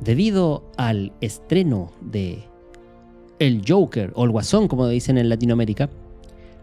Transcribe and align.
debido 0.00 0.70
al 0.76 1.12
estreno 1.20 1.92
de 2.00 2.44
El 3.38 3.62
Joker 3.66 4.12
o 4.14 4.24
el 4.24 4.30
Guasón, 4.30 4.68
como 4.68 4.88
dicen 4.88 5.18
en 5.18 5.28
Latinoamérica, 5.28 5.90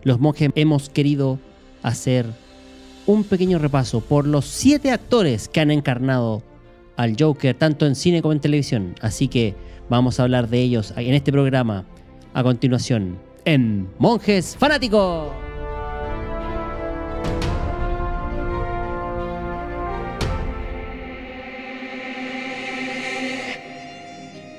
los 0.03 0.19
monjes 0.19 0.51
hemos 0.55 0.89
querido 0.89 1.39
hacer 1.81 2.25
un 3.05 3.23
pequeño 3.23 3.59
repaso 3.59 4.01
por 4.01 4.25
los 4.25 4.45
siete 4.45 4.91
actores 4.91 5.47
que 5.47 5.59
han 5.59 5.71
encarnado 5.71 6.41
al 6.95 7.15
Joker, 7.19 7.55
tanto 7.55 7.85
en 7.85 7.95
cine 7.95 8.21
como 8.21 8.33
en 8.33 8.39
televisión. 8.39 8.95
Así 9.01 9.27
que 9.27 9.55
vamos 9.89 10.19
a 10.19 10.23
hablar 10.23 10.49
de 10.49 10.61
ellos 10.61 10.93
en 10.95 11.13
este 11.13 11.31
programa 11.31 11.85
a 12.33 12.43
continuación 12.43 13.17
en 13.45 13.89
Monjes 13.99 14.55
Fanáticos. 14.57 15.42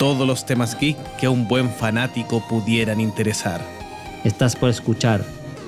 Todos 0.00 0.26
los 0.26 0.46
temas 0.46 0.80
geek 0.80 0.96
que 1.18 1.26
a 1.26 1.30
un 1.30 1.46
buen 1.46 1.68
fanático 1.68 2.42
pudieran 2.48 3.02
interesar. 3.02 3.60
Estás 4.24 4.56
por 4.56 4.70
escuchar 4.70 5.22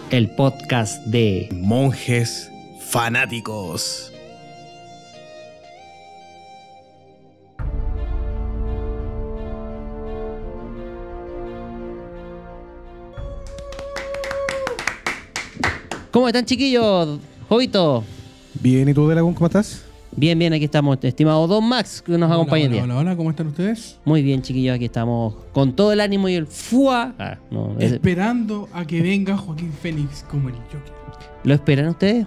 el 0.08 0.30
podcast 0.30 1.04
de 1.04 1.50
Monjes 1.52 2.50
fanáticos. 2.80 4.10
¿Cómo 16.10 16.28
están 16.28 16.46
chiquillos? 16.46 17.18
Jovito. 17.50 18.02
Bien, 18.54 18.88
¿y 18.88 18.94
tú, 18.94 19.06
Delagún, 19.06 19.34
cómo 19.34 19.48
estás? 19.48 19.91
Bien, 20.14 20.38
bien, 20.38 20.52
aquí 20.52 20.64
estamos, 20.66 20.98
estimado 21.02 21.46
Don 21.46 21.66
Max, 21.66 22.02
que 22.02 22.18
nos 22.18 22.30
acompaña 22.30 22.64
el 22.66 22.72
hola, 22.72 22.74
día. 22.74 22.84
hola, 22.84 22.98
hola, 22.98 23.16
¿cómo 23.16 23.30
están 23.30 23.46
ustedes? 23.46 23.98
Muy 24.04 24.22
bien, 24.22 24.42
chiquillos, 24.42 24.74
aquí 24.76 24.84
estamos 24.84 25.34
con 25.52 25.72
todo 25.74 25.90
el 25.92 26.00
ánimo 26.00 26.28
y 26.28 26.34
el 26.34 26.46
fuá. 26.46 27.14
Ah, 27.18 27.38
no, 27.50 27.74
Esperando 27.78 28.68
a 28.74 28.84
que 28.84 29.00
venga 29.00 29.36
Joaquín 29.38 29.72
Phoenix 29.72 30.24
como 30.30 30.48
el 30.50 30.54
Joker. 30.56 30.92
¿Lo 31.44 31.54
esperan 31.54 31.88
ustedes? 31.88 32.26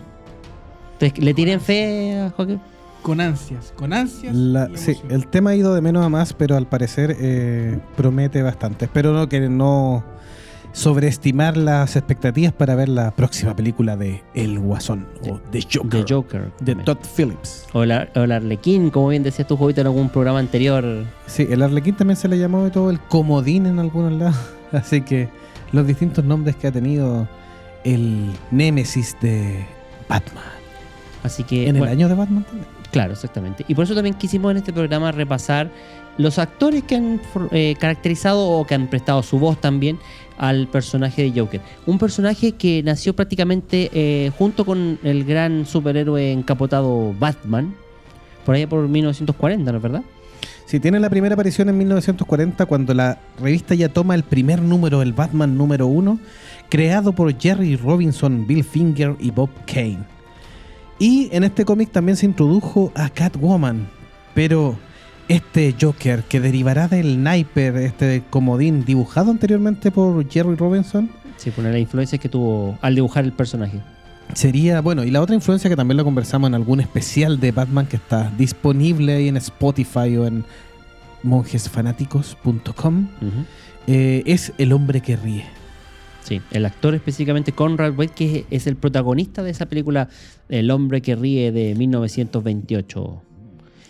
¿Ustedes 0.94 1.18
¿Le 1.20 1.34
tienen 1.36 1.62
fe 1.62 2.20
a 2.20 2.30
Joaquín? 2.32 2.60
Con 3.04 3.22
ansias, 3.22 3.72
con 3.76 3.94
ansias. 3.94 4.36
La- 4.36 4.68
sí, 4.74 4.96
el 5.10 5.28
tema 5.28 5.52
ha 5.52 5.56
ido 5.56 5.76
de 5.76 5.82
menos 5.82 6.04
a 6.04 6.10
más, 6.10 6.34
pero 6.34 6.58
al 6.58 6.66
parecer 6.68 7.16
eh, 7.20 7.78
promete 7.96 8.42
bastante. 8.42 8.86
Espero 8.86 9.14
no, 9.14 9.30
que 9.30 9.42
no 9.48 10.04
sobreestimar 10.76 11.56
las 11.56 11.96
expectativas 11.96 12.52
para 12.52 12.76
ver 12.76 12.90
la 12.90 13.12
próxima 13.12 13.56
película 13.56 13.96
de 13.96 14.22
El 14.34 14.60
Guasón 14.60 15.08
o 15.24 15.40
The 15.52 15.62
Joker, 15.62 16.04
The 16.04 16.14
Joker. 16.14 16.52
de 16.60 16.76
Todd 16.76 16.98
Phillips. 17.16 17.66
O 17.72 17.86
la, 17.86 18.10
o 18.14 18.26
la 18.26 18.36
Arlequín, 18.36 18.90
como 18.90 19.08
bien 19.08 19.24
decías 19.24 19.48
tú, 19.48 19.56
Jovito, 19.56 19.80
en 19.80 19.88
algún 19.88 20.10
programa 20.10 20.40
anterior. 20.40 21.06
Sí, 21.28 21.48
el 21.50 21.62
Arlequín 21.62 21.96
también 21.96 22.18
se 22.18 22.28
le 22.28 22.38
llamó 22.38 22.66
de 22.66 22.72
todo 22.72 22.90
el 22.90 23.00
comodín 23.00 23.66
en 23.66 23.80
algunos 23.80 24.12
lados. 24.12 24.36
Así 24.74 25.02
que 25.02 25.30
los 25.72 25.88
distintos 25.88 26.26
nombres 26.26 26.58
que 26.58 26.68
ha 26.68 26.72
tenido 26.72 27.26
el 27.86 28.34
némesis 28.52 29.16
de 29.22 29.66
Batman. 30.10 30.44
Así 31.24 31.44
que. 31.44 31.70
En 31.70 31.78
el 31.78 31.84
año 31.86 32.10
de 32.10 32.16
Batman 32.16 32.44
también. 32.44 32.68
Claro, 32.92 33.14
exactamente. 33.14 33.64
Y 33.68 33.76
por 33.76 33.86
eso 33.86 33.96
también 33.96 34.16
quisimos 34.16 34.52
en 34.52 34.58
este 34.58 34.74
programa 34.74 35.12
repasar 35.12 35.70
los 36.18 36.40
actores 36.40 36.84
que 36.84 36.96
han 36.96 37.22
eh, 37.52 37.76
caracterizado 37.80 38.48
o 38.48 38.66
que 38.66 38.76
han 38.76 38.88
prestado 38.88 39.24
su 39.24 39.40
voz 39.40 39.60
también 39.60 40.00
al 40.38 40.68
personaje 40.68 41.24
de 41.24 41.40
Joker. 41.40 41.62
Un 41.86 41.98
personaje 41.98 42.54
que 42.54 42.84
nació 42.84 43.16
prácticamente 43.16 43.90
eh, 43.94 44.32
junto 44.38 44.66
con 44.66 45.00
el 45.04 45.24
gran 45.24 45.66
superhéroe 45.66 46.32
encapotado 46.32 47.14
Batman, 47.20 47.76
por 48.46 48.56
allá 48.56 48.68
por 48.68 48.88
1940, 48.88 49.72
¿no 49.72 49.78
es 49.78 49.84
verdad? 49.84 50.04
Sí, 50.66 50.80
tiene 50.80 51.00
la 51.00 51.10
primera 51.10 51.36
aparición 51.36 51.70
en 51.70 51.78
1940 51.78 52.66
cuando 52.66 52.94
la 52.94 53.20
revista 53.40 53.76
ya 53.76 53.90
toma 53.90 54.16
el 54.16 54.24
primer 54.24 54.62
número, 54.62 55.02
el 55.02 55.14
Batman 55.14 55.58
número 55.58 55.86
uno, 55.86 56.20
creado 56.70 57.14
por 57.14 57.40
Jerry 57.40 57.76
Robinson, 57.76 58.48
Bill 58.48 58.64
Finger 58.64 59.16
y 59.20 59.30
Bob 59.32 59.50
Kane. 59.68 60.00
Y 60.98 61.30
en 61.32 61.44
este 61.44 61.66
cómic 61.66 61.92
también 61.92 62.16
se 62.16 62.26
introdujo 62.26 62.92
a 62.96 63.10
Catwoman, 63.10 63.88
pero 64.34 64.76
este 65.28 65.76
Joker 65.80 66.24
que 66.24 66.40
derivará 66.40 66.88
del 66.88 67.16
Sniper, 67.16 67.76
este 67.78 68.24
comodín 68.30 68.86
dibujado 68.86 69.32
anteriormente 69.32 69.92
por 69.92 70.28
Jerry 70.30 70.56
Robinson, 70.56 71.10
Sí, 71.38 71.52
por 71.52 71.66
la 71.66 71.78
influencia 71.78 72.18
que 72.18 72.30
tuvo 72.30 72.78
al 72.82 72.96
dibujar 72.96 73.26
el 73.26 73.34
personaje. 73.34 73.80
sería, 74.34 74.82
bueno, 74.82 75.04
y 75.04 75.12
la 75.12 75.22
otra 75.22 75.36
influencia 75.36 75.70
que 75.70 75.76
también 75.76 75.98
lo 75.98 76.04
conversamos 76.04 76.48
en 76.48 76.56
algún 76.56 76.80
especial 76.80 77.40
de 77.40 77.52
Batman 77.52 77.88
que 77.88 77.98
está 77.98 78.32
disponible 78.38 79.14
ahí 79.14 79.28
en 79.28 79.38
Spotify 79.38 80.16
o 80.18 80.26
en 80.26 80.46
monjesfanáticos.com. 81.24 83.08
Eh, 83.88 84.24
es 84.26 84.54
el 84.58 84.74
hombre 84.74 85.02
que 85.02 85.16
ríe. 85.16 85.46
Sí, 86.24 86.42
el 86.52 86.66
actor 86.66 86.96
específicamente 86.96 87.52
Conrad 87.52 87.96
Wade, 87.96 88.14
que 88.16 88.46
es 88.50 88.66
el 88.66 88.78
protagonista 88.78 89.44
de 89.44 89.52
esa 89.52 89.68
película 89.68 90.10
El 90.50 90.72
hombre 90.72 91.02
que 91.02 91.16
ríe 91.16 91.52
de 91.52 91.76
1928. 91.76 93.22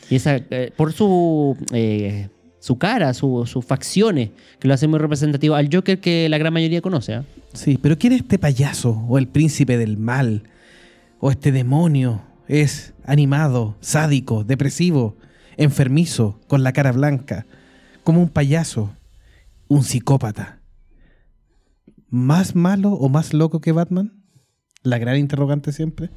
Y 0.09 0.15
esa, 0.15 0.35
eh, 0.35 0.71
por 0.75 0.93
su, 0.93 1.57
eh, 1.73 2.29
su 2.59 2.77
cara, 2.77 3.13
su- 3.13 3.45
sus 3.45 3.65
facciones, 3.65 4.29
que 4.59 4.67
lo 4.67 4.73
hace 4.73 4.87
muy 4.87 4.99
representativo 4.99 5.55
al 5.55 5.69
Joker 5.73 5.99
que 5.99 6.29
la 6.29 6.37
gran 6.37 6.53
mayoría 6.53 6.81
conoce. 6.81 7.15
¿ah? 7.15 7.25
Sí, 7.53 7.77
pero 7.81 7.97
¿quién 7.97 8.13
es 8.13 8.21
este 8.21 8.37
payaso? 8.39 9.03
¿O 9.07 9.17
el 9.17 9.27
príncipe 9.27 9.77
del 9.77 9.97
mal? 9.97 10.43
¿O 11.19 11.31
este 11.31 11.51
demonio? 11.51 12.21
Es 12.47 12.93
animado, 13.05 13.75
sádico, 13.81 14.43
depresivo, 14.43 15.15
enfermizo, 15.57 16.39
con 16.47 16.63
la 16.63 16.73
cara 16.73 16.91
blanca, 16.91 17.45
como 18.03 18.21
un 18.21 18.29
payaso, 18.29 18.91
un 19.67 19.83
psicópata. 19.83 20.59
¿Más 22.09 22.55
malo 22.55 22.93
o 22.93 23.09
más 23.09 23.33
loco 23.33 23.61
que 23.61 23.71
Batman? 23.71 24.13
La 24.83 24.99
gran 24.99 25.17
interrogante 25.17 25.71
siempre. 25.71 26.09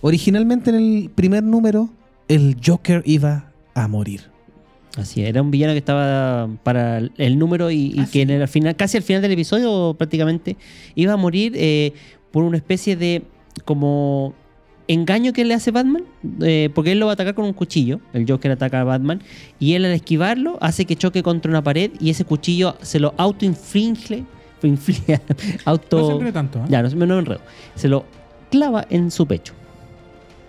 Originalmente 0.00 0.70
en 0.70 0.76
el 0.76 1.10
primer 1.12 1.42
número, 1.42 1.90
el 2.28 2.56
Joker 2.64 3.02
iba 3.06 3.50
a 3.74 3.88
morir. 3.88 4.22
Así, 4.96 5.22
era 5.22 5.42
un 5.42 5.50
villano 5.50 5.74
que 5.74 5.78
estaba 5.78 6.48
para 6.64 6.98
el 6.98 7.38
número 7.38 7.70
y, 7.70 7.92
y 7.94 8.06
que 8.06 8.22
en 8.22 8.30
el 8.30 8.48
final, 8.48 8.74
casi 8.74 8.96
al 8.96 9.02
final 9.02 9.22
del 9.22 9.32
episodio 9.32 9.94
prácticamente 9.96 10.56
iba 10.94 11.12
a 11.12 11.16
morir 11.16 11.52
eh, 11.56 11.92
por 12.32 12.42
una 12.42 12.56
especie 12.56 12.96
de 12.96 13.22
como 13.64 14.34
engaño 14.88 15.32
que 15.32 15.44
le 15.44 15.54
hace 15.54 15.70
Batman, 15.70 16.02
eh, 16.40 16.70
porque 16.74 16.92
él 16.92 16.98
lo 16.98 17.06
va 17.06 17.12
a 17.12 17.14
atacar 17.14 17.34
con 17.34 17.44
un 17.44 17.52
cuchillo, 17.52 18.00
el 18.12 18.24
Joker 18.28 18.50
ataca 18.50 18.80
a 18.80 18.84
Batman, 18.84 19.22
y 19.60 19.74
él 19.74 19.84
al 19.84 19.92
esquivarlo 19.92 20.56
hace 20.60 20.84
que 20.86 20.96
choque 20.96 21.22
contra 21.22 21.50
una 21.50 21.62
pared 21.62 21.90
y 22.00 22.10
ese 22.10 22.24
cuchillo 22.24 22.76
se 22.80 22.98
lo 22.98 23.12
auto-infringe, 23.18 24.24
inflige- 24.62 25.20
auto... 25.66 26.20
No 26.20 26.32
tanto, 26.32 26.58
¿eh? 26.60 26.66
Ya, 26.70 26.82
no, 26.82 26.88
no 26.88 27.06
me 27.06 27.18
enredo. 27.18 27.40
Se 27.76 27.86
lo 27.88 28.04
clava 28.50 28.86
en 28.90 29.10
su 29.10 29.26
pecho. 29.26 29.52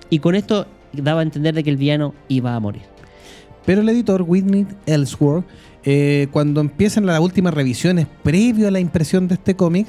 Y 0.09 0.19
con 0.19 0.33
esto 0.35 0.65
daba 0.93 1.21
a 1.21 1.23
entender 1.23 1.53
de 1.53 1.63
que 1.63 1.69
el 1.69 1.77
villano 1.77 2.13
iba 2.27 2.55
a 2.55 2.59
morir. 2.59 2.83
Pero 3.65 3.81
el 3.81 3.89
editor 3.89 4.23
Whitney 4.23 4.65
Ellsworth, 4.85 5.45
eh, 5.83 6.27
cuando 6.31 6.61
empiezan 6.61 7.05
las 7.05 7.19
últimas 7.19 7.53
revisiones 7.53 8.07
previo 8.23 8.67
a 8.67 8.71
la 8.71 8.79
impresión 8.79 9.27
de 9.27 9.35
este 9.35 9.55
cómic, 9.55 9.87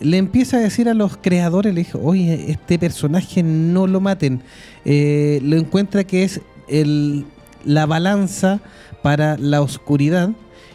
le 0.00 0.18
empieza 0.18 0.58
a 0.58 0.60
decir 0.60 0.88
a 0.88 0.94
los 0.94 1.16
creadores, 1.16 1.74
le 1.74 1.80
dijo, 1.80 1.98
oye, 2.02 2.50
este 2.50 2.78
personaje 2.78 3.42
no 3.42 3.86
lo 3.86 4.00
maten. 4.00 4.42
Eh, 4.84 5.40
lo 5.42 5.56
encuentra 5.56 6.04
que 6.04 6.22
es 6.22 6.40
el, 6.68 7.24
la 7.64 7.86
balanza 7.86 8.60
para 9.02 9.38
la 9.38 9.62
oscuridad 9.62 10.30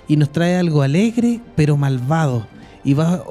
y 0.07 0.17
nos 0.17 0.31
trae 0.31 0.55
algo 0.57 0.81
alegre 0.81 1.39
pero 1.55 1.77
malvado. 1.77 2.47
Y 2.83 2.95
va 2.95 3.23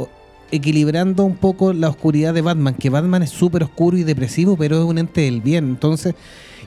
equilibrando 0.53 1.25
un 1.25 1.37
poco 1.37 1.73
la 1.73 1.89
oscuridad 1.89 2.35
de 2.35 2.43
Batman, 2.43 2.75
que 2.75 2.91
Batman 2.91 3.23
es 3.23 3.31
súper 3.31 3.63
oscuro 3.63 3.97
y 3.97 4.05
depresivo, 4.05 4.57
pero 4.57 4.79
es 4.79 4.85
un 4.85 4.99
ente 4.99 5.23
del 5.23 5.41
bien. 5.41 5.65
Entonces 5.65 6.15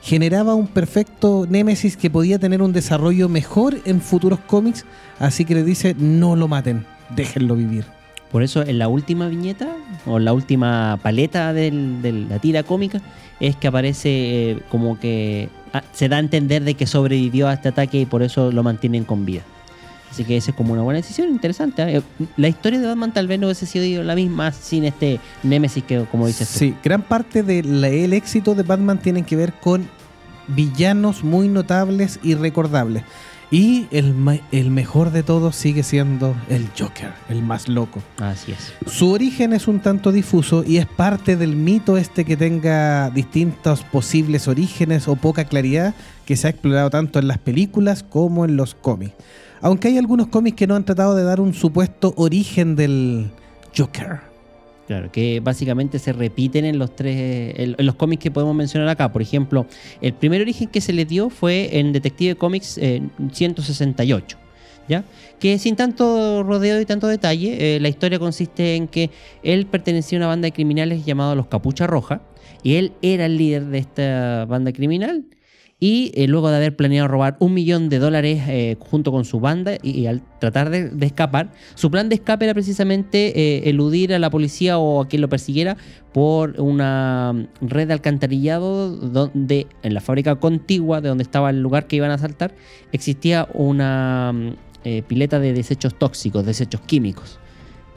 generaba 0.02 0.54
un 0.54 0.66
perfecto 0.66 1.46
Némesis 1.48 1.96
que 1.96 2.10
podía 2.10 2.38
tener 2.38 2.62
un 2.62 2.72
desarrollo 2.72 3.28
mejor 3.28 3.76
en 3.84 4.00
futuros 4.00 4.38
cómics, 4.40 4.84
así 5.18 5.44
que 5.44 5.54
le 5.54 5.64
dice, 5.64 5.94
no 5.98 6.36
lo 6.36 6.48
maten, 6.48 6.84
déjenlo 7.14 7.56
vivir. 7.56 7.84
Por 8.30 8.42
eso 8.42 8.62
en 8.62 8.78
la 8.78 8.88
última 8.88 9.28
viñeta 9.28 9.68
o 10.06 10.18
la 10.18 10.32
última 10.32 10.98
paleta 11.02 11.52
de 11.52 11.70
la 12.28 12.40
tira 12.40 12.64
cómica 12.64 13.00
es 13.38 13.54
que 13.54 13.68
aparece 13.68 14.08
eh, 14.10 14.60
como 14.70 14.98
que 14.98 15.48
ah, 15.72 15.84
se 15.92 16.08
da 16.08 16.16
a 16.16 16.20
entender 16.20 16.64
de 16.64 16.74
que 16.74 16.86
sobrevivió 16.86 17.46
a 17.46 17.54
este 17.54 17.68
ataque 17.68 18.00
y 18.00 18.06
por 18.06 18.22
eso 18.22 18.50
lo 18.50 18.62
mantienen 18.62 19.04
con 19.04 19.24
vida. 19.24 19.42
Así 20.14 20.22
que 20.22 20.36
esa 20.36 20.52
es 20.52 20.56
como 20.56 20.74
una 20.74 20.82
buena 20.82 20.98
decisión, 20.98 21.28
interesante. 21.28 21.82
¿eh? 21.82 22.02
La 22.36 22.46
historia 22.46 22.78
de 22.78 22.86
Batman 22.86 23.12
tal 23.12 23.26
vez 23.26 23.40
no 23.40 23.48
hubiese 23.48 23.66
sido 23.66 24.04
la 24.04 24.14
misma 24.14 24.52
sin 24.52 24.84
este 24.84 25.18
Némesis 25.42 25.82
que 25.82 26.04
como 26.04 26.28
dices 26.28 26.48
tú. 26.52 26.60
Sí, 26.60 26.76
gran 26.84 27.02
parte 27.02 27.42
del 27.42 28.12
éxito 28.12 28.54
de 28.54 28.62
Batman 28.62 28.98
tiene 28.98 29.24
que 29.24 29.34
ver 29.34 29.52
con 29.54 29.88
villanos 30.46 31.24
muy 31.24 31.48
notables 31.48 32.20
y 32.22 32.34
recordables. 32.36 33.02
Y 33.50 33.88
el, 33.90 34.14
el 34.52 34.70
mejor 34.70 35.10
de 35.10 35.24
todos 35.24 35.56
sigue 35.56 35.82
siendo 35.82 36.36
el 36.48 36.68
Joker, 36.78 37.12
el 37.28 37.42
más 37.42 37.68
loco. 37.68 38.00
Así 38.18 38.52
es. 38.52 38.72
Su 38.86 39.10
origen 39.10 39.52
es 39.52 39.66
un 39.66 39.80
tanto 39.80 40.12
difuso 40.12 40.62
y 40.64 40.76
es 40.76 40.86
parte 40.86 41.36
del 41.36 41.56
mito 41.56 41.96
este 41.96 42.24
que 42.24 42.36
tenga 42.36 43.10
distintos 43.10 43.82
posibles 43.82 44.46
orígenes 44.46 45.08
o 45.08 45.16
poca 45.16 45.44
claridad 45.44 45.92
que 46.24 46.36
se 46.36 46.46
ha 46.46 46.50
explorado 46.50 46.90
tanto 46.90 47.18
en 47.18 47.26
las 47.26 47.38
películas 47.38 48.04
como 48.04 48.44
en 48.44 48.56
los 48.56 48.76
cómics. 48.76 49.14
Aunque 49.60 49.88
hay 49.88 49.98
algunos 49.98 50.28
cómics 50.28 50.56
que 50.56 50.66
no 50.66 50.74
han 50.74 50.84
tratado 50.84 51.14
de 51.14 51.24
dar 51.24 51.40
un 51.40 51.54
supuesto 51.54 52.12
origen 52.16 52.76
del 52.76 53.30
Joker. 53.76 54.34
Claro, 54.86 55.10
que 55.10 55.40
básicamente 55.40 55.98
se 55.98 56.12
repiten 56.12 56.66
en 56.66 56.78
los 56.78 56.94
tres, 56.94 57.54
en, 57.56 57.74
los 57.78 57.94
cómics 57.94 58.22
que 58.22 58.30
podemos 58.30 58.54
mencionar 58.54 58.88
acá. 58.88 59.10
Por 59.10 59.22
ejemplo, 59.22 59.66
el 60.02 60.12
primer 60.12 60.42
origen 60.42 60.68
que 60.68 60.82
se 60.82 60.92
le 60.92 61.06
dio 61.06 61.30
fue 61.30 61.78
en 61.78 61.92
Detective 61.92 62.34
Comics 62.34 62.76
eh, 62.76 63.02
168, 63.32 64.36
¿ya? 64.86 65.04
Que 65.38 65.58
sin 65.58 65.76
tanto 65.76 66.42
rodeo 66.42 66.80
y 66.82 66.84
tanto 66.84 67.06
detalle, 67.06 67.76
eh, 67.76 67.80
la 67.80 67.88
historia 67.88 68.18
consiste 68.18 68.76
en 68.76 68.86
que 68.86 69.10
él 69.42 69.64
pertenecía 69.66 70.18
a 70.18 70.20
una 70.20 70.26
banda 70.26 70.46
de 70.46 70.52
criminales 70.52 71.06
llamada 71.06 71.34
Los 71.34 71.46
Capucha 71.46 71.86
Roja, 71.86 72.20
y 72.62 72.74
él 72.74 72.92
era 73.00 73.24
el 73.24 73.38
líder 73.38 73.64
de 73.66 73.78
esta 73.78 74.44
banda 74.44 74.72
criminal. 74.72 75.24
Y 75.86 76.12
eh, 76.14 76.28
luego 76.28 76.48
de 76.48 76.56
haber 76.56 76.74
planeado 76.74 77.08
robar 77.08 77.36
un 77.40 77.52
millón 77.52 77.90
de 77.90 77.98
dólares 77.98 78.42
eh, 78.48 78.78
junto 78.78 79.12
con 79.12 79.26
su 79.26 79.38
banda 79.38 79.76
y, 79.82 79.90
y 79.90 80.06
al 80.06 80.22
tratar 80.40 80.70
de, 80.70 80.88
de 80.88 81.04
escapar, 81.04 81.52
su 81.74 81.90
plan 81.90 82.08
de 82.08 82.14
escape 82.14 82.46
era 82.46 82.54
precisamente 82.54 83.38
eh, 83.38 83.68
eludir 83.68 84.14
a 84.14 84.18
la 84.18 84.30
policía 84.30 84.78
o 84.78 85.02
a 85.02 85.08
quien 85.08 85.20
lo 85.20 85.28
persiguiera 85.28 85.76
por 86.14 86.58
una 86.58 87.48
red 87.60 87.88
de 87.88 87.92
alcantarillado 87.92 88.96
donde 88.96 89.66
en 89.82 89.92
la 89.92 90.00
fábrica 90.00 90.36
contigua 90.36 91.02
de 91.02 91.10
donde 91.10 91.22
estaba 91.22 91.50
el 91.50 91.60
lugar 91.60 91.86
que 91.86 91.96
iban 91.96 92.10
a 92.10 92.14
asaltar 92.14 92.54
existía 92.90 93.46
una 93.52 94.32
mm, 94.32 95.02
pileta 95.06 95.38
de 95.38 95.52
desechos 95.52 95.98
tóxicos, 95.98 96.46
desechos 96.46 96.80
químicos. 96.80 97.38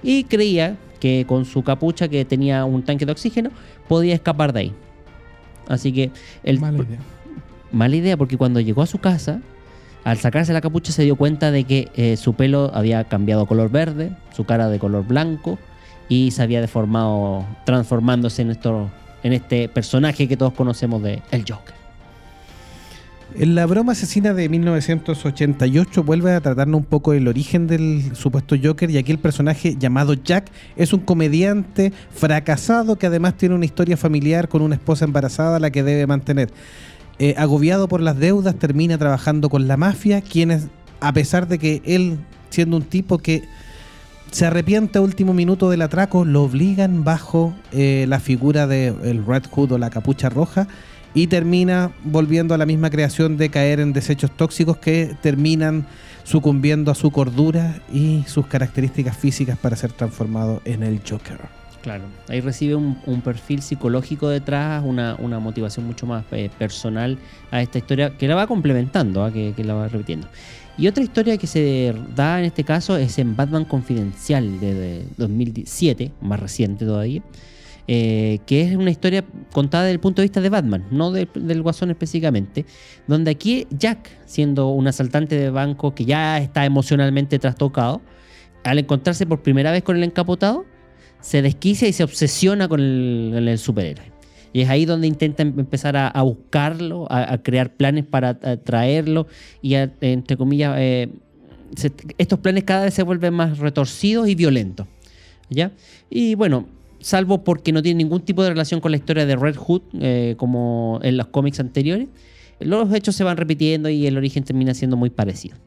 Y 0.04 0.26
creía 0.26 0.76
que 1.00 1.24
con 1.26 1.46
su 1.46 1.64
capucha 1.64 2.10
que 2.10 2.26
tenía 2.26 2.66
un 2.66 2.84
tanque 2.84 3.06
de 3.06 3.14
oxígeno 3.14 3.50
podía 3.88 4.14
escapar 4.14 4.52
de 4.52 4.60
ahí. 4.60 4.74
Así 5.70 5.94
que 5.94 6.12
el, 6.44 6.60
Mala 7.72 7.96
idea. 7.96 8.18
porque 8.18 8.38
cuando 8.38 8.60
llegó 8.60 8.82
a 8.82 8.88
su 8.88 9.00
casa, 9.00 9.42
al 10.04 10.18
sacarse 10.18 10.54
la 10.54 10.62
capucha 10.62 10.92
se 10.92 11.04
dio 11.04 11.16
cuenta 11.16 11.52
de 11.52 11.64
que 11.66 11.90
eh, 11.96 12.18
su 12.18 12.34
pelo 12.34 12.72
había 12.74 13.04
cambiado 13.04 13.46
color 13.46 13.70
verde, 13.70 14.12
su 14.36 14.46
cara 14.46 14.70
de 14.70 14.80
color 14.80 15.06
blanco 15.06 15.60
y 16.10 16.32
se 16.32 16.42
había 16.42 16.62
deformado, 16.62 17.46
transformándose 17.66 18.42
en, 18.42 18.52
esto, 18.52 18.90
en 19.24 19.34
este 19.34 19.68
personaje 19.68 20.28
que 20.28 20.38
todos 20.38 20.54
conocemos 20.54 21.04
de 21.04 21.22
El 21.32 21.44
Joker. 21.48 21.76
En 23.36 23.56
la 23.56 23.66
broma 23.66 23.92
asesina 23.92 24.34
de 24.34 24.48
1988 24.48 26.04
vuelve 26.04 26.32
a 26.32 26.40
tratarnos 26.40 26.80
un 26.80 26.86
poco 26.86 27.14
el 27.14 27.28
origen 27.28 27.68
del 27.68 28.16
supuesto 28.16 28.56
Joker 28.62 28.90
y 28.90 28.98
aquí 28.98 29.12
el 29.12 29.20
personaje 29.20 29.76
llamado 29.78 30.14
Jack 30.14 30.50
es 30.78 30.94
un 30.94 31.02
comediante 31.02 31.92
fracasado 32.10 32.96
que 32.96 33.06
además 33.06 33.36
tiene 33.36 33.54
una 33.54 33.66
historia 33.66 33.98
familiar 33.98 34.48
con 34.48 34.62
una 34.62 34.76
esposa 34.76 35.06
embarazada 35.06 35.58
a 35.58 35.60
la 35.60 35.70
que 35.70 35.84
debe 35.84 36.08
mantener. 36.08 36.50
Eh, 37.20 37.34
agobiado 37.38 37.88
por 37.88 38.02
las 38.02 38.18
deudas 38.18 38.56
termina 38.56 38.98
trabajando 38.98 39.50
con 39.50 39.68
la 39.68 39.78
mafia, 39.78 40.22
quienes 40.22 40.68
a 41.00 41.14
pesar 41.14 41.48
de 41.48 41.58
que 41.58 41.82
él 41.86 42.20
siendo 42.50 42.78
un 42.78 42.84
tipo 42.84 43.18
que 43.18 43.44
se 44.32 44.46
arrepiente 44.46 45.00
a 45.00 45.02
último 45.02 45.34
minuto 45.34 45.70
del 45.70 45.82
atraco, 45.82 46.26
lo 46.26 46.44
obligan 46.44 47.04
bajo 47.04 47.54
eh, 47.72 48.06
la 48.08 48.20
figura 48.20 48.68
de 48.68 48.88
el 48.88 49.26
Red 49.26 49.46
Hood 49.50 49.74
o 49.74 49.78
la 49.78 49.90
capucha 49.90 50.30
roja 50.30 50.68
y 51.14 51.28
termina 51.28 51.92
volviendo 52.04 52.54
a 52.54 52.58
la 52.58 52.66
misma 52.66 52.90
creación 52.90 53.38
de 53.38 53.50
caer 53.50 53.80
en 53.80 53.94
desechos 53.94 54.30
tóxicos 54.36 54.78
que 54.78 55.16
terminan 55.22 55.88
sucumbiendo 56.24 56.92
a 56.92 56.96
su 56.96 57.12
cordura 57.12 57.82
y 57.92 58.24
sus 58.28 58.48
características 58.48 59.18
físicas 59.18 59.58
para 59.58 59.76
ser 59.76 59.94
transformado 59.94 60.62
en 60.66 60.84
el 60.84 61.02
Joker. 61.08 61.57
Claro, 61.88 62.04
ahí 62.28 62.42
recibe 62.42 62.76
un, 62.76 62.98
un 63.06 63.22
perfil 63.22 63.62
psicológico 63.62 64.28
detrás, 64.28 64.84
una, 64.86 65.16
una 65.20 65.40
motivación 65.40 65.86
mucho 65.88 66.06
más 66.06 66.26
eh, 66.34 66.50
personal 66.60 67.18
a 67.50 67.62
esta 67.62 67.78
historia 67.78 68.18
que 68.18 68.28
la 68.28 68.36
va 68.36 68.46
complementando, 68.46 69.24
¿ah? 69.24 69.32
que, 69.32 69.54
que 69.56 69.64
la 69.64 69.74
va 69.74 69.88
repitiendo. 69.88 70.28
Y 70.78 70.88
otra 70.88 71.02
historia 71.02 71.38
que 71.38 71.48
se 71.48 71.96
da 72.14 72.40
en 72.40 72.46
este 72.46 72.66
caso 72.66 72.98
es 72.98 73.18
en 73.20 73.38
Batman 73.38 73.64
Confidencial 73.64 74.60
de, 74.60 74.74
de 74.74 75.06
2007, 75.16 76.12
más 76.20 76.42
reciente 76.42 76.86
todavía, 76.86 77.22
eh, 77.88 78.40
que 78.46 78.64
es 78.64 78.76
una 78.76 78.92
historia 78.92 79.24
contada 79.54 79.86
desde 79.86 79.94
el 79.94 80.02
punto 80.02 80.22
de 80.22 80.26
vista 80.26 80.42
de 80.42 80.50
Batman, 80.50 80.84
no 80.92 81.12
de- 81.14 81.30
del 81.36 81.62
Guasón 81.62 81.90
específicamente, 81.90 82.66
donde 83.08 83.32
aquí 83.32 83.66
Jack, 83.72 84.10
siendo 84.26 84.68
un 84.72 84.88
asaltante 84.90 85.40
de 85.40 85.52
banco 85.52 85.96
que 85.96 86.04
ya 86.04 86.38
está 86.38 86.66
emocionalmente 86.66 87.40
trastocado, 87.40 88.02
al 88.66 88.78
encontrarse 88.78 89.26
por 89.26 89.42
primera 89.42 89.72
vez 89.72 89.84
con 89.84 89.96
el 89.96 90.04
encapotado, 90.04 90.66
se 91.22 91.42
desquicia 91.42 91.88
y 91.88 91.94
se 91.94 92.04
obsesiona 92.04 92.68
con 92.68 92.80
el, 92.80 93.58
superhéroe. 93.58 94.12
Y 94.54 94.62
es 94.62 94.70
ahí 94.70 94.86
donde 94.86 95.08
intenta 95.08 95.44
em- 95.44 95.60
empezar 95.60 95.98
a, 95.98 96.22
buscarlo, 96.22 97.08
a, 97.12 97.38
crear 97.40 97.74
planes 97.74 98.06
para 98.06 98.40
traerlo 98.60 99.28
y, 99.62 99.76
a- 99.76 99.92
entre 100.02 100.38
comillas, 100.38 100.76
eh, 100.78 101.10
estos 102.18 102.40
planes 102.40 102.64
cada 102.64 102.86
vez 102.86 102.94
se 102.94 103.04
vuelven 103.04 103.34
más 103.34 103.60
retorcidos 103.60 104.28
y 104.28 104.36
violentos. 104.36 104.88
¿Ya? 105.50 105.72
Y 106.10 106.36
bueno, 106.36 106.68
salvo 107.00 107.44
porque 107.44 107.72
no 107.72 107.82
tiene 107.82 108.04
ningún 108.04 108.22
tipo 108.22 108.44
de 108.44 108.50
relación 108.50 108.82
con 108.82 108.92
la 108.92 108.98
historia 108.98 109.26
de 109.26 109.36
Red 109.36 109.56
Hood, 109.56 109.82
eh, 110.00 110.36
como 110.38 111.00
en 111.04 111.18
los 111.18 111.28
cómics 111.28 111.60
anteriores, 111.60 112.08
los 112.60 112.94
hechos 112.94 113.16
se 113.16 113.24
van 113.24 113.38
repitiendo 113.38 113.90
y 113.90 114.08
el 114.08 114.18
origen 114.18 114.44
termina 114.44 114.74
siendo 114.74 114.98
muy 114.98 115.10
parecido. 115.10 115.58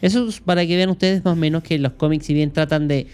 Eso 0.00 0.28
es 0.28 0.40
para 0.40 0.66
que 0.66 0.76
vean 0.76 0.90
ustedes 0.90 1.24
más 1.24 1.34
o 1.34 1.36
menos 1.36 1.62
que 1.62 1.78
los 1.78 1.92
cómics, 1.92 2.26
si 2.26 2.34
bien 2.34 2.50
tratan 2.50 2.88
de, 2.88 3.06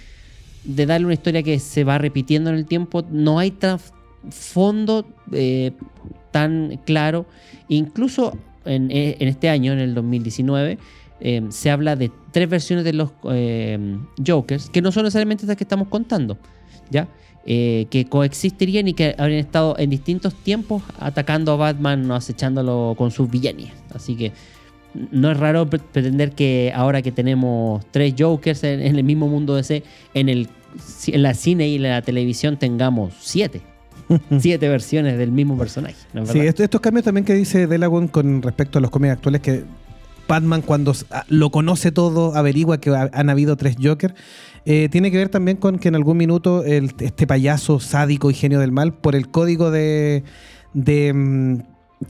de 0.64 0.86
darle 0.86 1.06
una 1.06 1.14
historia 1.14 1.42
que 1.42 1.58
se 1.58 1.84
va 1.84 1.98
repitiendo 1.98 2.50
en 2.50 2.56
el 2.56 2.66
tiempo, 2.66 3.04
no 3.10 3.38
hay 3.38 3.50
trasfondo 3.50 5.06
eh, 5.32 5.72
tan 6.30 6.80
claro. 6.84 7.26
Incluso 7.68 8.36
en, 8.64 8.90
eh, 8.90 9.16
en 9.18 9.28
este 9.28 9.48
año, 9.48 9.72
en 9.72 9.78
el 9.78 9.94
2019, 9.94 10.78
eh, 11.20 11.42
se 11.50 11.70
habla 11.70 11.96
de 11.96 12.10
tres 12.32 12.48
versiones 12.48 12.84
de 12.84 12.92
los 12.92 13.10
Jokers, 14.24 14.70
que 14.70 14.82
no 14.82 14.92
son 14.92 15.04
necesariamente 15.04 15.44
estas 15.44 15.56
que 15.56 15.64
estamos 15.64 15.88
contando, 15.88 16.38
¿ya? 16.90 17.08
Que 17.44 18.06
coexistirían 18.08 18.86
y 18.86 18.94
que 18.94 19.14
habrían 19.18 19.40
estado 19.40 19.76
en 19.78 19.90
distintos 19.90 20.34
tiempos 20.34 20.82
atacando 20.98 21.52
a 21.52 21.56
Batman 21.56 22.08
o 22.10 22.14
acechándolo 22.14 22.94
con 22.96 23.10
sus 23.10 23.28
villanías. 23.28 23.72
Así 23.92 24.14
que 24.14 24.32
no 25.12 25.30
es 25.30 25.36
raro 25.38 25.68
pre- 25.68 25.78
pretender 25.80 26.32
que 26.32 26.72
ahora 26.74 27.02
que 27.02 27.12
tenemos 27.12 27.84
tres 27.90 28.14
Jokers 28.18 28.64
en, 28.64 28.80
en 28.80 28.96
el 28.96 29.04
mismo 29.04 29.28
mundo 29.28 29.54
DC, 29.56 29.82
en, 30.14 30.28
el, 30.28 30.48
en 31.06 31.22
la 31.22 31.34
cine 31.34 31.68
y 31.68 31.78
la 31.78 32.02
televisión 32.02 32.56
tengamos 32.58 33.14
siete. 33.20 33.60
siete 34.40 34.68
versiones 34.68 35.16
del 35.18 35.30
mismo 35.30 35.56
personaje. 35.56 35.94
¿no 36.12 36.22
es 36.24 36.30
Sí, 36.30 36.40
estos 36.40 36.80
cambios 36.80 37.04
también 37.04 37.24
que 37.24 37.34
dice 37.34 37.66
Delagon 37.68 38.08
con 38.08 38.42
respecto 38.42 38.78
a 38.78 38.82
los 38.82 38.90
cómics 38.90 39.12
actuales 39.12 39.40
que 39.40 39.62
Batman 40.26 40.62
cuando 40.62 40.90
s- 40.92 41.06
a- 41.10 41.24
lo 41.28 41.50
conoce 41.50 41.92
todo, 41.92 42.34
averigua 42.34 42.80
que 42.80 42.90
ha- 42.90 43.10
han 43.12 43.30
habido 43.30 43.56
tres 43.56 43.76
Joker, 43.80 44.14
eh, 44.64 44.88
tiene 44.90 45.10
que 45.12 45.16
ver 45.16 45.28
también 45.28 45.56
con 45.56 45.78
que 45.78 45.88
en 45.88 45.94
algún 45.94 46.16
minuto 46.16 46.64
el- 46.64 46.92
este 46.98 47.26
payaso 47.28 47.78
sádico 47.78 48.30
y 48.30 48.34
genio 48.34 48.58
del 48.58 48.72
mal, 48.72 48.92
por 48.94 49.14
el 49.14 49.28
código 49.28 49.70
de, 49.70 50.24
de, 50.74 51.12
mm, 51.12 51.58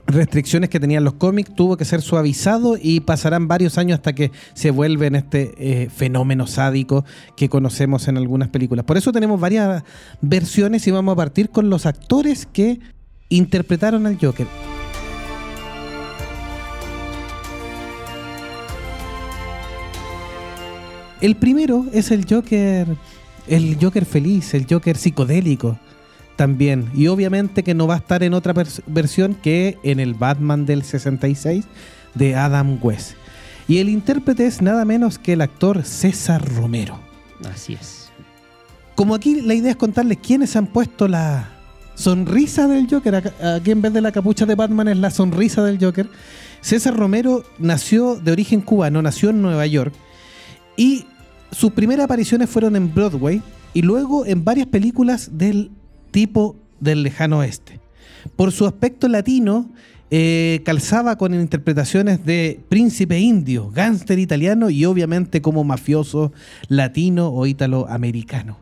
restricciones 0.07 0.71
que 0.71 0.81
tenían 0.81 1.05
los 1.05 1.15
cómics, 1.15 1.55
tuvo 1.55 1.77
que 1.77 1.85
ser 1.85 2.01
suavizado 2.01 2.77
y 2.81 3.01
pasarán 3.01 3.49
varios 3.49 3.79
años 3.79 3.99
hasta 3.99 4.13
que 4.13 4.31
se 4.55 4.71
vuelve 4.71 5.07
en 5.07 5.17
este 5.17 5.55
eh, 5.59 5.89
fenómeno 5.91 6.47
sádico 6.47 7.05
que 7.37 7.49
conocemos 7.49 8.09
en 8.09 8.17
algunas 8.17 8.49
películas. 8.49 8.85
Por 8.85 8.97
eso 8.97 9.13
tenemos 9.13 9.41
varias 9.41 9.83
versiones 10.21 10.87
y 10.87 10.91
vamos 10.91 11.13
a 11.13 11.17
partir 11.17 11.51
con 11.51 11.71
los 11.71 11.87
actores 11.87 12.47
que 12.47 12.81
interpretaron 13.29 14.07
al 14.07 14.19
Joker. 14.21 14.47
El 21.21 21.37
primero 21.37 21.85
es 21.93 22.11
el 22.11 22.27
Joker, 22.29 22.87
el 23.47 23.77
Joker 23.79 24.07
feliz, 24.07 24.55
el 24.55 24.67
Joker 24.69 24.97
psicodélico 24.97 25.79
también. 26.41 26.91
Y 26.95 27.09
obviamente 27.09 27.63
que 27.63 27.75
no 27.75 27.87
va 27.87 27.97
a 27.97 27.99
estar 27.99 28.23
en 28.23 28.33
otra 28.33 28.55
versión 28.87 29.35
que 29.35 29.77
en 29.83 30.01
el 30.01 30.15
Batman 30.15 30.65
del 30.65 30.85
66 30.85 31.67
de 32.15 32.35
Adam 32.35 32.79
West. 32.81 33.13
Y 33.69 33.77
el 33.77 33.91
intérprete 33.91 34.47
es 34.47 34.63
nada 34.63 34.87
menos 34.87 35.19
que 35.19 35.35
el 35.35 35.43
actor 35.43 35.85
César 35.85 36.43
Romero. 36.57 36.99
Así 37.45 37.75
es. 37.75 38.09
Como 38.95 39.15
aquí 39.15 39.43
la 39.43 39.53
idea 39.53 39.73
es 39.73 39.77
contarles 39.77 40.17
quiénes 40.17 40.57
han 40.57 40.67
puesto 40.67 41.09
la 41.09 41.47
sonrisa 41.95 42.67
del 42.67 42.89
Joker, 42.89 43.35
aquí 43.57 43.71
en 43.71 43.83
vez 43.83 43.93
de 43.93 44.01
la 44.01 44.11
capucha 44.11 44.47
de 44.47 44.55
Batman 44.55 44.89
es 44.89 44.97
la 44.97 45.11
sonrisa 45.11 45.63
del 45.63 45.79
Joker. 45.79 46.09
César 46.63 46.97
Romero 46.97 47.45
nació 47.59 48.15
de 48.15 48.33
origen 48.33 48.63
cubano, 48.63 49.03
nació 49.03 49.29
en 49.29 49.43
Nueva 49.43 49.67
York 49.67 49.93
y 50.79 51.05
sus 51.53 51.73
primeras 51.73 52.05
apariciones 52.05 52.49
fueron 52.49 52.77
en 52.77 52.95
Broadway 52.95 53.43
y 53.75 53.83
luego 53.83 54.25
en 54.25 54.43
varias 54.43 54.69
películas 54.69 55.37
del 55.37 55.73
tipo 56.11 56.57
del 56.81 57.03
lejano 57.03 57.39
oeste. 57.39 57.81
Por 58.37 58.53
su 58.53 58.67
aspecto 58.67 59.09
latino, 59.09 59.71
eh, 60.11 60.61
calzaba 60.65 61.17
con 61.17 61.35
interpretaciones 61.35 62.25
de 62.25 62.61
príncipe 62.69 63.19
indio, 63.19 63.71
gángster 63.71 64.19
italiano 64.19 64.69
y 64.69 64.85
obviamente 64.85 65.41
como 65.41 65.63
mafioso 65.63 66.33
latino 66.69 67.29
o 67.29 67.47
ítalo-americano. 67.47 68.59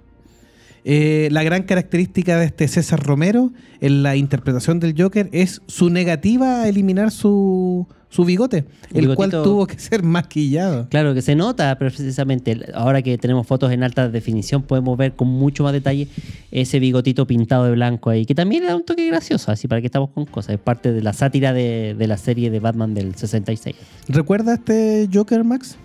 Eh, 0.84 1.28
la 1.32 1.42
gran 1.42 1.62
característica 1.62 2.38
de 2.38 2.46
este 2.46 2.68
César 2.68 3.02
Romero 3.02 3.50
en 3.80 4.02
la 4.02 4.16
interpretación 4.16 4.78
del 4.78 4.94
Joker 4.96 5.28
es 5.32 5.62
su 5.66 5.90
negativa 5.90 6.62
a 6.62 6.68
eliminar 6.68 7.10
su, 7.10 7.86
su 8.10 8.24
bigote, 8.24 8.64
El 8.94 9.04
el 9.10 9.14
cual 9.16 9.30
tuvo 9.30 9.66
que 9.66 9.78
ser 9.78 10.02
maquillado. 10.02 10.88
Claro 10.88 11.12
que 11.12 11.20
se 11.20 11.34
nota 11.34 11.76
precisamente, 11.78 12.58
ahora 12.74 13.02
que 13.02 13.18
tenemos 13.18 13.46
fotos 13.46 13.70
en 13.70 13.82
alta 13.82 14.08
definición, 14.08 14.62
podemos 14.62 14.96
ver 14.96 15.12
con 15.14 15.28
mucho 15.28 15.62
más 15.64 15.72
detalle 15.74 16.08
ese 16.50 16.78
bigotito 16.78 17.26
pintado 17.26 17.64
de 17.64 17.72
blanco 17.72 18.08
ahí, 18.10 18.24
que 18.24 18.34
también 18.34 18.66
da 18.66 18.74
un 18.74 18.84
toque 18.84 19.06
gracioso, 19.06 19.52
así 19.52 19.68
para 19.68 19.80
que 19.82 19.86
estamos 19.88 20.08
con 20.10 20.24
cosas. 20.24 20.54
Es 20.54 20.60
parte 20.60 20.92
de 20.92 21.02
la 21.02 21.12
sátira 21.12 21.52
de, 21.52 21.94
de 21.98 22.06
la 22.06 22.16
serie 22.16 22.50
de 22.50 22.60
Batman 22.60 22.94
del 22.94 23.14
66. 23.14 23.76
¿Recuerda 24.08 24.54
este 24.54 25.08
Joker, 25.12 25.44
Max? 25.44 25.76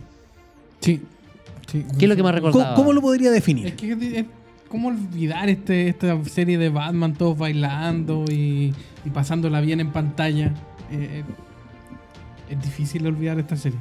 Sí. 0.79 1.01
sí. 1.71 1.85
¿Qué 1.99 2.05
es 2.05 2.09
lo 2.09 2.15
que 2.15 2.23
más 2.23 2.33
¿Cómo, 2.35 2.47
recordaba? 2.47 2.75
cómo 2.75 2.93
lo 2.93 3.01
podría 3.01 3.31
definir? 3.31 3.67
Es 3.67 3.73
que 3.73 3.91
es- 3.91 4.25
¿cómo 4.69 4.87
olvidar 4.87 5.49
este, 5.49 5.89
esta 5.89 6.17
serie 6.25 6.57
de 6.57 6.69
Batman 6.69 7.13
todos 7.13 7.37
bailando 7.37 8.25
y, 8.31 8.73
y 9.05 9.09
pasándola 9.13 9.61
bien 9.61 9.79
en 9.81 9.91
pantalla? 9.91 10.47
Eh, 10.91 11.21
eh, 11.21 11.23
es 12.53 12.61
difícil 12.61 13.05
olvidar 13.07 13.39
esta 13.39 13.55
serie. 13.55 13.79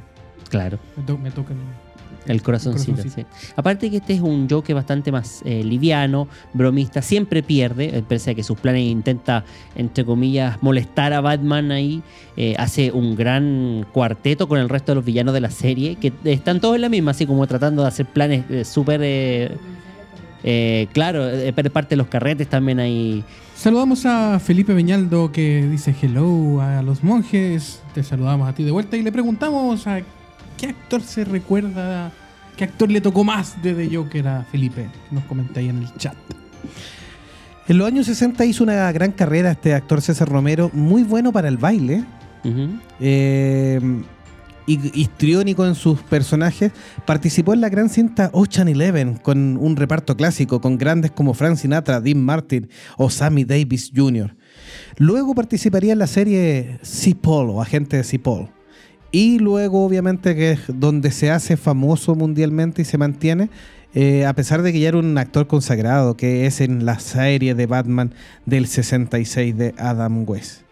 Claro. 0.49 0.77
Me, 0.97 1.03
to- 1.03 1.17
me 1.17 1.31
toca 1.31 1.53
el- 1.53 2.31
El 2.31 2.41
corazoncito, 2.41 2.91
corazoncito. 2.97 3.27
sí. 3.37 3.51
Aparte 3.55 3.89
que 3.89 3.97
este 3.97 4.13
es 4.13 4.21
un 4.21 4.47
Joker 4.49 4.75
bastante 4.75 5.11
más 5.11 5.41
eh, 5.45 5.63
liviano, 5.63 6.27
bromista, 6.53 7.01
siempre 7.01 7.43
pierde, 7.43 7.97
eh, 7.97 8.03
pese 8.07 8.31
a 8.31 8.35
que 8.35 8.43
sus 8.43 8.57
planes 8.59 8.83
intenta, 8.83 9.43
entre 9.75 10.05
comillas, 10.05 10.57
molestar 10.61 11.11
a 11.11 11.19
Batman 11.21 11.71
ahí, 11.71 12.01
eh, 12.37 12.55
hace 12.57 12.91
un 12.91 13.15
gran 13.15 13.85
cuarteto 13.91 14.47
con 14.47 14.59
el 14.59 14.69
resto 14.69 14.91
de 14.91 14.95
los 14.97 15.05
villanos 15.05 15.33
de 15.33 15.41
la 15.41 15.49
serie, 15.51 15.95
que 15.97 16.13
están 16.23 16.61
todos 16.61 16.75
en 16.75 16.81
la 16.81 16.89
misma, 16.89 17.11
así 17.11 17.25
como 17.25 17.45
tratando 17.47 17.81
de 17.81 17.87
hacer 17.89 18.05
planes 18.05 18.45
eh, 18.49 18.63
súper... 18.63 19.57
claro, 20.93 21.25
parte 21.73 21.89
de 21.89 21.95
los 21.97 22.07
carretes 22.07 22.47
también 22.47 22.79
hay... 22.79 23.23
Saludamos 23.63 24.05
a 24.05 24.41
Felipe 24.41 24.73
Beñaldo 24.73 25.31
que 25.31 25.65
dice 25.71 25.95
hello 26.01 26.59
a 26.59 26.81
los 26.81 27.01
monjes. 27.01 27.81
Te 27.93 28.03
saludamos 28.03 28.49
a 28.49 28.53
ti 28.53 28.65
de 28.65 28.71
vuelta 28.71 28.97
y 28.97 29.03
le 29.03 29.09
preguntamos 29.09 29.87
a 29.87 30.01
qué 30.57 30.65
actor 30.67 31.01
se 31.01 31.23
recuerda, 31.23 32.11
qué 32.57 32.65
actor 32.65 32.91
le 32.91 32.99
tocó 32.99 33.23
más 33.23 33.63
de 33.63 33.73
The 33.73 33.95
Joker 33.95 34.27
a 34.27 34.43
Felipe. 34.43 34.89
Nos 35.11 35.23
comenta 35.23 35.61
ahí 35.61 35.69
en 35.69 35.77
el 35.77 35.95
chat. 35.95 36.17
En 37.69 37.77
los 37.77 37.87
años 37.87 38.05
60 38.07 38.43
hizo 38.43 38.65
una 38.65 38.91
gran 38.91 39.13
carrera 39.13 39.51
este 39.51 39.73
actor 39.73 40.01
César 40.01 40.27
Romero, 40.27 40.69
muy 40.73 41.03
bueno 41.03 41.31
para 41.31 41.47
el 41.47 41.55
baile. 41.55 42.03
Ujú. 42.43 42.67
eh, 42.99 43.79
histriónico 44.67 45.65
en 45.65 45.75
sus 45.75 46.01
personajes, 46.01 46.71
participó 47.05 47.53
en 47.53 47.61
la 47.61 47.69
gran 47.69 47.89
cinta 47.89 48.29
Ocean 48.33 48.67
Eleven 48.67 49.15
con 49.17 49.57
un 49.57 49.75
reparto 49.75 50.15
clásico 50.15 50.61
con 50.61 50.77
grandes 50.77 51.11
como 51.11 51.33
Frank 51.33 51.57
Sinatra, 51.57 52.01
Dean 52.01 52.21
Martin 52.21 52.69
o 52.97 53.09
Sammy 53.09 53.43
Davis 53.43 53.91
Jr. 53.95 54.35
Luego 54.97 55.35
participaría 55.35 55.93
en 55.93 55.99
la 55.99 56.07
serie 56.07 56.79
Paul 57.21 57.49
o 57.49 57.61
Agente 57.61 58.01
de 58.01 58.19
Paul. 58.19 58.49
Y 59.11 59.37
luego, 59.37 59.85
obviamente, 59.85 60.35
que 60.35 60.51
es 60.53 60.61
donde 60.67 61.11
se 61.11 61.29
hace 61.29 61.55
famoso 61.55 62.15
mundialmente 62.15 62.81
y 62.81 62.85
se 62.85 62.97
mantiene, 62.97 63.51
eh, 63.93 64.25
a 64.25 64.33
pesar 64.33 64.63
de 64.63 64.73
que 64.73 64.79
ya 64.79 64.89
era 64.89 64.97
un 64.97 65.15
actor 65.19 65.45
consagrado, 65.45 66.17
que 66.17 66.47
es 66.47 66.61
en 66.61 66.83
la 66.83 66.97
serie 66.97 67.53
de 67.53 67.67
Batman 67.67 68.13
del 68.47 68.65
66 68.65 69.55
de 69.55 69.75
Adam 69.77 70.27
West. 70.27 70.63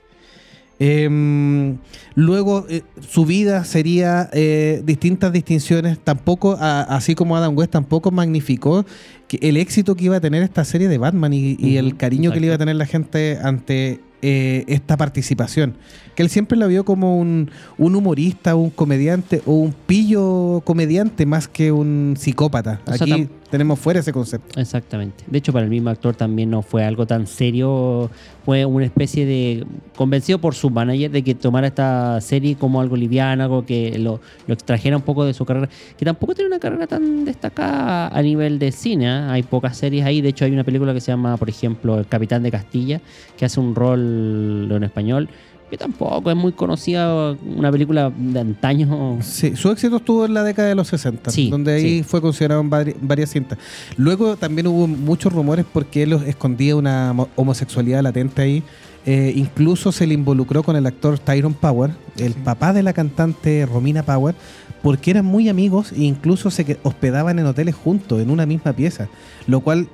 Em, 0.84 1.78
luego 2.16 2.66
eh, 2.68 2.82
su 3.08 3.24
vida 3.24 3.64
sería 3.66 4.32
eh, 4.34 4.82
distintas 4.84 5.32
distinciones, 5.32 6.00
tampoco, 6.00 6.58
a- 6.60 6.82
así 6.82 7.14
como 7.14 7.38
Adam 7.38 7.56
West 7.56 7.72
tampoco 7.72 8.10
magnificó 8.10 8.84
que 9.28 9.38
el 9.44 9.58
éxito 9.58 9.96
que 9.96 10.06
iba 10.06 10.16
a 10.16 10.22
tener 10.22 10.42
esta 10.42 10.66
serie 10.66 10.88
de 10.88 10.98
Batman 10.98 11.34
y, 11.34 11.56
y 11.60 11.78
el 11.78 11.98
cariño 11.98 12.32
que 12.32 12.40
le 12.40 12.48
iba 12.48 12.56
a 12.56 12.58
tener 12.58 12.76
la 12.78 12.88
gente 12.88 13.38
ante 13.44 14.00
eh, 14.24 14.66
esta 14.68 14.98
participación. 14.98 15.76
Que 16.16 16.24
él 16.24 16.30
siempre 16.30 16.58
la 16.58 16.66
vio 16.66 16.84
como 16.84 17.16
un, 17.18 17.52
un 17.78 17.96
humorista, 17.96 18.56
un 18.56 18.72
comediante 18.72 19.44
o 19.46 19.54
un 19.54 19.74
pillo 19.86 20.62
comediante 20.66 21.28
más 21.28 21.48
que 21.48 21.72
un 21.72 22.16
psicópata. 22.18 22.82
O 22.88 22.92
Aquí 22.92 23.28
tenemos 23.52 23.78
fuera 23.80 24.00
ese 24.00 24.14
concepto. 24.14 24.60
Exactamente. 24.60 25.26
De 25.28 25.38
hecho, 25.38 25.52
para 25.52 25.66
el 25.66 25.70
mismo 25.70 25.90
actor 25.90 26.16
también 26.16 26.50
no 26.50 26.62
fue 26.62 26.86
algo 26.86 27.06
tan 27.06 27.28
serio. 27.28 28.10
Fue 28.46 28.66
una 28.66 28.86
especie 28.86 29.26
de. 29.26 29.68
convencido 29.96 30.40
por 30.40 30.56
su 30.56 30.70
manager 30.70 31.12
de 31.12 31.22
que 31.22 31.36
tomara 31.36 31.68
esta 31.68 32.20
serie 32.22 32.56
como 32.56 32.80
algo 32.80 32.96
liviano, 32.96 33.44
algo 33.44 33.66
que 33.66 34.00
lo, 34.00 34.22
extrajera 34.48 34.96
un 34.96 35.04
poco 35.04 35.26
de 35.26 35.34
su 35.34 35.46
carrera. 35.46 35.70
Que 35.98 36.06
tampoco 36.06 36.34
tiene 36.34 36.48
una 36.48 36.60
carrera 36.60 36.88
tan 36.88 37.26
destacada 37.26 38.08
a 38.08 38.22
nivel 38.22 38.58
de 38.58 38.72
cine. 38.72 39.06
¿eh? 39.06 39.26
Hay 39.30 39.44
pocas 39.44 39.78
series 39.78 40.06
ahí. 40.06 40.22
De 40.22 40.30
hecho, 40.30 40.46
hay 40.46 40.54
una 40.54 40.64
película 40.64 40.94
que 40.94 41.02
se 41.02 41.12
llama, 41.12 41.36
por 41.36 41.50
ejemplo, 41.50 42.00
El 42.00 42.08
Capitán 42.08 42.44
de 42.44 42.52
Castilla, 42.52 43.02
que 43.38 43.44
hace 43.44 43.60
un 43.60 43.76
rol 43.76 44.70
en 44.72 44.84
español. 44.84 45.30
Que 45.72 45.78
tampoco 45.78 46.30
es 46.30 46.36
muy 46.36 46.52
conocida. 46.52 47.32
Una 47.32 47.72
película 47.72 48.12
de 48.16 48.40
antaño. 48.42 49.18
Sí, 49.22 49.56
su 49.56 49.72
éxito 49.72 49.96
estuvo 49.96 50.26
en 50.26 50.34
la 50.34 50.44
década 50.44 50.68
de 50.68 50.76
los 50.76 50.90
60, 50.90 51.32
Sí, 51.32 51.50
donde 51.50 51.74
ahí 51.76 52.00
sí. 52.00 52.04
fue 52.04 52.20
considerado 52.22 52.60
en 52.60 52.70
vari- 52.70 52.96
varias 53.02 53.30
cintas. 53.32 53.58
Luego 53.96 54.36
también 54.36 54.68
hubo 54.68 54.86
muchos 54.86 55.32
rumores 55.32 55.66
porque 55.72 56.04
él 56.04 56.14
escondía 56.28 56.76
una 56.76 57.14
mo- 57.14 57.30
homosexualidad 57.38 58.04
latente 58.04 58.42
ahí. 58.42 58.64
Eh, 59.06 59.32
incluso 59.36 59.92
se 59.94 60.06
le 60.06 60.14
involucró 60.14 60.62
con 60.62 60.76
el 60.76 60.86
actor 60.86 61.18
Tyrone 61.18 61.56
Power, 61.60 61.92
el 62.18 62.34
Sí. 62.34 62.40
papá 62.44 62.74
de 62.74 62.84
la 62.84 62.92
cantante 62.94 63.66
Romina 63.66 64.04
Power, 64.04 64.36
porque 64.84 65.10
eran 65.12 65.26
muy 65.26 65.48
amigos 65.48 65.94
e 65.94 66.02
incluso 66.04 66.52
se 66.52 66.66
que- 66.66 66.78
hospedaban 66.84 67.40
en 67.40 67.46
hoteles 67.46 67.76
juntos, 67.76 68.22
en 68.22 68.30
una 68.30 68.46
misma 68.46 68.74
pieza, 68.74 69.08
lo 69.48 69.62
cual 69.62 69.88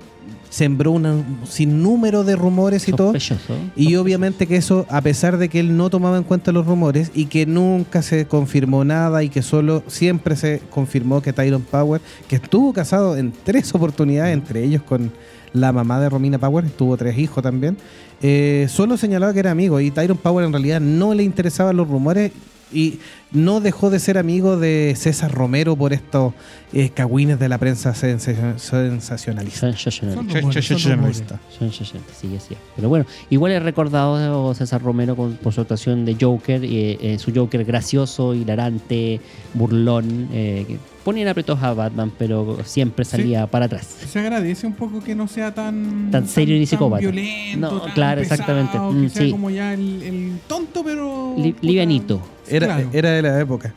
sembró 0.49 0.91
un 0.91 1.39
sinnúmero 1.45 2.23
de 2.23 2.35
rumores 2.35 2.87
y 2.87 2.91
todo. 2.91 3.13
Sospechoso. 3.13 3.55
Y 3.75 3.95
obviamente 3.95 4.47
que 4.47 4.55
eso, 4.55 4.85
a 4.89 5.01
pesar 5.01 5.37
de 5.37 5.49
que 5.49 5.59
él 5.59 5.77
no 5.77 5.89
tomaba 5.89 6.17
en 6.17 6.23
cuenta 6.23 6.51
los 6.51 6.65
rumores 6.65 7.11
y 7.13 7.25
que 7.25 7.45
nunca 7.45 8.01
se 8.01 8.25
confirmó 8.25 8.83
nada 8.83 9.23
y 9.23 9.29
que 9.29 9.41
solo 9.41 9.83
siempre 9.87 10.35
se 10.35 10.61
confirmó 10.69 11.21
que 11.21 11.33
Tyron 11.33 11.61
Power, 11.61 12.01
que 12.27 12.37
estuvo 12.37 12.73
casado 12.73 13.17
en 13.17 13.33
tres 13.43 13.73
oportunidades, 13.75 14.33
entre 14.33 14.63
ellos 14.63 14.81
con 14.83 15.11
la 15.53 15.71
mamá 15.71 15.99
de 15.99 16.09
Romina 16.09 16.37
Power, 16.37 16.69
tuvo 16.69 16.97
tres 16.97 17.17
hijos 17.17 17.43
también, 17.43 17.77
eh, 18.21 18.67
solo 18.69 18.97
señalaba 18.97 19.33
que 19.33 19.39
era 19.39 19.51
amigo 19.51 19.79
y 19.79 19.91
Tyron 19.91 20.17
Power 20.17 20.45
en 20.45 20.51
realidad 20.51 20.81
no 20.81 21.13
le 21.13 21.23
interesaban 21.23 21.77
los 21.77 21.87
rumores 21.87 22.31
y 22.71 22.99
no 23.31 23.59
dejó 23.59 23.89
de 23.89 23.99
ser 23.99 24.17
amigo 24.17 24.57
de 24.57 24.93
César 24.97 25.31
Romero 25.31 25.75
por 25.75 25.91
estos 25.93 26.33
eh, 26.73 26.89
cagüines 26.89 27.37
de 27.39 27.49
la 27.49 27.57
prensa 27.57 27.93
sensa- 27.93 28.57
sensacionalista. 28.57 29.59
Sensacional. 29.59 30.15
Son 30.15 30.29
rumores, 30.29 30.65
son 30.65 30.91
rumores. 30.95 31.23
Son 31.57 31.71
60, 31.71 32.13
sí, 32.19 32.27
así 32.37 32.53
es. 32.53 32.59
Pero 32.75 32.89
bueno, 32.89 33.05
igual 33.29 33.51
es 33.51 33.61
recordado 33.63 34.53
César 34.53 34.81
Romero 34.81 35.15
con- 35.15 35.33
por 35.37 35.53
su 35.53 35.61
actuación 35.61 36.05
de 36.05 36.15
Joker, 36.19 36.63
eh, 36.63 36.97
eh, 37.01 37.17
su 37.19 37.33
Joker 37.33 37.63
gracioso, 37.65 38.33
hilarante, 38.33 39.19
burlón, 39.53 40.29
eh, 40.31 40.65
que 40.67 40.77
ponía 41.03 41.29
apretados 41.31 41.63
a 41.63 41.73
Batman, 41.73 42.11
pero 42.17 42.57
siempre 42.65 43.05
salía 43.05 43.47
para 43.47 43.65
atrás. 43.65 43.85
Se 44.09 44.19
agradece 44.19 44.67
un 44.67 44.73
poco 44.73 45.01
que 45.01 45.15
no 45.15 45.27
sea 45.29 45.53
tan... 45.53 46.11
Tan 46.11 46.27
serio 46.27 46.57
ni 46.57 46.65
psicópata. 46.65 46.99
violento, 46.99 47.59
No, 47.71 47.81
tan 47.81 47.91
claro, 47.93 48.21
pesado, 48.21 48.41
exactamente. 48.41 48.71
Que 48.77 49.05
Mm, 49.07 49.09
sea 49.09 49.21
sí. 49.23 49.31
como 49.31 49.49
ya 49.49 49.73
el, 49.73 50.03
el 50.03 50.39
tonto, 50.47 50.83
pero... 50.83 51.33
Li- 51.37 51.55
livianito. 51.61 52.21
Era, 52.49 52.67
claro. 52.67 52.89
era 52.93 53.16
de 53.17 53.23
la 53.23 53.39
época. 53.39 53.73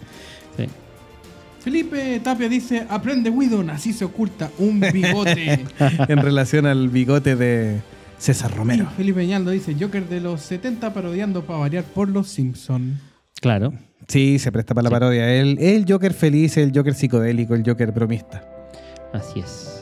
Sí. 0.57 0.67
Felipe 1.61 2.21
Tapia 2.25 2.49
dice, 2.49 2.87
aprende 2.89 3.29
Widon, 3.29 3.69
así 3.71 3.93
se 3.93 4.05
oculta 4.05 4.51
un 4.59 4.81
bigote. 4.81 5.65
en 6.09 6.19
relación 6.19 6.65
al 6.67 6.89
bigote 6.89 7.37
de 7.37 7.81
César 8.19 8.55
Romero. 8.57 8.87
Y 8.93 8.97
Felipe 8.97 9.27
Ñaldo 9.27 9.51
dice, 9.51 9.77
Joker 9.79 10.09
de 10.09 10.21
los 10.21 10.41
70 10.43 10.93
parodiando 10.95 11.45
para 11.45 11.59
variar 11.59 11.85
por 11.85 12.09
los 12.09 12.29
Simpson. 12.29 12.99
Claro, 13.41 13.73
Sí, 14.09 14.41
se 14.41 14.51
presta 14.51 14.75
para 14.75 14.85
la 14.85 14.89
Sí. 14.89 14.93
parodia. 14.95 15.33
El, 15.35 15.59
el 15.61 15.85
Joker 15.89 16.13
feliz, 16.15 16.57
el 16.57 16.73
Joker 16.75 16.95
psicodélico, 16.95 17.55
el 17.55 17.63
Joker 17.65 17.93
bromista. 17.93 18.43
así 19.13 19.39
es. 19.41 19.80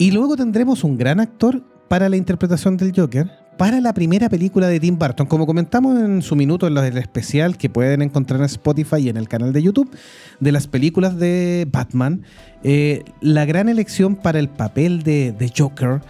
Y 0.00 0.10
luego 0.10 0.34
tendremos 0.34 0.82
un 0.82 0.96
gran 0.98 1.20
actor, 1.20 1.62
para 1.90 2.08
la 2.08 2.16
interpretación 2.16 2.76
del 2.76 2.92
Joker 2.94 3.28
para 3.58 3.80
la 3.80 3.92
primera 3.92 4.28
película 4.28 4.68
de 4.68 4.78
Tim 4.78 4.96
Burton. 4.96 5.26
Como 5.26 5.44
comentamos 5.44 5.98
en 5.98 6.22
su 6.22 6.36
minuto 6.36 6.68
en 6.68 6.74
del 6.76 6.98
especial 6.98 7.58
que 7.58 7.68
pueden 7.68 8.00
encontrar 8.00 8.38
en 8.38 8.46
Spotify 8.46 8.98
y 8.98 9.08
en 9.08 9.16
el 9.16 9.28
canal 9.28 9.52
de 9.52 9.60
YouTube 9.60 9.90
de 10.38 10.52
las 10.52 10.68
películas 10.68 11.18
de 11.18 11.66
Batman, 11.68 12.22
eh, 12.62 13.02
la 13.20 13.44
gran 13.44 13.68
elección 13.68 14.14
para 14.14 14.38
el 14.38 14.48
papel 14.48 15.02
de, 15.02 15.52
Joker 15.54 16.00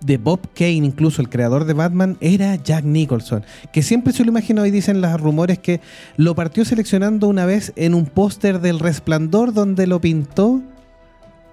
de 0.00 0.16
Bob 0.16 0.40
Kane, 0.54 0.86
incluso 0.86 1.20
el 1.20 1.28
creador 1.28 1.66
de 1.66 1.74
Batman, 1.74 2.16
era 2.22 2.56
Jack 2.56 2.84
Nicholson, 2.84 3.44
que 3.70 3.82
siempre 3.82 4.14
se 4.14 4.24
lo 4.24 4.30
imaginó 4.30 4.64
y 4.64 4.70
dicen 4.70 5.02
los 5.02 5.20
rumores 5.20 5.58
que 5.58 5.82
lo 6.16 6.34
partió 6.34 6.64
seleccionando 6.64 7.28
una 7.28 7.44
vez 7.44 7.74
en 7.76 7.92
un 7.94 8.06
póster 8.06 8.60
del 8.60 8.78
Resplandor 8.78 9.52
donde 9.52 9.86
lo 9.86 10.00
pintó 10.00 10.62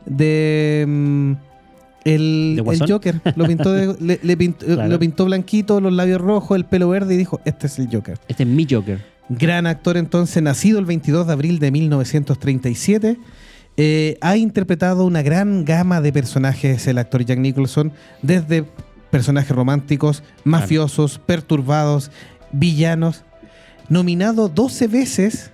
de 0.06 0.86
mm, 0.88 1.34
el, 2.06 2.62
¿De 2.66 2.74
el? 2.74 2.90
Joker. 2.92 3.20
Lo 3.36 3.46
pintó, 3.46 3.72
de- 3.74 3.96
le- 4.00 4.20
le 4.24 4.38
pintó- 4.38 4.66
Claro. 4.66 4.88
lo 4.88 5.00
pintó 5.00 5.26
blanquito, 5.26 5.82
los 5.82 5.92
labios 5.92 6.22
rojos, 6.22 6.56
el 6.56 6.64
pelo 6.66 6.88
verde 6.90 7.16
y 7.16 7.18
dijo, 7.18 7.42
este 7.46 7.68
es 7.68 7.78
el 7.80 7.90
Joker. 7.92 8.18
Este 8.28 8.44
es 8.44 8.50
mi 8.50 8.66
Joker. 8.70 9.04
Gran 9.28 9.66
actor 9.68 9.98
entonces, 9.98 10.42
nacido 10.42 10.80
el 10.80 10.86
22 10.86 11.28
de 11.28 11.34
abril 11.34 11.60
de 11.60 11.72
1937. 11.72 13.18
eh, 13.78 14.18
ha 14.22 14.38
interpretado 14.38 15.04
una 15.06 15.22
gran 15.22 15.66
gama 15.66 16.00
de 16.00 16.14
personajes 16.14 16.88
el 16.88 16.98
actor 16.98 17.26
Jack 17.26 17.40
Nicholson, 17.40 17.92
desde 18.22 18.64
personajes 19.12 19.54
románticos, 19.56 20.24
mafiosos, 20.46 21.20
perturbados, 21.20 22.10
villanos. 22.54 23.24
Nominado 23.90 24.48
12 24.48 24.88
veces 24.88 25.52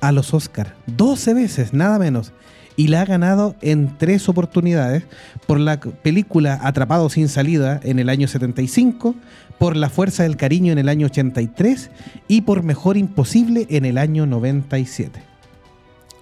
a 0.00 0.10
los 0.12 0.34
Oscar. 0.34 0.74
12 0.86 1.34
veces, 1.34 1.72
nada 1.72 1.98
menos. 1.98 2.32
Y 2.78 2.86
la 2.86 3.02
ha 3.02 3.04
ganado 3.04 3.56
en 3.60 3.98
tres 3.98 4.28
oportunidades 4.28 5.02
por 5.48 5.58
la 5.58 5.80
película 5.80 6.60
Atrapado 6.62 7.10
sin 7.10 7.28
salida 7.28 7.80
en 7.82 7.98
el 7.98 8.08
año 8.08 8.28
75, 8.28 9.16
por 9.58 9.76
La 9.76 9.90
Fuerza 9.90 10.22
del 10.22 10.36
Cariño 10.36 10.70
en 10.70 10.78
el 10.78 10.88
año 10.88 11.06
83 11.06 11.90
y 12.28 12.42
por 12.42 12.62
Mejor 12.62 12.96
Imposible 12.96 13.66
en 13.68 13.84
el 13.84 13.98
año 13.98 14.26
97. 14.26 15.20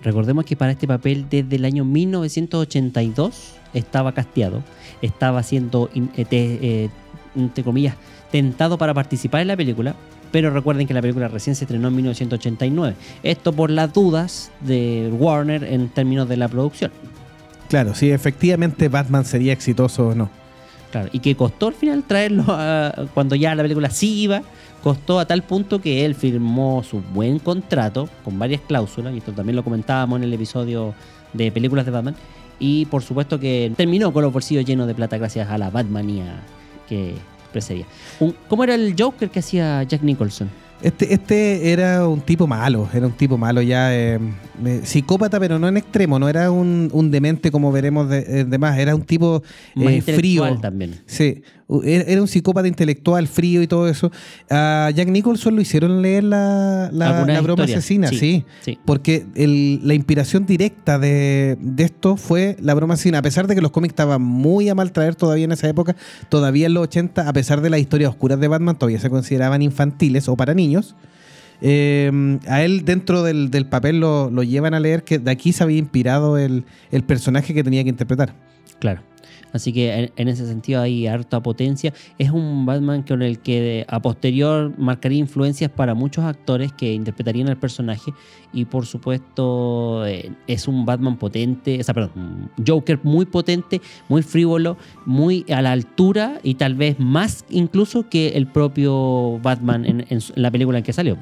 Recordemos 0.01 0.47
que 0.47 0.57
para 0.57 0.73
este 0.73 0.89
papel 0.89 1.27
desde 1.29 1.57
el 1.57 1.67
año 1.67 1.85
1982 1.85 3.53
estaba 3.75 4.13
casteado, 4.13 4.63
estaba 5.03 5.43
siendo, 5.43 5.91
eh, 5.95 6.25
eh, 6.31 6.89
entre 7.37 7.65
comillas, 7.65 7.97
tentado 8.33 8.79
para 8.79 8.95
participar 8.95 9.43
en 9.43 9.49
la 9.49 9.59
película, 9.59 9.95
pero 10.37 10.51
recuerden 10.51 10.87
que 10.87 10.93
la 10.93 11.01
película 11.01 11.29
recién 11.29 11.57
se 11.57 11.65
estrenó 11.65 11.89
en 11.89 11.97
1989. 11.97 12.95
Esto 13.23 13.55
por 13.55 13.71
las 13.71 13.91
dudas 13.95 14.51
de 14.61 15.11
Warner 15.19 15.65
en 15.65 15.89
términos 15.89 16.29
de 16.29 16.37
la 16.37 16.47
producción. 16.47 16.91
Claro, 17.71 17.95
si 17.95 18.11
efectivamente 18.11 18.91
Batman 18.91 19.25
sería 19.25 19.55
exitoso 19.55 20.09
o 20.09 20.15
no. 20.15 20.29
Claro, 20.93 21.09
y 21.11 21.21
que 21.21 21.35
costó 21.37 21.69
al 21.69 21.73
final 21.73 22.05
traerlo 22.07 22.45
a- 22.49 23.07
cuando 23.15 23.35
ya 23.35 23.55
la 23.55 23.63
película 23.63 23.89
sí 23.89 24.25
iba, 24.25 24.43
costó 24.83 25.19
a 25.21 25.25
tal 25.27 25.43
punto 25.43 25.81
que 25.81 26.05
él 26.05 26.15
firmó 26.15 26.83
su 26.85 27.01
buen 27.01 27.39
contrato 27.39 28.07
con 28.23 28.39
varias 28.39 28.61
cláusulas, 28.61 29.15
y 29.15 29.19
esto 29.19 29.33
también 29.33 29.57
lo 29.57 29.65
comentábamos 29.65 30.19
en 30.19 30.25
el 30.25 30.35
episodio 30.35 30.93
de 31.33 31.51
películas 31.51 31.87
de 31.87 31.93
Batman, 31.93 32.15
y 32.59 32.85
por 32.85 33.03
supuesto 33.03 33.41
que 33.41 33.73
terminó 33.75 34.13
con 34.13 34.23
los 34.23 34.35
bolsillos 34.35 34.67
llenos 34.67 34.87
de 34.87 34.95
plata 34.95 35.17
gracias 35.17 35.49
a 35.49 35.57
la 35.57 35.71
Batmanía 35.71 36.43
que 36.91 37.15
Un- 38.21 38.35
¿Cómo 38.49 38.65
era 38.65 38.75
el 38.75 38.95
Joker 38.99 39.31
que 39.31 39.41
hacía 39.41 39.83
Jack 39.85 40.03
Nicholson? 40.03 40.49
Este, 40.83 41.15
este 41.15 41.73
era 41.73 42.07
un 42.07 42.21
tipo 42.21 42.47
malo, 42.47 42.87
era 42.93 43.07
un 43.07 43.13
tipo 43.15 43.39
malo 43.39 43.63
ya, 43.63 43.95
eh, 43.97 44.19
eh, 44.65 44.81
psicópata, 44.85 45.41
pero 45.41 45.59
no 45.59 45.69
en 45.69 45.79
extremo, 45.79 46.19
no 46.19 46.29
era 46.29 46.51
un, 46.51 46.91
un 46.93 47.11
demente 47.11 47.51
como 47.51 47.73
veremos 47.73 48.11
de, 48.11 48.19
eh, 48.41 48.45
demás, 48.45 48.79
era 48.79 48.95
un 48.95 49.01
tipo 49.03 49.43
Más 49.75 49.93
eh, 49.95 50.03
frío. 50.03 50.59
también. 50.61 51.01
Sí, 51.07 51.43
era 51.85 52.05
era 52.05 52.21
un 52.23 52.29
psicópata 52.29 52.69
intelectual, 52.69 53.27
frío 53.27 53.61
y 53.63 53.67
todo 53.67 53.89
eso. 53.89 54.13
A 54.51 54.91
Jack 54.95 55.09
Nicholson 55.09 55.55
lo 55.57 55.61
hicieron 55.61 56.01
leer 56.01 56.23
la, 56.25 56.91
la, 56.93 57.23
broma 57.43 57.65
asesina, 57.65 58.09
sí, 58.09 58.19
sí. 58.19 58.45
sí. 58.61 58.79
Porque 58.85 59.27
el- 59.35 59.81
la 59.87 59.95
inspiración 59.95 60.47
directa 60.47 60.99
de, 60.99 61.57
de 61.61 61.85
esto 61.85 62.17
fue 62.17 62.57
la 62.61 62.75
broma 62.75 62.95
asesina. 62.95 63.19
A 63.19 63.23
pesar 63.23 63.47
de 63.49 63.55
que 63.57 63.61
los 63.61 63.73
cómics 63.73 63.93
estaban 63.93 64.23
muy 64.23 64.69
a 64.69 64.75
mal 64.75 64.93
traer 64.93 65.17
todavía 65.17 65.45
en 65.45 65.53
esa 65.53 65.69
época, 65.69 65.97
todavía 66.29 66.67
en 66.67 66.75
los 66.75 66.85
80, 66.85 67.29
a 67.29 67.33
pesar 67.33 67.61
de 67.61 67.71
las 67.71 67.81
historias 67.81 68.11
oscuras 68.11 68.39
de 68.39 68.47
Batman, 68.49 68.79
todavía 68.79 69.01
se 69.01 69.11
consideraban 69.11 69.61
infantiles 69.63 70.29
o 70.29 70.37
para 70.37 70.55
niños. 70.55 70.95
Eh, 71.63 72.39
a 72.49 72.63
él 72.63 72.85
dentro 72.85 73.23
del, 73.23 73.51
del 73.51 73.67
papel 73.67 73.99
lo, 73.99 74.31
lo 74.31 74.43
llevan 74.43 74.75
a 74.75 74.81
leer 74.81 75.05
que 75.05 75.19
de 75.19 75.31
aquí 75.31 75.53
se 75.53 75.65
había 75.65 75.79
inspirado 75.79 76.37
el, 76.39 76.65
el 76.91 77.03
personaje 77.03 77.55
que 77.55 77.65
tenía 77.65 77.83
que 77.83 77.89
interpretar. 77.91 78.35
Claro. 78.79 79.03
Así 79.53 79.73
que 79.73 79.95
en, 79.95 80.13
en 80.17 80.29
ese 80.29 80.47
sentido 80.47 80.81
hay 80.81 81.07
harta 81.07 81.43
potencia. 81.43 81.93
Es 82.19 82.31
un 82.31 82.67
Batman 82.67 83.03
con 83.03 83.23
el 83.23 83.39
que 83.39 83.85
a 83.89 84.01
posterior 84.01 84.73
marcaría 84.79 85.19
influencias 85.19 85.71
para 85.71 85.95
muchos 85.95 86.25
actores 86.25 86.73
que 86.73 86.93
interpretarían 86.93 87.49
al 87.49 87.57
personaje. 87.57 88.13
Y 88.53 88.65
por 88.65 88.87
supuesto 88.87 90.07
eh, 90.07 90.33
es 90.47 90.69
un 90.69 90.87
Batman 90.87 91.17
potente, 91.19 91.79
o 91.81 91.85
sea, 91.85 91.95
perdón, 91.95 92.51
Joker 92.67 93.01
muy 93.03 93.27
potente, 93.27 93.81
muy 94.09 94.23
frívolo, 94.23 94.77
muy 95.05 95.45
a 95.53 95.61
la 95.61 95.73
altura 95.73 96.39
y 96.43 96.55
tal 96.55 96.75
vez 96.75 96.99
más 96.99 97.45
incluso 97.51 98.09
que 98.09 98.29
el 98.29 98.47
propio 98.47 99.39
Batman 99.41 99.85
en, 99.85 100.07
en 100.09 100.21
la 100.37 100.51
película 100.51 100.79
en 100.79 100.85
que 100.85 100.93
salió, 100.93 101.19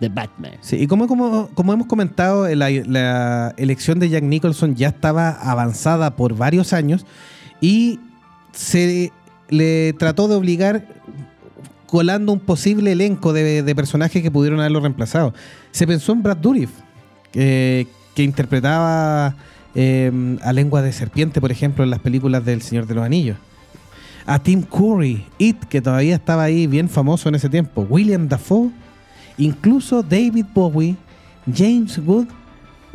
The 0.00 0.08
Batman. 0.08 0.52
Sí, 0.60 0.76
y 0.76 0.86
como, 0.86 1.06
como, 1.06 1.48
como 1.54 1.72
hemos 1.72 1.86
comentado, 1.86 2.52
la, 2.54 2.70
la 2.70 3.54
elección 3.56 3.98
de 4.00 4.08
Jack 4.08 4.24
Nicholson 4.24 4.74
ya 4.74 4.88
estaba 4.88 5.30
avanzada 5.30 6.16
por 6.16 6.36
varios 6.36 6.72
años 6.72 7.06
y 7.62 8.00
se 8.52 9.10
le 9.48 9.94
trató 9.94 10.28
de 10.28 10.34
obligar 10.34 10.86
colando 11.86 12.32
un 12.32 12.40
posible 12.40 12.92
elenco 12.92 13.32
de, 13.32 13.72
personajes 13.74 14.22
que 14.22 14.30
pudieron 14.30 14.60
haberlo 14.60 14.80
reemplazado. 14.80 15.32
Se 15.70 15.86
pensó 15.86 16.12
en 16.12 16.22
Brad 16.22 16.38
Dourif, 16.38 16.70
que, 17.32 17.86
que 18.14 18.22
interpretaba 18.22 19.36
eh, 19.74 20.10
a 20.42 20.52
Lengua 20.52 20.82
de 20.82 20.92
Serpiente, 20.92 21.40
por 21.40 21.52
ejemplo, 21.52 21.84
en 21.84 21.90
las 21.90 22.00
películas 22.00 22.44
del 22.44 22.62
Señor 22.62 22.86
de 22.86 22.94
los 22.94 23.04
Anillos. 23.04 23.36
A 24.26 24.38
Tim 24.38 24.62
Curry, 24.62 25.24
It, 25.38 25.64
que 25.64 25.80
todavía 25.80 26.14
estaba 26.14 26.44
ahí 26.44 26.66
bien 26.66 26.88
famoso 26.88 27.28
en 27.28 27.36
ese 27.36 27.48
tiempo. 27.48 27.86
William 27.88 28.28
Dafoe, 28.28 28.70
incluso 29.38 30.02
David 30.02 30.46
Bowie, 30.54 30.96
James 31.52 31.98
Wood 31.98 32.26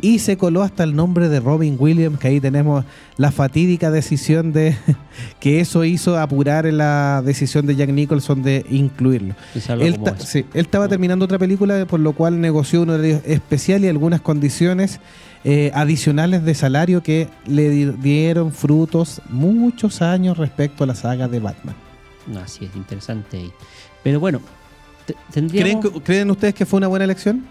y 0.00 0.20
se 0.20 0.36
coló 0.36 0.62
hasta 0.62 0.84
el 0.84 0.94
nombre 0.94 1.28
de 1.28 1.40
Robin 1.40 1.76
Williams, 1.78 2.18
que 2.18 2.28
ahí 2.28 2.40
tenemos 2.40 2.84
la 3.16 3.32
fatídica 3.32 3.90
decisión 3.90 4.52
de 4.52 4.76
que 5.40 5.60
eso 5.60 5.84
hizo 5.84 6.18
apurar 6.18 6.64
la 6.66 7.22
decisión 7.24 7.66
de 7.66 7.74
Jack 7.76 7.90
Nicholson 7.90 8.42
de 8.42 8.64
incluirlo. 8.70 9.34
Él, 9.80 9.92
como 9.94 10.04
ta- 10.04 10.10
eso. 10.16 10.26
sí, 10.26 10.38
él 10.54 10.60
estaba 10.66 10.86
terminando 10.88 11.24
otra 11.24 11.38
película, 11.38 11.84
por 11.86 12.00
lo 12.00 12.12
cual 12.12 12.40
negoció 12.40 12.82
un 12.82 12.90
horario 12.90 13.20
especial 13.26 13.84
y 13.84 13.88
algunas 13.88 14.20
condiciones 14.20 15.00
eh, 15.44 15.70
adicionales 15.74 16.44
de 16.44 16.54
salario 16.54 17.02
que 17.02 17.28
le 17.46 17.68
di- 17.70 17.84
dieron 17.86 18.52
frutos 18.52 19.20
muchos 19.28 20.00
años 20.02 20.36
respecto 20.38 20.84
a 20.84 20.86
la 20.86 20.94
saga 20.94 21.26
de 21.28 21.40
Batman. 21.40 21.74
Así 22.44 22.64
es, 22.66 22.76
interesante. 22.76 23.50
Pero 24.04 24.20
bueno, 24.20 24.40
¿Creen, 25.32 25.80
¿Creen 25.80 26.30
ustedes 26.30 26.54
que 26.54 26.66
fue 26.66 26.76
una 26.76 26.86
buena 26.88 27.04
elección? 27.04 27.44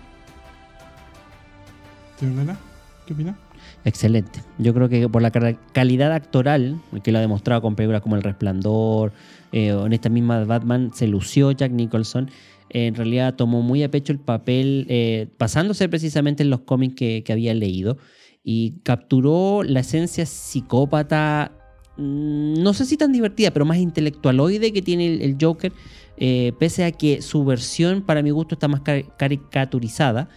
¿Qué 3.06 3.14
opina? 3.14 3.38
Excelente. 3.86 4.42
Yo 4.58 4.74
creo 4.74 4.90
que 4.90 5.08
por 5.08 5.22
la 5.22 5.32
cal- 5.32 5.58
calidad 5.72 6.12
actoral, 6.12 6.80
que 7.04 7.12
lo 7.12 7.20
ha 7.20 7.22
demostrado 7.22 7.62
con 7.62 7.76
películas 7.76 8.02
como 8.02 8.16
El 8.16 8.24
Resplandor, 8.24 9.14
eh, 9.52 9.68
en 9.70 9.94
esta 9.94 10.10
misma 10.10 10.44
Batman, 10.44 10.92
se 10.94 11.08
lució 11.08 11.52
Jack 11.52 11.72
Nicholson. 11.72 12.30
En 12.70 12.96
realidad 12.96 13.36
tomó 13.36 13.62
muy 13.62 13.84
a 13.84 13.90
pecho 13.92 14.12
el 14.12 14.20
papel, 14.20 14.86
eh, 14.90 15.28
basándose 15.40 15.88
precisamente 15.88 16.44
en 16.44 16.50
los 16.50 16.62
cómics 16.62 16.96
que, 16.96 17.24
había 17.30 17.54
leído, 17.54 17.98
y 18.44 18.80
capturó 18.84 19.64
la 19.64 19.80
esencia 19.82 20.26
psicópata, 20.26 21.52
mm, 21.98 22.62
no 22.62 22.74
sé 22.74 22.86
si 22.86 22.98
tan 22.98 23.14
divertida, 23.14 23.52
pero 23.52 23.64
más 23.66 23.78
intelectualoide 23.78 24.74
que 24.74 24.82
tiene 24.82 25.24
el, 25.24 25.38
Joker, 25.40 25.72
eh, 26.18 26.52
pese 26.60 26.84
a 26.84 26.92
que 26.92 27.22
su 27.22 27.46
versión, 27.46 28.02
para 28.02 28.22
mi 28.22 28.32
gusto, 28.32 28.56
está 28.56 28.68
más 28.68 28.82
cari- 28.82 29.06
caricaturizada 29.18 30.28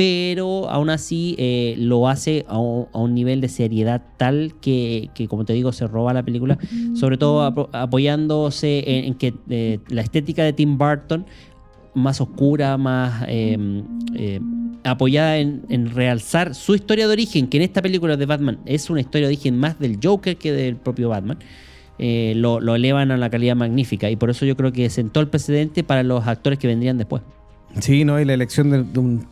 pero 0.00 0.70
aún 0.70 0.88
así 0.88 1.34
eh, 1.36 1.74
lo 1.76 2.08
hace 2.08 2.46
a 2.48 2.56
un, 2.58 2.86
a 2.94 2.98
un 2.98 3.14
nivel 3.14 3.42
de 3.42 3.48
seriedad 3.48 4.00
tal 4.16 4.54
que, 4.62 5.10
que, 5.14 5.28
como 5.28 5.44
te 5.44 5.52
digo, 5.52 5.72
se 5.72 5.86
roba 5.86 6.14
la 6.14 6.22
película, 6.22 6.56
sobre 6.94 7.18
todo 7.18 7.46
apo- 7.46 7.68
apoyándose 7.72 8.82
en, 8.86 9.04
en 9.04 9.14
que 9.14 9.34
eh, 9.50 9.78
la 9.88 10.00
estética 10.00 10.42
de 10.42 10.54
Tim 10.54 10.78
Burton, 10.78 11.26
más 11.92 12.18
oscura, 12.22 12.78
más 12.78 13.24
eh, 13.28 13.58
eh, 14.14 14.40
apoyada 14.84 15.36
en, 15.36 15.64
en 15.68 15.90
realzar 15.90 16.54
su 16.54 16.74
historia 16.74 17.06
de 17.06 17.12
origen, 17.12 17.46
que 17.48 17.58
en 17.58 17.64
esta 17.64 17.82
película 17.82 18.16
de 18.16 18.24
Batman 18.24 18.58
es 18.64 18.88
una 18.88 19.00
historia 19.02 19.28
de 19.28 19.34
origen 19.34 19.58
más 19.58 19.78
del 19.78 19.98
Joker 20.02 20.36
que 20.38 20.50
del 20.52 20.76
propio 20.76 21.10
Batman. 21.10 21.36
eh, 21.98 22.32
lo, 22.36 22.58
lo 22.60 22.74
elevan 22.74 23.10
a 23.10 23.18
la 23.18 23.28
calidad 23.28 23.54
magnífica 23.54 24.08
y 24.08 24.16
por 24.16 24.30
eso 24.30 24.46
yo 24.46 24.56
creo 24.56 24.72
que 24.72 24.88
sentó 24.88 25.20
el 25.20 25.28
precedente 25.28 25.84
para 25.84 26.02
los 26.02 26.26
actores 26.26 26.58
que 26.58 26.68
vendrían 26.68 26.96
después. 26.96 27.20
Sí, 27.80 28.06
¿no? 28.06 28.18
Y 28.18 28.24
la 28.24 28.32
elección 28.32 28.70
de, 28.70 28.82
de 28.82 28.98
un 28.98 29.26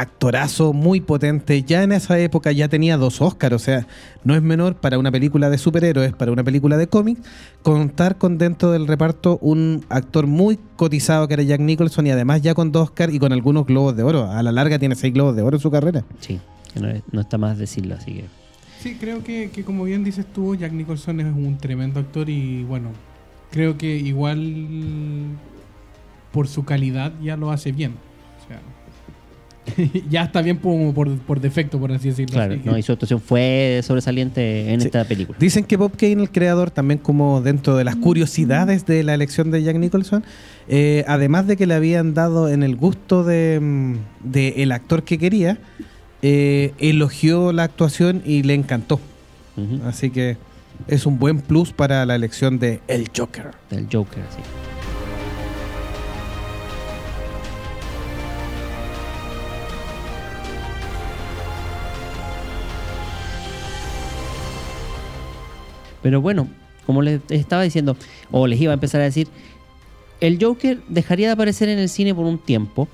actorazo 0.00 0.72
muy 0.72 1.00
potente. 1.00 1.62
Ya 1.62 1.82
en 1.82 1.92
esa 1.92 2.18
época 2.18 2.52
ya 2.52 2.68
tenía 2.68 2.96
dos 2.96 3.20
Oscars, 3.20 3.54
o 3.54 3.58
sea, 3.58 3.86
no 4.24 4.34
es 4.34 4.42
menor 4.42 4.76
para 4.76 4.98
una 4.98 5.10
película 5.10 5.50
de 5.50 5.58
superhéroes, 5.58 6.12
para 6.14 6.32
una 6.32 6.44
película 6.44 6.76
de 6.76 6.86
cómic, 6.86 7.18
contar 7.62 8.16
con 8.18 8.38
dentro 8.38 8.70
del 8.72 8.86
reparto 8.86 9.38
un 9.40 9.84
actor 9.88 10.26
muy 10.26 10.58
cotizado 10.76 11.26
que 11.28 11.34
era 11.34 11.42
Jack 11.42 11.60
Nicholson 11.60 12.06
y 12.06 12.10
además 12.10 12.42
ya 12.42 12.54
con 12.54 12.72
dos 12.72 12.84
Oscars 12.90 13.14
y 13.14 13.18
con 13.18 13.32
algunos 13.32 13.66
globos 13.66 13.96
de 13.96 14.02
oro. 14.02 14.30
A 14.30 14.42
la 14.42 14.52
larga 14.52 14.78
tiene 14.78 14.94
seis 14.94 15.14
globos 15.14 15.34
de 15.34 15.42
oro 15.42 15.56
en 15.56 15.60
su 15.62 15.70
carrera. 15.70 16.04
Sí, 16.20 16.40
que 16.74 16.80
no, 16.80 16.88
es- 16.88 17.02
no 17.10 17.20
está 17.22 17.38
más 17.38 17.56
decirlo, 17.58 17.94
así 17.94 18.12
que. 18.14 18.24
Sí, 18.82 18.96
creo 19.00 19.24
que, 19.24 19.50
que 19.50 19.64
como 19.64 19.84
bien 19.84 20.04
dices 20.04 20.26
tú, 20.32 20.54
Jack 20.54 20.72
Nicholson 20.72 21.20
es 21.20 21.26
un 21.26 21.56
tremendo 21.58 21.98
actor 22.00 22.28
y 22.28 22.62
bueno, 22.64 22.90
creo 23.50 23.78
que 23.78 23.96
igual 23.96 25.26
por 26.32 26.46
su 26.48 26.64
calidad 26.64 27.12
ya 27.22 27.36
lo 27.36 27.50
hace 27.50 27.72
bien. 27.72 27.94
Ya 30.10 30.22
está 30.24 30.42
bien 30.42 30.58
por, 30.58 30.94
por 30.94 31.40
defecto, 31.40 31.78
por 31.78 31.92
así 31.92 32.08
decirlo. 32.10 32.34
Claro, 32.34 32.54
Así 32.54 32.62
que- 32.62 32.70
no, 32.70 32.78
y 32.78 32.82
su 32.82 32.92
actuación 32.92 33.20
fue 33.20 33.80
sobresaliente 33.82 34.72
en 34.72 34.80
Sí. 34.80 34.86
esta 34.86 35.04
película. 35.04 35.38
Dicen 35.38 35.64
que 35.64 35.76
Bob 35.76 35.96
Kane, 35.96 36.22
el 36.22 36.30
creador, 36.30 36.70
también 36.70 36.98
como 36.98 37.40
dentro 37.40 37.76
de 37.76 37.84
las 37.84 37.96
curiosidades 37.96 38.86
de 38.86 39.02
la 39.02 39.14
elección 39.14 39.50
de 39.50 39.62
Jack 39.62 39.76
Nicholson, 39.76 40.24
eh, 40.68 41.04
además 41.08 41.46
de 41.46 41.56
que 41.56 41.66
le 41.66 41.74
habían 41.74 42.14
dado 42.14 42.48
en 42.48 42.62
el 42.62 42.76
gusto 42.76 43.24
de, 43.24 43.58
mm, 43.60 43.94
de 44.24 44.48
el 44.62 44.72
actor 44.72 45.02
que 45.02 45.18
quería, 45.18 45.58
eh, 46.22 46.72
elogió 46.78 47.52
la 47.52 47.64
actuación 47.64 48.22
y 48.24 48.42
le 48.42 48.54
encantó. 48.54 49.00
Así 49.86 50.10
que 50.10 50.36
es 50.88 51.06
un 51.06 51.18
buen 51.18 51.40
plus 51.40 51.72
para 51.72 52.04
la 52.04 52.14
elección 52.14 52.58
de 52.58 52.80
El 52.88 53.08
Joker. 53.16 53.52
Del 53.70 53.86
Joker, 53.90 54.22
sí. 54.30 54.42
Pero 66.06 66.20
bueno, 66.20 66.46
como 66.86 67.02
les 67.02 67.20
estaba 67.30 67.64
diciendo, 67.64 67.96
o 68.30 68.46
les 68.46 68.60
iba 68.60 68.70
a 68.70 68.74
empezar 68.74 69.00
a 69.00 69.04
decir, 69.04 69.26
el 70.20 70.38
Joker 70.40 70.80
dejaría 70.86 71.26
de 71.26 71.32
aparecer 71.32 71.68
en 71.68 71.80
el 71.80 71.88
cine 71.88 72.14
por 72.14 72.26
un 72.26 72.38
tiempo, 72.38 72.86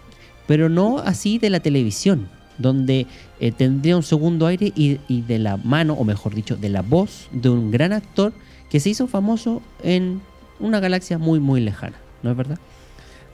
pero 0.46 0.70
no 0.70 0.96
así 0.96 1.38
de 1.38 1.50
la 1.50 1.60
televisión, 1.60 2.30
donde 2.56 3.06
eh, 3.38 3.52
tendría 3.52 3.98
un 3.98 4.02
segundo 4.02 4.46
aire 4.46 4.72
y, 4.74 4.98
y 5.08 5.20
de 5.20 5.38
la 5.38 5.58
mano, 5.58 5.92
o 5.92 6.04
mejor 6.04 6.34
dicho, 6.34 6.56
de 6.56 6.70
la 6.70 6.80
voz 6.80 7.28
de 7.32 7.50
un 7.50 7.70
gran 7.70 7.92
actor 7.92 8.32
que 8.70 8.80
se 8.80 8.88
hizo 8.88 9.06
famoso 9.06 9.60
en 9.82 10.22
una 10.58 10.80
galaxia 10.80 11.18
muy, 11.18 11.38
muy 11.38 11.60
lejana, 11.60 11.98
¿no 12.22 12.30
es 12.30 12.36
verdad? 12.38 12.58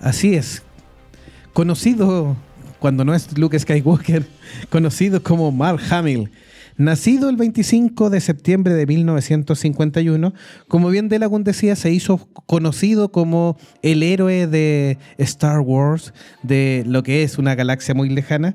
Así 0.01 0.35
es. 0.35 0.65
Conocido, 1.53 2.35
cuando 2.81 3.05
no 3.05 3.15
es 3.15 3.39
Luke 3.39 3.57
Skywalker, 3.57 4.27
conocido 4.71 5.23
como 5.23 5.53
Mark 5.53 5.81
Hamill. 5.89 6.29
Nacido 6.79 7.29
el 7.29 7.35
25 7.37 8.09
de 8.09 8.21
septiembre 8.21 8.73
de 8.75 8.87
1951, 8.87 10.33
como 10.69 10.89
bien 10.91 11.09
Delagun 11.09 11.43
decía, 11.43 11.75
se 11.75 11.91
hizo 11.91 12.29
conocido 12.47 13.11
como 13.11 13.57
el 13.83 14.05
héroe 14.05 14.47
de 14.47 14.97
Star 15.19 15.59
Wars, 15.61 16.15
de 16.45 16.85
lo 16.87 17.03
que 17.03 17.25
es 17.25 17.37
una 17.37 17.57
galaxia 17.57 17.95
muy 17.95 18.09
lejana. 18.09 18.55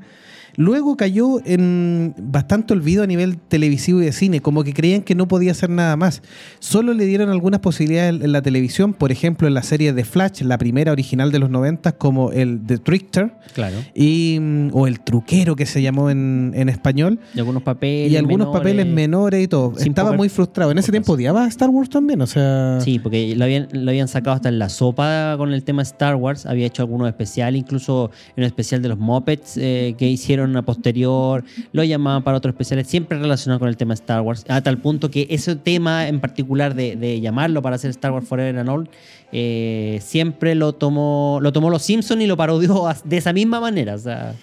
Luego 0.56 0.96
cayó 0.98 1.40
en 1.48 2.14
bastante 2.16 2.74
olvido 2.74 3.02
a 3.02 3.08
nivel 3.08 3.40
televisivo 3.40 4.04
y 4.04 4.06
de 4.06 4.12
cine, 4.12 4.40
como 4.40 4.64
que 4.64 4.72
creían 4.72 5.02
que 5.02 5.16
no 5.16 5.28
podía 5.28 5.50
hacer 5.52 5.72
nada 5.72 5.96
más. 5.96 6.22
Solo 6.60 6.94
le 6.94 7.06
dieron 7.08 7.32
algunas 7.32 7.60
posibilidades 7.62 8.22
en 8.22 8.32
la 8.32 8.44
televisión, 8.44 8.94
por 8.94 9.12
ejemplo 9.12 9.48
en 9.48 9.56
la 9.56 9.64
serie 9.64 9.94
de 9.94 10.06
Flash, 10.06 10.42
la 10.44 10.60
primera 10.60 10.92
original 10.92 11.32
de 11.32 11.40
los 11.40 11.50
90, 11.50 11.94
como 11.94 12.32
el 12.32 12.62
The 12.68 12.78
Trickster, 12.78 13.34
Claro. 13.56 13.78
y, 13.96 14.38
mm, 14.40 14.70
o 14.74 14.86
el 14.86 15.00
truquero 15.00 15.56
que 15.56 15.66
se 15.66 15.82
llamó 15.82 16.12
en, 16.12 16.52
en 16.56 16.70
español, 16.70 17.20
Y 17.34 17.40
algunos 17.40 17.64
papeles. 17.64 18.12
Y 18.14 18.18
algunos 18.18 18.48
menores. 18.48 18.60
papeles 18.60 18.86
menores 18.88 19.44
y 19.44 19.48
todo. 19.48 19.74
Estaba 19.78 20.14
muy 20.14 20.30
frustrado. 20.30 20.72
En 20.72 20.78
ese 20.78 20.92
tiempo 20.92 21.14
odiaba 21.14 21.46
a 21.46 21.48
Star 21.48 21.70
Wars 21.70 21.90
también, 21.90 22.22
o 22.22 22.28
sea... 22.28 22.80
Sí, 22.82 23.00
porque 23.00 23.36
lo 23.36 23.44
habían, 23.44 23.68
lo 23.72 23.90
habían 23.92 24.08
sacado 24.08 24.36
hasta 24.36 24.50
en 24.50 24.60
la 24.60 24.70
sopa 24.70 25.36
con 25.38 25.54
el 25.54 25.64
tema 25.64 25.82
Star 25.82 26.16
Wars. 26.16 26.46
Había 26.46 26.66
hecho 26.66 26.82
algunos 26.84 27.08
especiales, 27.08 27.60
incluso 27.60 28.12
en 28.36 28.44
un 28.44 28.48
especial 28.48 28.82
de 28.82 28.90
los 28.90 28.98
Muppets 28.98 29.58
eh, 29.58 29.96
que 29.98 30.08
hicieron 30.08 30.56
a 30.58 30.64
posterior. 30.64 31.44
Lo 31.72 31.84
llamaban 31.84 32.24
para 32.24 32.38
otros 32.38 32.54
especiales, 32.54 32.88
siempre 32.88 33.18
relacionado 33.18 33.60
con 33.60 33.70
el 33.70 33.78
tema 33.78 33.94
Star 33.94 34.22
Wars. 34.22 34.46
A 34.48 34.62
tal 34.62 34.78
punto 34.78 35.10
que 35.10 35.28
ese 35.30 35.56
tema 35.56 36.08
en 36.08 36.20
particular 36.20 36.76
de, 36.76 36.96
de 36.96 37.22
llamarlo 37.22 37.62
para 37.62 37.76
hacer 37.76 37.90
Star 37.92 38.12
Wars 38.12 38.28
Forever 38.28 38.58
and 38.58 38.70
All, 38.70 38.90
eh, 39.36 40.00
siempre 40.04 40.54
lo 40.54 40.74
tomó, 40.74 41.40
lo 41.42 41.52
tomó 41.52 41.72
los 41.72 41.82
Simpsons 41.82 42.22
y 42.22 42.28
lo 42.28 42.38
parodió 42.38 42.88
de 43.04 43.18
esa 43.18 43.34
misma 43.34 43.60
manera. 43.60 43.96
O 43.96 43.98
sea, 43.98 44.36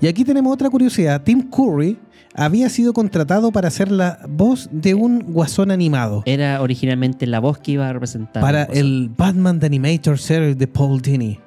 Y 0.00 0.06
aquí 0.06 0.22
tenemos 0.22 0.52
otra 0.52 0.68
curiosidad. 0.68 1.22
Tim 1.22 1.48
Curry 1.50 1.96
había 2.34 2.68
sido 2.68 2.92
contratado 2.92 3.52
para 3.52 3.68
hacer 3.68 3.90
la 3.90 4.18
voz 4.28 4.68
de 4.72 4.94
un 4.94 5.20
guasón 5.32 5.70
animado. 5.70 6.22
era 6.26 6.60
originalmente 6.60 7.26
la 7.26 7.40
voz 7.40 7.58
que 7.58 7.72
iba 7.72 7.88
a 7.88 7.92
representar. 7.92 8.42
para 8.42 8.64
el 8.64 9.10
Batman 9.16 9.60
The 9.60 9.66
Animator 9.66 10.18
Series 10.18 10.58
de 10.58 10.66
Paul 10.66 11.00
Dini. 11.00 11.38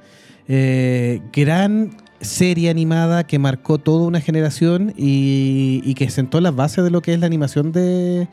Eh, 0.48 1.22
gran 1.34 1.92
serie 2.22 2.70
animada 2.70 3.26
que 3.26 3.38
marcó 3.38 3.78
toda 3.78 4.08
una 4.08 4.22
generación 4.22 4.94
y, 4.98 5.82
y 5.84 5.94
que 5.94 6.10
sentó 6.10 6.42
las 6.42 6.56
bases 6.56 6.84
de 6.84 6.90
lo 6.90 7.02
que 7.02 7.14
es 7.14 7.20
la 7.20 7.28
animación 7.28 7.72
de, 7.72 8.28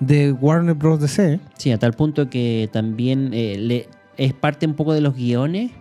de 0.00 0.32
Warner 0.32 0.74
Bros. 0.74 1.00
DC. 1.00 1.40
Sí, 1.58 1.72
a 1.72 1.78
tal 1.78 1.92
punto 1.92 2.30
que 2.30 2.70
también 2.72 3.30
eh, 3.34 3.56
le, 3.58 3.88
es 4.16 4.32
parte 4.32 4.66
un 4.66 4.74
poco 4.74 4.94
de 4.94 5.00
los 5.00 5.14
guiones 5.14 5.72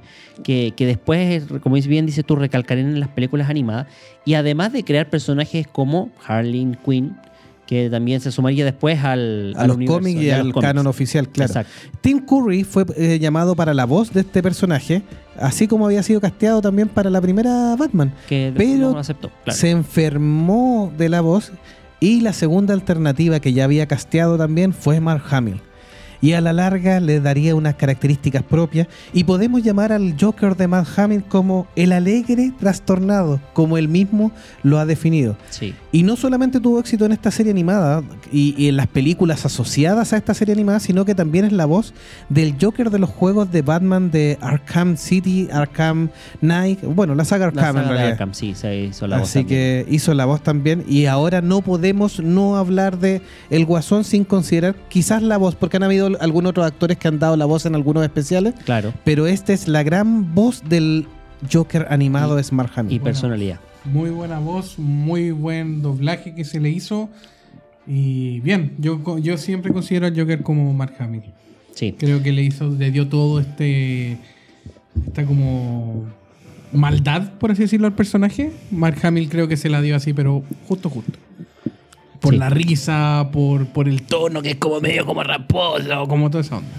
que, 0.43 0.73
que 0.75 0.85
después, 0.85 1.43
como 1.61 1.75
bien 1.75 2.05
dices 2.05 2.25
tú, 2.25 2.35
recalcarían 2.35 2.89
en 2.89 2.99
las 2.99 3.09
películas 3.09 3.49
animadas. 3.49 3.87
Y 4.25 4.33
además 4.33 4.73
de 4.73 4.83
crear 4.83 5.09
personajes 5.09 5.67
como 5.67 6.09
Harley 6.25 6.77
Quinn, 6.85 7.15
que 7.65 7.89
también 7.89 8.21
se 8.21 8.31
sumaría 8.31 8.63
después 8.63 9.03
al, 9.03 9.53
A 9.57 9.61
al 9.61 9.67
los 9.69 9.77
cómics 9.87 10.21
y 10.21 10.29
al 10.29 10.53
canon 10.53 10.87
oficial, 10.87 11.29
claro. 11.29 11.51
Exacto. 11.51 11.71
Tim 12.01 12.19
Curry 12.19 12.63
fue 12.63 12.85
eh, 12.95 13.17
llamado 13.19 13.55
para 13.55 13.73
la 13.73 13.85
voz 13.85 14.13
de 14.13 14.21
este 14.21 14.43
personaje, 14.43 15.01
así 15.37 15.67
como 15.67 15.85
había 15.85 16.03
sido 16.03 16.21
casteado 16.21 16.61
también 16.61 16.87
para 16.87 17.09
la 17.09 17.21
primera 17.21 17.75
Batman. 17.75 18.13
Que 18.27 18.53
Pero 18.55 18.91
no 18.91 18.99
aceptó. 18.99 19.31
Claro. 19.43 19.57
Se 19.57 19.71
enfermó 19.71 20.93
de 20.97 21.09
la 21.09 21.21
voz 21.21 21.51
y 21.99 22.21
la 22.21 22.33
segunda 22.33 22.73
alternativa 22.73 23.39
que 23.39 23.53
ya 23.53 23.63
había 23.63 23.87
casteado 23.87 24.37
también 24.37 24.73
fue 24.73 24.99
Mark 24.99 25.23
Hamill. 25.31 25.61
Y 26.21 26.33
a 26.33 26.41
la 26.41 26.53
larga 26.53 26.99
le 26.99 27.19
daría 27.19 27.55
unas 27.55 27.75
características 27.75 28.43
propias 28.43 28.87
y 29.13 29.23
podemos 29.23 29.63
llamar 29.63 29.91
al 29.91 30.15
Joker 30.19 30.55
de 30.55 30.67
Mark 30.67 30.87
Hamill 30.97 31.23
como 31.23 31.67
el 31.75 31.91
alegre 31.91 32.51
trastornado, 32.59 33.39
como 33.53 33.77
él 33.77 33.87
mismo 33.87 34.31
lo 34.63 34.79
ha 34.79 34.85
definido. 34.85 35.37
Sí. 35.49 35.73
Y 35.91 36.03
no 36.03 36.15
solamente 36.15 36.59
tuvo 36.59 36.79
éxito 36.79 37.05
en 37.05 37.11
esta 37.11 37.31
serie 37.31 37.51
animada 37.51 38.03
y, 38.31 38.55
y 38.57 38.67
en 38.67 38.77
las 38.77 38.87
películas 38.87 39.45
asociadas 39.45 40.13
a 40.13 40.17
esta 40.17 40.33
serie 40.33 40.53
animada, 40.53 40.79
sino 40.79 41.05
que 41.05 41.15
también 41.15 41.45
es 41.45 41.51
la 41.51 41.65
voz 41.65 41.93
del 42.29 42.55
Joker 42.59 42.89
de 42.89 42.99
los 42.99 43.09
juegos 43.09 43.51
de 43.51 43.61
Batman 43.61 44.11
de 44.11 44.37
Arkham 44.41 44.97
City, 44.97 45.47
Arkham 45.51 46.09
Knight, 46.41 46.81
bueno, 46.83 47.15
la 47.15 47.25
saga 47.25 47.51
La 47.53 47.69
Arkham 47.69 47.77
en 47.77 47.87
saga 47.87 48.01
de. 48.01 48.07
Arkham, 48.07 48.33
sí, 48.33 48.55
se 48.55 48.75
hizo 48.77 49.07
la 49.07 49.19
voz 49.19 49.29
Así 49.29 49.45
que 49.45 49.85
hizo 49.89 50.13
la 50.13 50.25
voz 50.25 50.41
también 50.41 50.83
y 50.87 51.05
ahora 51.05 51.41
no 51.41 51.61
podemos 51.61 52.19
no 52.19 52.57
hablar 52.57 52.99
de 52.99 53.21
El 53.49 53.65
Guasón 53.65 54.03
sin 54.03 54.23
considerar 54.23 54.75
quizás 54.89 55.21
la 55.21 55.37
voz, 55.37 55.55
porque 55.55 55.77
han 55.77 55.83
habido 55.83 56.04
algunos 56.19 56.51
otros 56.51 56.65
actores 56.65 56.97
que 56.97 57.07
han 57.07 57.19
dado 57.19 57.35
la 57.37 57.45
voz 57.45 57.65
en 57.65 57.75
algunos 57.75 58.03
especiales, 58.03 58.53
Claro. 58.65 58.93
pero 59.03 59.27
esta 59.27 59.53
es 59.53 59.67
la 59.67 59.83
gran 59.83 60.33
voz 60.35 60.63
del 60.67 61.05
Joker 61.51 61.87
animado 61.89 62.37
Y- 62.37 62.41
es 62.41 62.51
Mark 62.53 62.71
Hamill. 62.75 62.95
Y 62.95 62.99
personalidad. 62.99 63.59
Muy 63.85 64.09
buena 64.09 64.39
voz, 64.39 64.79
muy 64.79 65.31
buen 65.31 65.81
doblaje 65.81 66.33
que 66.33 66.43
se 66.45 66.59
le 66.59 66.69
hizo. 66.69 67.09
Y 67.87 68.39
bien, 68.39 68.73
yo, 68.79 68.99
yo 69.19 69.37
siempre 69.37 69.71
considero 69.71 70.07
al 70.07 70.17
Joker 70.19 70.41
como 70.41 70.73
Mark 70.73 70.95
Hamill. 70.99 71.21
Sí. 71.75 71.93
Creo 71.97 72.23
que 72.23 72.31
le 72.31 72.41
hizo, 72.41 72.69
le 72.69 72.89
dio 72.89 73.07
todo 73.09 73.39
este. 73.39 74.17
Esta 75.05 75.25
como. 75.25 76.05
maldad, 76.73 77.33
por 77.33 77.51
así 77.51 77.61
decirlo, 77.63 77.85
al 77.87 77.93
personaje. 77.93 78.51
Mark 78.71 78.97
Hamill 79.03 79.29
creo 79.29 79.47
que 79.47 79.55
se 79.57 79.69
la 79.69 79.81
dio 79.81 79.95
así, 79.95 80.13
pero 80.13 80.41
justo, 80.67 80.89
justo. 80.89 81.19
Por 82.19 82.33
Sí. 82.33 82.39
la 82.39 82.49
risa, 82.49 83.29
por, 83.31 83.67
por 83.67 83.87
el 83.87 84.01
tono 84.03 84.41
que 84.41 84.51
es 84.51 84.55
como 84.57 84.79
medio 84.81 85.05
como 85.05 85.23
raposo, 85.23 86.07
como 86.07 86.29
toda 86.29 86.41
esa 86.43 86.57
onda. 86.57 86.69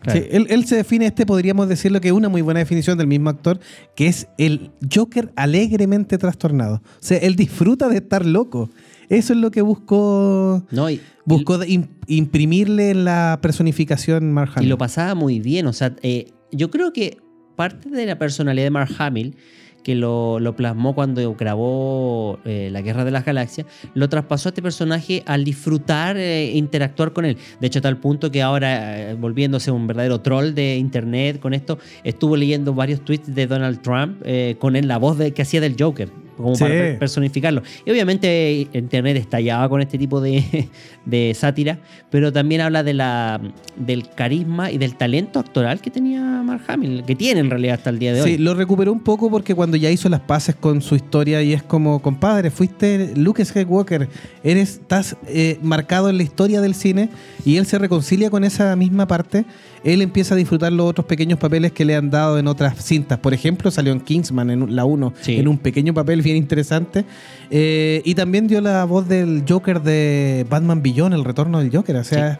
claro. 0.00 0.20
Sí, 0.20 0.26
él, 0.30 0.46
él 0.50 0.64
se 0.66 0.76
define, 0.76 1.06
este 1.06 1.24
podríamos 1.26 1.68
decirlo 1.68 2.00
que 2.00 2.08
es 2.08 2.14
una 2.14 2.28
muy 2.28 2.42
buena 2.42 2.60
definición 2.60 2.98
del 2.98 3.06
mismo 3.06 3.30
actor, 3.30 3.60
que 3.94 4.06
es 4.06 4.28
el 4.38 4.70
Joker 4.92 5.32
alegremente 5.36 6.18
trastornado. 6.18 6.76
O 6.76 6.80
sea, 7.00 7.18
él 7.18 7.36
disfruta 7.36 7.88
de 7.88 7.96
estar 7.98 8.26
loco. 8.26 8.70
Eso 9.08 9.32
es 9.34 9.38
lo 9.38 9.50
que 9.50 9.60
buscó, 9.62 10.64
No, 10.70 10.88
y, 10.90 11.00
buscó 11.26 11.58
im- 11.64 11.88
imprimirle 12.06 12.90
en 12.90 13.04
la 13.04 13.38
personificación 13.42 14.32
Mark 14.32 14.52
Y 14.56 14.58
Hamill. 14.60 14.68
lo 14.70 14.78
pasaba 14.78 15.14
muy 15.14 15.38
bien. 15.40 15.66
O 15.66 15.72
sea, 15.72 15.94
eh, 16.02 16.32
yo 16.50 16.70
creo 16.70 16.92
que 16.92 17.18
parte 17.56 17.90
de 17.90 18.06
la 18.06 18.18
personalidad 18.18 18.64
de 18.66 18.70
Mark 18.70 18.90
Hamill, 18.98 19.36
que 19.82 19.94
lo, 19.94 20.38
plasmó 20.56 20.94
cuando 20.94 21.34
grabó 21.34 22.38
eh, 22.44 22.68
La 22.70 22.82
Guerra 22.82 23.04
de 23.04 23.10
las 23.10 23.24
Galaxias, 23.24 23.66
lo 23.94 24.08
traspasó 24.08 24.48
a 24.48 24.50
este 24.50 24.62
personaje 24.62 25.22
al 25.26 25.44
disfrutar, 25.44 26.16
eh, 26.16 26.52
interactuar 26.54 27.12
con 27.12 27.24
él. 27.24 27.36
De 27.60 27.66
hecho, 27.66 27.78
a 27.78 27.82
tal 27.82 27.98
punto 27.98 28.30
que 28.30 28.42
ahora, 28.42 29.10
eh, 29.10 29.14
volviéndose 29.14 29.70
un 29.70 29.86
verdadero 29.86 30.20
troll 30.20 30.54
de 30.54 30.76
internet 30.76 31.40
con 31.40 31.54
esto, 31.54 31.78
estuvo 32.04 32.36
leyendo 32.36 32.74
varios 32.74 33.04
tweets 33.04 33.34
de 33.34 33.46
Donald 33.46 33.82
Trump 33.82 34.20
eh, 34.24 34.56
con 34.58 34.76
él, 34.76 34.88
la 34.88 34.98
voz 34.98 35.18
que 35.34 35.42
hacía 35.42 35.60
del 35.60 35.76
Joker. 35.78 36.10
Como 36.36 36.54
Sí. 36.54 36.64
para 36.64 36.74
per- 36.74 36.98
personificarlo. 36.98 37.62
Y 37.84 37.90
obviamente 37.90 38.68
Internet 38.72 39.16
estallaba 39.16 39.68
con 39.68 39.80
este 39.80 39.98
tipo 39.98 40.20
de, 40.20 40.68
de 41.04 41.32
sátira, 41.34 41.78
pero 42.10 42.32
también 42.32 42.60
habla 42.60 42.82
de 42.82 42.94
la, 42.94 43.40
del 43.76 44.08
carisma 44.10 44.70
y 44.70 44.78
del 44.78 44.96
talento 44.96 45.38
actoral 45.38 45.80
que 45.80 45.90
tenía 45.90 46.20
Mark 46.20 46.62
Hamill, 46.68 47.04
que 47.04 47.14
tiene 47.14 47.40
en 47.40 47.50
realidad 47.50 47.74
hasta 47.76 47.90
el 47.90 47.98
día 47.98 48.12
de 48.14 48.22
Sí, 48.22 48.30
hoy. 48.32 48.38
lo 48.38 48.54
recuperó 48.54 48.92
un 48.92 49.00
poco 49.00 49.30
porque 49.30 49.54
cuando 49.54 49.76
ya 49.76 49.90
hizo 49.90 50.08
las 50.08 50.20
paces 50.20 50.54
con 50.54 50.80
su 50.82 50.94
historia 50.96 51.42
y 51.42 51.52
es 51.52 51.62
como, 51.62 52.00
compadre, 52.02 52.50
fuiste 52.50 53.12
Luke 53.16 53.44
Skywalker, 53.44 54.08
eres, 54.42 54.70
estás 54.74 55.16
eh, 55.28 55.58
marcado 55.62 56.08
en 56.10 56.16
la 56.16 56.22
historia 56.22 56.60
del 56.60 56.74
cine 56.74 57.08
y 57.44 57.56
él 57.56 57.66
se 57.66 57.78
reconcilia 57.78 58.30
con 58.30 58.44
esa 58.44 58.74
misma 58.76 59.06
parte. 59.06 59.44
Él 59.84 60.00
empieza 60.02 60.34
a 60.34 60.36
disfrutar 60.36 60.72
los 60.72 60.86
otros 60.88 61.06
pequeños 61.06 61.38
papeles 61.38 61.72
que 61.72 61.84
le 61.84 61.96
han 61.96 62.08
dado 62.10 62.38
en 62.38 62.46
otras 62.46 62.76
cintas. 62.84 63.18
Por 63.18 63.34
ejemplo, 63.34 63.70
salió 63.70 63.92
en 63.92 64.00
Kingsman, 64.00 64.50
en 64.50 64.76
la 64.76 64.84
1, 64.84 65.12
Sí. 65.20 65.36
en 65.36 65.48
un 65.48 65.58
pequeño 65.58 65.92
papel 65.92 66.22
bien 66.22 66.36
interesante. 66.36 67.04
Eh, 67.50 68.00
y 68.04 68.14
también 68.14 68.46
dio 68.46 68.60
la 68.60 68.84
voz 68.84 69.08
del 69.08 69.44
Joker 69.48 69.82
de 69.82 70.46
Batman 70.48 70.82
Beyond, 70.82 71.14
el 71.14 71.24
retorno 71.24 71.58
del 71.58 71.70
Joker. 71.74 71.96
O 71.96 72.04
sea, 72.04 72.38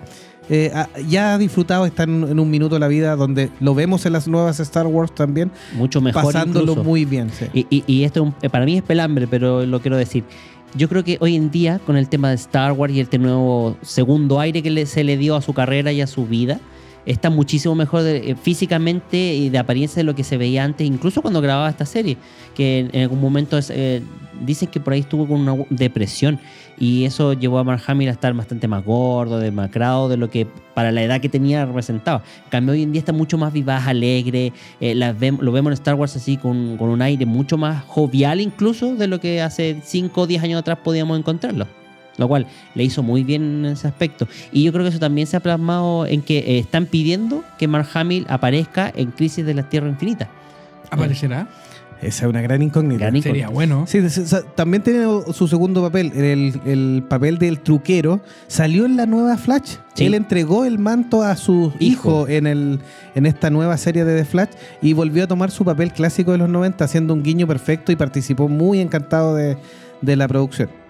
eh, 0.48 0.72
ya 1.08 1.34
ha 1.34 1.38
disfrutado, 1.38 1.84
está 1.86 2.04
en, 2.04 2.24
en 2.28 2.38
un 2.38 2.50
minuto 2.50 2.76
de 2.76 2.80
la 2.80 2.88
vida 2.88 3.16
donde 3.16 3.50
lo 3.60 3.74
vemos 3.74 4.06
en 4.06 4.12
las 4.12 4.28
nuevas 4.28 4.60
Star 4.60 4.86
Wars 4.86 5.14
también, 5.14 5.50
Mucho 5.74 6.00
mejor 6.00 6.24
pasándolo 6.24 6.72
incluso. 6.72 6.84
muy 6.84 7.04
bien. 7.04 7.30
sí. 7.30 7.46
Y, 7.54 7.66
y- 7.70 7.84
y 7.86 8.04
esto 8.04 8.34
eh, 8.42 8.50
para 8.50 8.64
mí 8.64 8.76
es 8.76 8.82
pelambre, 8.82 9.26
pero 9.26 9.66
lo 9.66 9.80
quiero 9.80 9.96
decir. 9.96 10.24
Yo 10.74 10.88
creo 10.88 11.04
que 11.04 11.18
hoy 11.20 11.36
en 11.36 11.50
día, 11.50 11.80
con 11.84 11.96
el 11.96 12.08
tema 12.08 12.30
de 12.30 12.36
Star 12.36 12.72
Wars 12.72 12.94
y 12.94 13.00
este 13.00 13.18
nuevo 13.18 13.76
segundo 13.82 14.40
aire 14.40 14.62
que 14.62 14.70
le- 14.70 14.86
se 14.86 15.04
le 15.04 15.16
dio 15.18 15.36
a 15.36 15.42
su 15.42 15.52
carrera 15.52 15.92
y 15.92 16.00
a 16.00 16.06
su 16.06 16.26
vida, 16.26 16.60
está 17.06 17.30
muchísimo 17.30 17.74
mejor 17.74 18.02
eh, 18.06 18.36
físicamente 18.40 19.34
y 19.34 19.48
de 19.48 19.58
apariencia 19.58 20.00
de 20.00 20.04
lo 20.04 20.14
que 20.14 20.24
se 20.24 20.36
veía 20.36 20.64
antes, 20.64 20.86
incluso 20.86 21.22
cuando 21.22 21.40
grababa 21.40 21.68
esta 21.68 21.86
serie, 21.86 22.16
que 22.54 22.90
en, 22.92 23.02
algún 23.02 23.20
momento 23.20 23.58
eh, 23.70 24.02
dicen 24.44 24.68
que 24.68 24.80
por 24.80 24.92
ahí 24.92 25.00
estuvo 25.00 25.26
con 25.26 25.40
una 25.40 25.64
depresión 25.70 26.38
y 26.78 27.04
eso 27.04 27.32
llevó 27.34 27.58
a 27.58 27.64
Mark 27.64 27.82
Hamill 27.86 28.08
a 28.08 28.12
estar 28.12 28.32
bastante 28.34 28.66
más 28.66 28.84
gordo, 28.84 29.38
demacrado 29.38 30.08
de 30.08 30.16
lo 30.16 30.30
que 30.30 30.46
para 30.74 30.90
la 30.90 31.02
edad 31.02 31.20
que 31.20 31.28
tenía 31.28 31.66
representaba. 31.66 32.22
En 32.44 32.50
cambio, 32.50 32.72
hoy 32.72 32.82
en 32.82 32.92
día 32.92 33.00
está 33.00 33.12
mucho 33.12 33.38
más 33.38 33.52
vivaz, 33.52 33.86
alegre, 33.86 34.52
eh, 34.80 34.94
lo 34.94 35.52
vemos 35.52 35.70
en 35.70 35.74
Star 35.74 35.94
Wars 35.94 36.16
así 36.16 36.36
con, 36.36 36.76
con 36.76 36.88
un 36.88 37.02
aire 37.02 37.26
mucho 37.26 37.56
más 37.58 37.84
jovial 37.84 38.40
incluso 38.40 38.94
de 38.96 39.06
lo 39.06 39.20
que 39.20 39.42
hace 39.42 39.80
5 39.82 40.20
o 40.20 40.26
10 40.26 40.42
años 40.42 40.60
atrás 40.60 40.78
podíamos 40.82 41.18
encontrarlo. 41.18 41.81
Lo 42.18 42.28
cual 42.28 42.46
le 42.74 42.84
hizo 42.84 43.02
muy 43.02 43.24
bien 43.24 43.64
en 43.64 43.72
ese 43.72 43.88
aspecto. 43.88 44.28
Y 44.52 44.64
yo 44.64 44.72
creo 44.72 44.84
que 44.84 44.90
eso 44.90 44.98
también 44.98 45.26
se 45.26 45.36
ha 45.36 45.40
plasmado 45.40 46.06
en 46.06 46.22
que 46.22 46.38
eh, 46.38 46.58
están 46.58 46.86
pidiendo 46.86 47.42
que 47.58 47.68
Mark 47.68 47.88
Hamill 47.94 48.26
aparezca 48.28 48.92
en 48.94 49.10
Crisis 49.12 49.46
de 49.46 49.54
la 49.54 49.68
Tierra 49.68 49.88
Infinita. 49.88 50.28
¿Aparecerá? 50.90 51.48
Esa 52.02 52.24
es 52.24 52.30
una 52.30 52.42
gran 52.42 52.60
incógnita. 52.62 52.98
Gran 52.98 53.16
incógnita. 53.16 53.46
Sería 53.46 53.48
bueno. 53.48 53.84
Sí, 53.86 54.00
o 54.00 54.10
sea, 54.10 54.42
también 54.42 54.82
tiene 54.82 55.06
su 55.32 55.46
segundo 55.46 55.80
papel, 55.82 56.12
el, 56.14 56.60
el 56.66 57.04
papel 57.08 57.38
del 57.38 57.60
truquero. 57.60 58.20
Salió 58.48 58.84
en 58.84 58.96
la 58.96 59.06
nueva 59.06 59.36
Flash. 59.36 59.76
Sí. 59.94 60.06
Él 60.06 60.14
entregó 60.14 60.64
el 60.64 60.80
manto 60.80 61.22
a 61.22 61.36
su 61.36 61.72
hijo, 61.78 62.22
Hijo. 62.22 62.28
en, 62.28 62.48
el, 62.48 62.80
en 63.14 63.26
esta 63.26 63.50
nueva 63.50 63.76
serie 63.76 64.04
de 64.04 64.16
The 64.16 64.24
Flash 64.24 64.50
y 64.82 64.94
volvió 64.94 65.24
a 65.24 65.26
tomar 65.28 65.52
su 65.52 65.64
papel 65.64 65.92
clásico 65.92 66.32
de 66.32 66.38
los 66.38 66.48
90, 66.48 66.84
haciendo 66.84 67.14
un 67.14 67.22
guiño 67.22 67.46
perfecto 67.46 67.92
y 67.92 67.96
participó 67.96 68.48
muy 68.48 68.80
encantado 68.80 69.36
de, 69.36 69.56
de 70.00 70.16
la 70.16 70.26
producción. 70.26 70.81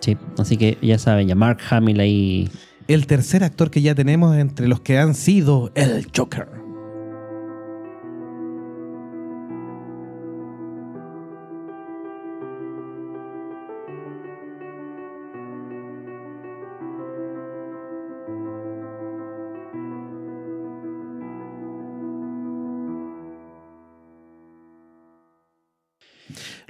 Sí, 0.00 0.16
así 0.38 0.56
que 0.56 0.78
ya 0.82 0.98
saben, 0.98 1.28
ya 1.28 1.34
Mark 1.34 1.58
Hamill 1.70 2.00
ahí. 2.00 2.48
El 2.88 3.06
tercer 3.06 3.44
actor 3.44 3.70
que 3.70 3.82
ya 3.82 3.94
tenemos 3.94 4.36
entre 4.36 4.66
los 4.66 4.80
que 4.80 4.98
han 4.98 5.14
sido 5.14 5.70
el 5.74 6.08
Joker. 6.16 6.48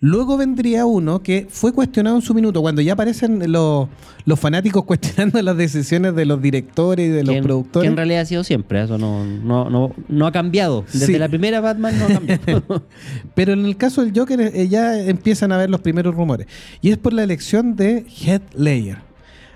Luego 0.02 0.38
vendría 0.38 0.86
uno 0.86 1.22
que 1.22 1.46
fue 1.50 1.72
cuestionado 1.74 2.16
en 2.16 2.22
su 2.22 2.32
minuto, 2.32 2.62
cuando 2.62 2.80
ya 2.80 2.94
aparecen 2.94 3.52
los, 3.52 3.86
los 4.24 4.40
fanáticos 4.40 4.84
cuestionando 4.86 5.40
las 5.42 5.56
decisiones 5.58 6.14
de 6.14 6.24
los 6.24 6.40
directores 6.40 7.06
y 7.06 7.10
de 7.10 7.22
los 7.22 7.34
que, 7.34 7.42
productores. 7.42 7.86
que 7.86 7.90
en 7.90 7.96
realidad 7.96 8.22
ha 8.22 8.24
sido 8.26 8.42
siempre, 8.42 8.82
eso 8.82 8.96
no, 8.96 9.24
no, 9.26 9.68
no, 9.68 9.94
no 10.08 10.26
ha 10.26 10.32
cambiado. 10.32 10.84
Desde 10.92 11.06
Sí. 11.06 11.18
la 11.18 11.28
primera 11.28 11.60
Batman 11.60 11.98
no 11.98 12.06
ha 12.06 12.08
cambiado. 12.08 12.84
Pero 13.34 13.52
en 13.52 13.66
el 13.66 13.76
caso 13.76 14.02
del 14.02 14.12
Joker 14.18 14.40
eh, 14.40 14.68
ya 14.68 14.98
empiezan 15.02 15.52
a 15.52 15.58
ver 15.58 15.68
los 15.68 15.80
primeros 15.82 16.14
rumores. 16.14 16.46
Y 16.80 16.90
es 16.90 16.96
por 16.96 17.12
la 17.12 17.22
elección 17.22 17.76
de 17.76 18.06
Heath 18.08 18.54
Ledger, 18.54 18.98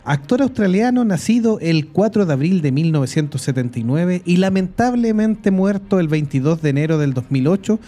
actor 0.04 0.42
australiano 0.42 1.04
nacido 1.06 1.58
el 1.60 1.88
4 1.88 2.26
de 2.26 2.32
abril 2.34 2.60
de 2.60 2.70
1979 2.70 4.20
y 4.26 4.36
lamentablemente 4.36 5.50
muerto 5.50 6.00
el 6.00 6.08
22 6.08 6.60
de 6.60 6.68
enero 6.70 6.98
del 6.98 7.14
2008, 7.14 7.78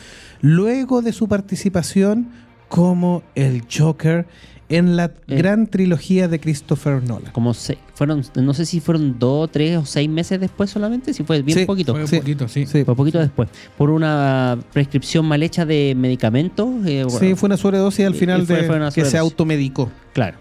luego 0.41 1.03
de 1.03 1.13
su 1.13 1.29
participación 1.29 2.29
como 2.69 3.23
el 3.35 3.63
Joker 3.73 4.27
en 4.69 4.97
la 4.97 5.05
Eh. 5.29 5.37
gran 5.37 5.69
trilogía 5.69 6.27
de 6.27 6.41
Christopher 6.41 7.01
Nolan. 7.03 7.31
Como 7.33 7.55
se, 7.55 7.79
fueron, 7.95 8.23
no 8.35 8.53
sé 8.53 8.67
si 8.67 8.81
fueron 8.81 9.17
dos, 9.19 9.49
tres 9.53 9.77
o 9.79 9.85
seis 9.87 10.09
meses 10.09 10.41
después 10.41 10.71
solamente, 10.71 11.15
si 11.15 11.23
fue 11.23 11.41
bien 11.43 11.59
Sí, 11.61 11.65
poquito. 11.67 11.93
Fue 11.95 12.07
Sí. 12.09 12.17
poquito, 12.19 12.49
sí. 12.49 12.67
Sí, 12.67 12.85
Fue 12.85 12.97
poquito 12.97 13.21
después. 13.21 13.49
Por 13.79 13.91
una 13.91 14.59
prescripción 14.73 15.25
mal 15.25 15.43
hecha 15.45 15.65
de 15.65 15.95
medicamentos. 15.97 16.67
eh, 16.85 17.05
bueno, 17.05 17.19
sí, 17.21 17.35
fue 17.37 17.47
una 17.47 17.57
sobredosis 17.57 18.07
al 18.07 18.15
Y- 18.17 18.19
final 18.19 18.45
fue- 18.47 18.63
de 18.63 18.67
fue 18.67 18.91
que 18.93 19.05
se 19.05 19.17
automedicó. 19.19 19.91
Claro. 20.13 20.39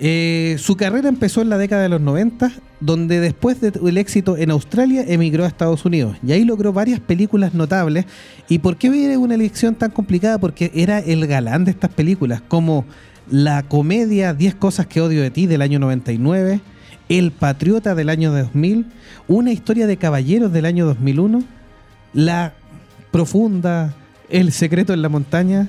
Eh, 0.00 0.56
su 0.58 0.76
carrera 0.76 1.08
empezó 1.08 1.40
en 1.40 1.48
la 1.48 1.58
década 1.58 1.82
de 1.82 1.88
los 1.88 2.00
90, 2.00 2.52
donde 2.80 3.20
después 3.20 3.60
del 3.60 3.96
éxito 3.96 4.36
en 4.36 4.50
Australia 4.50 5.04
emigró 5.06 5.44
a 5.44 5.48
Estados 5.48 5.84
Unidos. 5.84 6.16
Y 6.26 6.32
ahí 6.32 6.44
logró 6.44 6.72
varias 6.72 7.00
películas 7.00 7.54
notables. 7.54 8.06
¿Y 8.48 8.58
por 8.58 8.76
qué 8.76 8.88
era 9.04 9.18
una 9.18 9.34
elección 9.34 9.74
tan 9.74 9.90
complicada? 9.90 10.38
Porque 10.38 10.70
era 10.74 10.98
el 10.98 11.26
galán 11.26 11.64
de 11.64 11.70
estas 11.70 11.90
películas, 11.90 12.42
como 12.46 12.84
la 13.30 13.62
comedia 13.62 14.34
10 14.34 14.56
cosas 14.56 14.86
que 14.86 15.00
odio 15.00 15.22
de 15.22 15.30
ti 15.30 15.46
del 15.46 15.62
año 15.62 15.78
99, 15.78 16.60
El 17.08 17.30
Patriota 17.30 17.94
del 17.94 18.08
año 18.08 18.32
2000, 18.32 18.86
Una 19.28 19.52
historia 19.52 19.86
de 19.86 19.96
caballeros 19.96 20.52
del 20.52 20.66
año 20.66 20.84
2001, 20.86 21.42
La 22.12 22.52
Profunda, 23.10 23.94
El 24.28 24.52
secreto 24.52 24.92
en 24.92 25.00
la 25.00 25.08
montaña, 25.08 25.68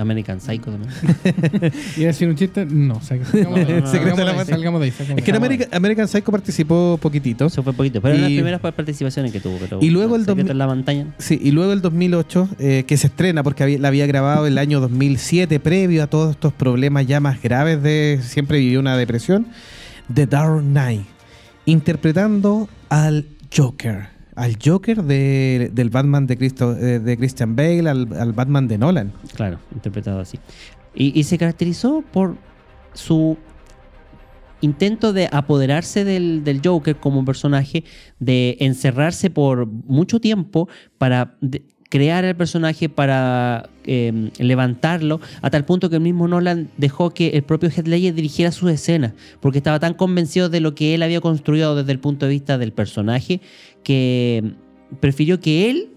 American 0.00 0.40
Psycho 0.40 0.70
también. 0.70 0.92
¿Y 1.96 2.00
decir 2.04 2.28
un 2.28 2.34
chiste? 2.36 2.64
No, 2.66 3.00
sa- 3.00 3.16
salgamos 3.24 3.54
de 3.54 3.64
ahí. 3.66 3.72
El 3.72 3.86
secreto 3.86 4.16
de 4.16 4.24
la 4.24 4.44
Salgamos 4.44 4.80
de 4.80 4.86
ahí, 4.86 4.92
salgamos 4.92 5.16
de 5.16 5.18
Es 5.20 5.24
que 5.24 5.30
en 5.30 5.36
ahí. 5.36 5.42
American, 5.44 5.68
American 5.72 6.08
Psycho 6.08 6.32
participó 6.32 6.98
poquitito. 7.00 7.46
Eso 7.46 7.62
fue 7.62 7.72
poquito. 7.72 8.00
Pero 8.00 8.14
en 8.14 8.20
las 8.22 8.30
primeras 8.30 8.60
participaciones 8.60 9.32
que 9.32 9.40
tuvo. 9.40 9.56
Pero 9.58 9.78
y 9.80 9.90
luego 9.90 10.16
el 10.16 10.22
Secreto 10.22 10.36
2000 10.48 10.50
en 10.52 10.58
la 10.58 10.66
montaña. 10.66 11.06
Sí, 11.18 11.38
y 11.42 11.50
luego 11.50 11.72
el 11.72 11.80
2008, 11.82 12.48
eh, 12.58 12.84
que 12.86 12.96
se 12.96 13.06
estrena 13.08 13.42
porque 13.42 13.62
había- 13.62 13.78
la 13.78 13.88
había 13.88 14.06
grabado 14.06 14.46
el 14.46 14.58
año 14.58 14.80
2007, 14.80 15.60
previo 15.60 16.02
a 16.02 16.06
todos 16.06 16.30
estos 16.32 16.52
problemas 16.52 17.06
ya 17.06 17.20
más 17.20 17.40
graves 17.42 17.82
de 17.82 18.20
siempre 18.22 18.58
vivió 18.58 18.80
una 18.80 18.96
depresión, 18.96 19.46
The 20.12 20.26
Dark 20.26 20.62
Knight, 20.62 21.02
interpretando 21.66 22.68
al 22.88 23.26
Joker, 23.54 24.08
al 24.38 24.56
Joker 24.64 25.02
de- 25.02 25.70
del 25.72 25.90
Batman 25.90 26.26
de, 26.26 26.36
Cristo, 26.36 26.76
eh, 26.76 26.98
de 27.00 27.16
Christian 27.16 27.56
Bale, 27.56 27.88
al, 27.88 28.08
al 28.18 28.32
Batman 28.32 28.68
de 28.68 28.78
Nolan. 28.78 29.12
Claro, 29.34 29.58
interpretado 29.74 30.20
así. 30.20 30.38
Y, 30.94 31.18
y 31.18 31.24
se 31.24 31.36
caracterizó 31.38 32.02
por 32.12 32.36
su 32.94 33.36
intento 34.60 35.12
de 35.12 35.28
apoderarse 35.30 36.04
del, 36.04 36.42
del 36.44 36.60
Joker 36.64 36.96
como 36.96 37.24
personaje, 37.24 37.84
de 38.18 38.56
encerrarse 38.60 39.30
por 39.30 39.66
mucho 39.66 40.20
tiempo 40.20 40.68
para 40.98 41.36
crear 41.90 42.24
el 42.24 42.36
personaje, 42.36 42.88
para 42.90 43.70
eh, 43.84 44.30
levantarlo, 44.38 45.20
a 45.40 45.48
tal 45.48 45.64
punto 45.64 45.88
que 45.88 45.96
el 45.96 46.02
mismo 46.02 46.28
Nolan 46.28 46.68
dejó 46.76 47.10
que 47.14 47.28
el 47.28 47.44
propio 47.44 47.70
Heath 47.70 47.86
dirigiera 47.86 48.52
sus 48.52 48.70
escenas, 48.70 49.12
porque 49.40 49.58
estaba 49.58 49.80
tan 49.80 49.94
convencido 49.94 50.48
de 50.50 50.60
lo 50.60 50.74
que 50.74 50.94
él 50.94 51.02
había 51.02 51.20
construido 51.22 51.74
desde 51.74 51.92
el 51.92 51.98
punto 51.98 52.26
de 52.26 52.32
vista 52.32 52.58
del 52.58 52.72
personaje, 52.72 53.40
que 53.82 54.54
prefirió 55.00 55.40
que 55.40 55.70
él 55.70 55.90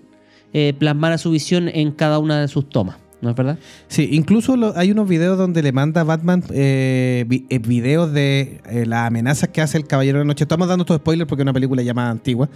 eh, 0.53 0.73
plasmara 0.77 1.17
su 1.17 1.31
visión 1.31 1.69
en 1.69 1.91
cada 1.91 2.19
una 2.19 2.41
de 2.41 2.47
sus 2.47 2.67
tomas. 2.69 2.97
¿No 3.21 3.29
es 3.29 3.35
verdad? 3.35 3.59
Sí, 3.87 4.09
incluso 4.13 4.57
lo- 4.57 4.75
hay 4.75 4.91
unos 4.91 5.07
videos 5.07 5.37
donde 5.37 5.61
le 5.61 5.71
manda 5.71 6.03
Batman 6.03 6.43
eh, 6.51 7.23
vi- 7.27 7.45
eh, 7.49 7.59
videos 7.59 8.11
de 8.11 8.61
eh, 8.67 8.85
las 8.87 9.05
amenazas 9.07 9.49
que 9.49 9.61
hace 9.61 9.77
el 9.77 9.85
Caballero 9.85 10.17
de 10.17 10.23
la 10.25 10.27
Noche. 10.27 10.43
Estamos 10.45 10.67
dando 10.67 10.81
estos 10.83 10.97
spoilers 10.97 11.27
porque 11.29 11.41
es 11.41 11.45
una 11.45 11.53
película 11.53 11.83
más 11.93 12.09
antigua. 12.11 12.49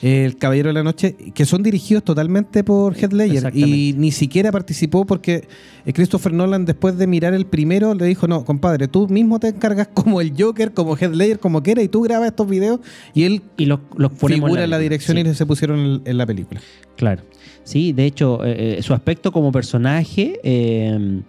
Eh, 0.00 0.24
el 0.24 0.36
Caballero 0.38 0.68
de 0.68 0.72
la 0.72 0.82
Noche, 0.82 1.16
que 1.34 1.44
son 1.44 1.62
dirigidos 1.62 2.02
totalmente 2.02 2.64
por 2.64 2.94
Heath 2.96 3.12
Ledger. 3.12 3.36
Exactamente. 3.36 3.76
Y 3.76 3.92
ni 3.94 4.10
siquiera 4.10 4.50
participó 4.52 5.04
porque 5.04 5.48
eh, 5.84 5.92
Christopher 5.92 6.32
Nolan, 6.32 6.64
después 6.64 6.96
de 6.96 7.06
mirar 7.06 7.34
el 7.34 7.44
primero, 7.44 7.94
le 7.94 8.06
dijo: 8.06 8.26
No, 8.26 8.42
compadre, 8.46 8.88
tú 8.88 9.08
mismo 9.08 9.38
te 9.38 9.48
encargas 9.48 9.88
como 9.94 10.22
el 10.22 10.32
Joker, 10.38 10.72
como 10.72 10.96
Heath 10.96 11.14
Ledger, 11.14 11.40
como 11.40 11.62
quiera, 11.62 11.82
y 11.82 11.88
tú 11.88 12.00
grabas 12.00 12.28
estos 12.28 12.48
videos. 12.48 12.80
Y 13.12 13.24
él 13.24 13.42
Y 13.58 13.66
los, 13.66 13.80
figura 14.18 14.64
en 14.64 14.70
la 14.70 14.78
dirección 14.78 15.16
Sí, 15.18 15.28
y 15.28 15.34
se 15.34 15.44
pusieron 15.44 15.78
en, 15.78 16.02
en 16.06 16.16
la 16.18 16.24
película. 16.24 16.60
Claro. 16.96 17.22
Sí, 17.64 17.92
de 17.92 18.06
hecho, 18.06 18.44
eh, 18.44 18.78
eh, 18.78 18.82
su 18.82 18.94
aspecto 18.94 19.32
como 19.32 19.52
personaje 19.52 20.40
eh, 20.42 21.20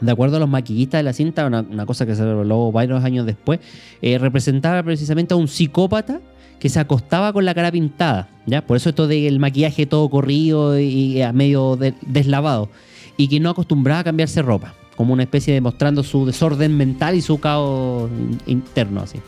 de 0.00 0.10
acuerdo 0.10 0.36
a 0.36 0.40
los 0.40 0.48
maquillistas 0.48 0.98
de 0.98 1.02
la 1.04 1.12
cinta, 1.12 1.46
una, 1.46 1.60
una 1.60 1.86
cosa 1.86 2.06
que 2.06 2.14
se 2.16 2.24
reveló 2.24 2.72
varios 2.72 3.04
años 3.04 3.24
después, 3.26 3.60
eh, 4.00 4.18
representaba 4.18 4.82
precisamente 4.82 5.34
a 5.34 5.36
un 5.36 5.46
psicópata 5.48 6.20
que 6.58 6.68
se 6.68 6.80
acostaba 6.80 7.32
con 7.32 7.44
la 7.44 7.54
cara 7.54 7.70
pintada, 7.70 8.28
¿ya? 8.46 8.64
Por 8.66 8.76
eso 8.76 8.88
esto 8.88 9.06
del 9.06 9.38
maquillaje 9.38 9.84
todo 9.86 10.08
corrido 10.08 10.78
y, 10.78 11.20
a 11.22 11.32
medio 11.32 11.76
de- 11.76 11.94
deslavado, 12.06 12.68
y 13.16 13.28
que 13.28 13.38
no 13.40 13.50
acostumbraba 13.50 14.00
a 14.00 14.04
cambiarse 14.04 14.42
ropa, 14.42 14.74
como 14.96 15.12
una 15.12 15.22
especie 15.24 15.54
de 15.54 15.60
mostrando 15.60 16.02
su 16.02 16.24
desorden 16.26 16.76
mental 16.76 17.14
y 17.16 17.20
su 17.20 17.38
caos 17.38 18.10
in- 18.10 18.38
interno, 18.46 19.00
así. 19.02 19.18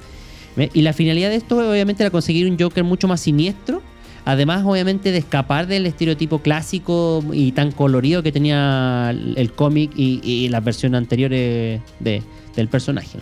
Y 0.73 0.83
la 0.83 0.93
finalidad 0.93 1.31
de 1.31 1.37
esto, 1.37 1.57
obviamente, 1.71 2.03
era 2.05 2.11
conseguir 2.11 2.49
un 2.49 2.57
Joker 2.59 2.85
mucho 2.85 3.07
más 3.09 3.21
siniestro, 3.21 3.83
además, 4.25 4.65
obviamente, 4.65 5.13
de 5.13 5.19
escapar 5.19 5.67
del 5.67 5.87
estereotipo 5.87 6.41
clásico 6.41 7.23
y 7.33 7.53
tan 7.53 7.73
colorido 7.73 8.23
que 8.23 8.33
tenía 8.33 9.11
el, 9.11 9.53
cómic 9.53 9.93
y, 9.97 10.21
y 10.23 10.49
las 10.49 10.65
versiones 10.65 10.99
anteriores 10.99 11.81
de- 12.01 12.23
del 12.57 12.69
personaje. 12.69 13.19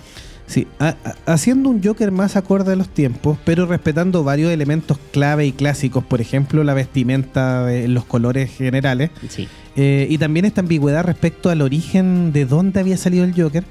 Sí, 0.46 0.66
a- 0.78 0.96
a- 1.04 1.32
haciendo 1.32 1.70
un 1.70 1.82
Joker 1.82 2.10
más 2.10 2.36
acorde 2.36 2.72
a 2.72 2.76
los 2.76 2.88
tiempos, 2.88 3.38
pero 3.44 3.64
respetando 3.66 4.22
varios 4.24 4.52
elementos 4.52 4.98
clave 5.10 5.46
y 5.46 5.52
clásicos, 5.52 6.04
por 6.04 6.20
ejemplo, 6.20 6.62
la 6.64 6.74
vestimenta, 6.74 7.64
de 7.64 7.88
los 7.88 8.04
colores 8.04 8.50
generales, 8.50 9.10
Sí. 9.28 9.48
eh, 9.76 10.06
y 10.10 10.18
también 10.18 10.44
esta 10.44 10.60
ambigüedad 10.60 11.04
respecto 11.04 11.48
al 11.48 11.62
origen 11.62 12.32
de 12.32 12.44
dónde 12.44 12.80
había 12.80 12.96
salido 12.98 13.24
el 13.24 13.32
Joker. 13.40 13.64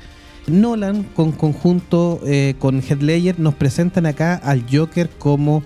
Nolan, 0.48 1.04
con 1.04 1.34
conjunto 1.34 2.20
eh, 2.26 2.56
con 2.58 2.82
Ledger, 2.82 3.40
nos 3.40 3.54
presentan 3.54 4.08
acá 4.08 4.34
al 4.34 4.66
Joker 4.72 5.08
como 5.20 5.62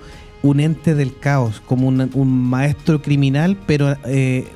un 0.50 0.60
ente 0.60 0.96
del 0.96 1.18
caos, 1.18 1.62
como 1.66 1.88
un, 1.88 2.10
un 2.14 2.30
maestro 2.50 3.02
criminal, 3.02 3.58
pero 3.66 3.96
eh, 4.06 4.48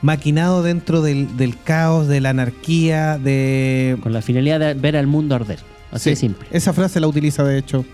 maquinado 0.00 0.62
dentro 0.62 1.02
del, 1.02 1.36
del 1.36 1.58
caos, 1.60 2.08
de 2.08 2.20
la 2.20 2.30
anarquía, 2.30 3.18
de... 3.18 3.98
Con 4.02 4.12
la 4.12 4.22
finalidad 4.22 4.58
de 4.60 4.74
ver 4.74 4.96
al 4.96 5.06
mundo 5.06 5.34
arder. 5.34 5.58
Así 5.90 6.04
Sí, 6.04 6.10
de 6.10 6.16
simple. 6.16 6.48
Esa 6.50 6.72
frase 6.72 6.98
la 7.00 7.08
utiliza 7.08 7.44
de 7.44 7.58
hecho. 7.58 7.84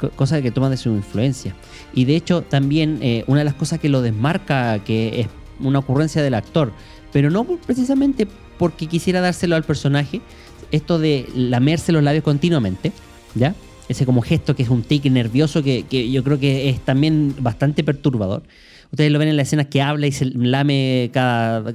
Co- 0.00 0.10
Cosa 0.10 0.40
que 0.40 0.50
toma 0.50 0.70
de 0.70 0.76
su 0.78 0.88
influencia. 0.90 1.54
Y 1.92 2.06
de 2.06 2.16
hecho, 2.16 2.42
también 2.42 2.98
eh, 3.02 3.24
una 3.26 3.40
de 3.40 3.44
las 3.44 3.54
cosas 3.54 3.78
que 3.78 3.88
lo 3.90 4.00
desmarca, 4.00 4.78
que 4.82 5.20
es 5.20 5.26
una 5.60 5.78
ocurrencia 5.80 6.22
del 6.22 6.34
actor, 6.34 6.72
pero 7.12 7.30
no 7.30 7.44
precisamente 7.44 8.26
porque 8.58 8.86
quisiera 8.86 9.20
dárselo 9.20 9.54
al 9.56 9.64
personaje, 9.64 10.22
esto 10.70 10.98
de 10.98 11.28
lamerse 11.34 11.92
los 11.92 12.02
labios 12.02 12.24
continuamente, 12.24 12.92
¿ya? 13.34 13.54
Ese 13.88 14.04
como 14.04 14.20
gesto 14.22 14.56
que 14.56 14.62
es 14.62 14.68
un 14.68 14.82
tic 14.82 15.04
nervioso 15.06 15.62
que, 15.62 15.84
que 15.84 16.10
yo 16.10 16.24
creo 16.24 16.38
que 16.38 16.68
es 16.68 16.80
también 16.80 17.34
bastante 17.38 17.84
perturbador. 17.84 18.42
Ustedes 18.90 19.10
lo 19.10 19.18
ven 19.18 19.28
en 19.28 19.36
las 19.36 19.48
escenas 19.48 19.66
que 19.66 19.82
habla 19.82 20.06
y 20.06 20.12
se 20.12 20.26
lame 20.26 21.10
cada 21.12 21.72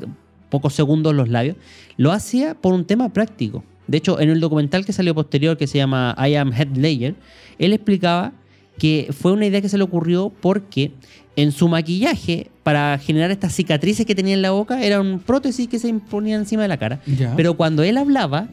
pocos 0.50 0.74
segundos 0.74 1.16
los 1.16 1.30
labios. 1.30 1.56
Lo 1.98 2.12
hacía 2.12 2.54
por 2.54 2.74
un 2.74 2.86
tema 2.86 3.10
práctico. 3.10 3.64
De 3.88 3.98
hecho, 3.98 4.20
en 4.20 4.30
el 4.30 4.40
documental 4.40 4.86
que 4.86 4.94
salió 4.94 5.16
posterior, 5.16 5.58
que 5.58 5.68
se 5.68 5.78
llama 5.78 6.16
I 6.18 6.36
Am 6.36 6.54
Head 6.54 6.76
Ledger, 6.76 7.16
él 7.58 7.74
explicaba 7.74 8.34
que 8.78 9.10
fue 9.12 9.32
una 9.32 9.46
idea 9.46 9.62
que 9.62 9.70
se 9.70 9.78
le 9.78 9.84
ocurrió 9.84 10.32
porque 10.42 10.92
en 11.36 11.52
su 11.52 11.68
maquillaje, 11.68 12.50
para 12.64 12.98
generar 13.00 13.32
estas 13.32 13.54
cicatrices 13.54 14.06
que 14.06 14.16
tenía 14.16 14.34
en 14.34 14.42
la 14.42 14.52
boca, 14.52 14.84
era 14.84 15.02
un 15.02 15.20
prótesis 15.20 15.68
que 15.68 15.80
se 15.80 15.88
imponía 15.88 16.36
encima 16.36 16.62
de 16.64 16.68
la 16.68 16.78
cara. 16.78 17.02
Pero 17.36 17.56
cuando 17.56 17.84
él 17.84 17.98
hablaba, 17.98 18.48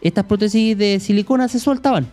estas 0.00 0.24
prótesis 0.24 0.76
de 0.76 1.00
silicona 1.00 1.48
se 1.48 1.58
soltaban. 1.58 2.06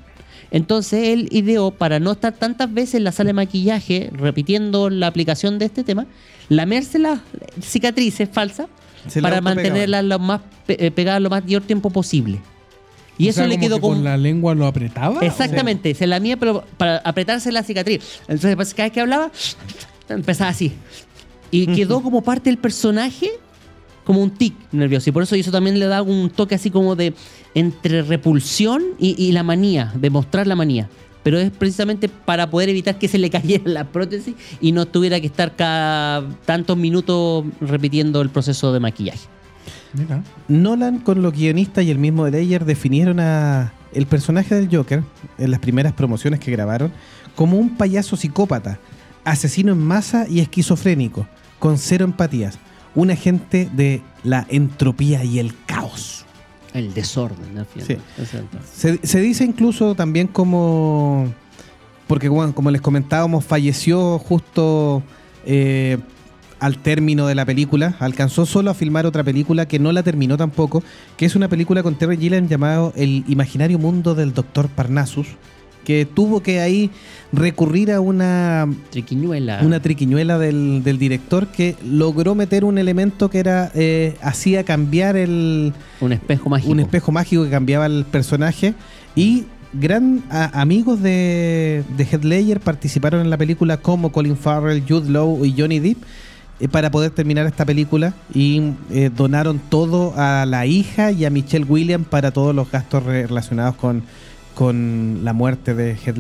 Entonces 0.51 1.07
él 1.09 1.27
ideó, 1.31 1.71
para 1.71 1.99
no 1.99 2.11
estar 2.11 2.33
tantas 2.33 2.73
veces 2.73 2.95
en 2.95 3.05
la 3.05 3.11
sala 3.13 3.29
de 3.29 3.33
maquillaje 3.33 4.09
repitiendo 4.13 4.89
la 4.89 5.07
aplicación 5.07 5.57
de 5.59 5.65
este 5.65 5.83
tema, 5.83 6.05
lamerse 6.49 6.99
las 6.99 7.19
cicatrices 7.61 8.27
falsas 8.31 8.67
Se 9.07 9.21
para 9.21 9.39
mantenerlas 9.41 10.03
lo 10.03 10.19
más 10.19 10.41
pe- 10.65 10.85
eh, 10.85 10.91
pegadas 10.91 11.21
lo 11.21 11.29
más 11.29 11.43
mayor 11.43 11.61
tiempo 11.63 11.89
posible. 11.89 12.39
Y 13.17 13.27
O 13.27 13.29
eso 13.29 13.39
sea, 13.41 13.47
le 13.47 13.55
como 13.55 13.65
quedó 13.67 13.75
que 13.75 13.81
como... 13.81 13.93
con 13.95 14.03
la 14.03 14.17
lengua 14.17 14.53
lo 14.55 14.67
apretaba. 14.67 15.19
Exactamente, 15.21 15.93
se 15.93 16.05
lamía 16.07 16.35
pero 16.37 16.63
para 16.77 16.97
apretarse 16.97 17.51
la 17.51 17.63
cicatriz. 17.63 18.19
Entonces 18.27 18.55
pues, 18.55 18.73
cada 18.73 18.87
vez 18.87 18.93
que 18.93 19.01
hablaba, 19.01 19.31
empezaba 20.09 20.49
así. 20.49 20.73
Y 21.49 21.67
quedó 21.67 22.01
como 22.03 22.23
parte 22.23 22.49
del 22.49 22.57
personaje, 22.57 23.29
como 24.11 24.23
un 24.23 24.31
tic 24.31 24.53
nervioso. 24.73 25.09
Y 25.09 25.13
por 25.13 25.23
eso 25.23 25.35
eso 25.35 25.51
también 25.51 25.79
le 25.79 25.85
da 25.85 26.01
un 26.01 26.29
toque 26.29 26.55
así 26.55 26.69
como 26.69 26.97
de 26.97 27.13
entre 27.55 28.01
repulsión 28.01 28.83
y, 28.99 29.15
y 29.17 29.31
la 29.31 29.41
manía, 29.41 29.93
de 29.95 30.09
mostrar 30.09 30.47
la 30.47 30.55
manía. 30.57 30.89
Pero 31.23 31.39
es 31.39 31.49
precisamente 31.49 32.09
para 32.09 32.49
poder 32.49 32.67
evitar 32.67 32.99
que 32.99 33.07
se 33.07 33.17
le 33.17 33.29
cayera 33.29 33.63
la 33.67 33.85
prótesis 33.85 34.35
y 34.59 34.73
no 34.73 34.85
tuviera 34.85 35.21
que 35.21 35.27
estar 35.27 35.55
cada 35.55 36.27
tantos 36.43 36.75
minutos 36.75 37.45
repitiendo 37.61 38.19
el 38.19 38.29
proceso 38.29 38.73
de 38.73 38.81
maquillaje. 38.81 39.29
Mira. 39.93 40.25
Nolan 40.49 40.99
con 40.99 41.21
los 41.21 41.31
guionistas 41.31 41.85
y 41.85 41.91
el 41.91 41.97
mismo 41.97 42.27
Ledger 42.27 42.65
definieron 42.65 43.21
a 43.21 43.71
el 43.93 44.07
personaje 44.07 44.55
del 44.55 44.75
Joker 44.75 45.03
en 45.37 45.51
las 45.51 45.61
primeras 45.61 45.93
promociones 45.93 46.41
que 46.41 46.51
grabaron 46.51 46.91
como 47.37 47.55
un 47.55 47.77
payaso 47.77 48.17
psicópata, 48.17 48.77
asesino 49.23 49.71
en 49.71 49.79
masa 49.79 50.27
y 50.27 50.41
esquizofrénico, 50.41 51.27
con 51.59 51.77
cero 51.77 52.03
empatías, 52.03 52.59
un 52.95 53.11
agente 53.11 53.69
de 53.73 54.01
la 54.23 54.45
entropía 54.49 55.23
y 55.23 55.39
el 55.39 55.53
caos. 55.65 56.25
El 56.73 56.93
desorden, 56.93 57.57
al 57.57 57.65
final. 57.65 57.87
Sí. 57.87 57.97
Exacto. 58.17 58.57
Se, 58.73 59.05
se 59.05 59.19
dice 59.19 59.43
incluso 59.43 59.95
también 59.95 60.27
como. 60.27 61.33
Porque, 62.07 62.29
bueno, 62.29 62.53
como 62.53 62.71
les 62.71 62.81
comentábamos, 62.81 63.45
falleció 63.45 64.19
justo 64.19 65.03
eh, 65.45 65.97
al 66.59 66.77
término 66.77 67.27
de 67.27 67.35
la 67.35 67.45
película. 67.45 67.95
Alcanzó 67.99 68.45
solo 68.45 68.71
a 68.71 68.73
filmar 68.73 69.05
otra 69.05 69.23
película 69.23 69.65
que 69.67 69.79
no 69.79 69.91
la 69.91 70.03
terminó 70.03 70.37
tampoco, 70.37 70.83
que 71.17 71.25
es 71.25 71.35
una 71.35 71.49
película 71.49 71.83
con 71.83 71.95
Terry 71.95 72.17
Gilliam 72.17 72.47
llamado 72.47 72.93
El 72.95 73.23
imaginario 73.27 73.79
mundo 73.79 74.15
del 74.15 74.33
Doctor 74.33 74.69
Parnassus, 74.69 75.27
que 75.83 76.05
tuvo 76.05 76.41
que 76.41 76.59
ahí 76.61 76.89
recurrir 77.33 77.91
a 77.91 77.99
una 78.01 78.67
Triquiñuela. 78.91 79.59
una 79.63 79.81
triquiñuela 79.81 80.37
del, 80.37 80.83
del 80.83 80.97
director 80.97 81.47
que 81.47 81.75
logró 81.85 82.35
meter 82.35 82.65
un 82.65 82.77
elemento 82.77 83.29
que 83.29 83.39
era 83.39 83.71
eh, 83.73 84.15
hacía 84.21 84.63
cambiar 84.63 85.15
el, 85.15 85.73
un 86.01 86.11
espejo 86.11 86.49
mágico. 86.49 86.71
un 86.71 86.79
espejo 86.81 87.11
mágico 87.11 87.43
que 87.43 87.49
cambiaba 87.49 87.85
el 87.85 88.05
personaje 88.05 88.73
y 89.15 89.45
gran 89.73 90.23
a- 90.29 90.59
amigos 90.61 91.01
de, 91.01 91.83
de 91.97 92.03
Heath 92.03 92.23
Ledger 92.25 92.59
participaron 92.59 93.21
en 93.21 93.29
la 93.29 93.37
película 93.37 93.77
como 93.77 94.11
Colin 94.11 94.35
Farrell, 94.37 94.83
Jude 94.87 95.09
Law 95.09 95.45
y 95.45 95.55
Johnny 95.57 95.79
Depp 95.79 95.97
eh, 96.59 96.67
para 96.67 96.91
poder 96.91 97.11
terminar 97.11 97.45
esta 97.47 97.65
película 97.65 98.13
y 98.33 98.73
eh, 98.91 99.09
donaron 99.15 99.59
todo 99.69 100.13
a 100.17 100.45
la 100.45 100.65
hija 100.65 101.11
y 101.13 101.23
a 101.23 101.29
Michelle 101.29 101.63
Williams 101.65 102.07
para 102.07 102.31
todos 102.31 102.53
los 102.53 102.69
gastos 102.69 103.03
re- 103.03 103.25
relacionados 103.27 103.75
con, 103.75 104.03
con 104.55 105.21
la 105.23 105.33
muerte 105.33 105.73
de 105.73 105.95
Heath. 105.95 106.17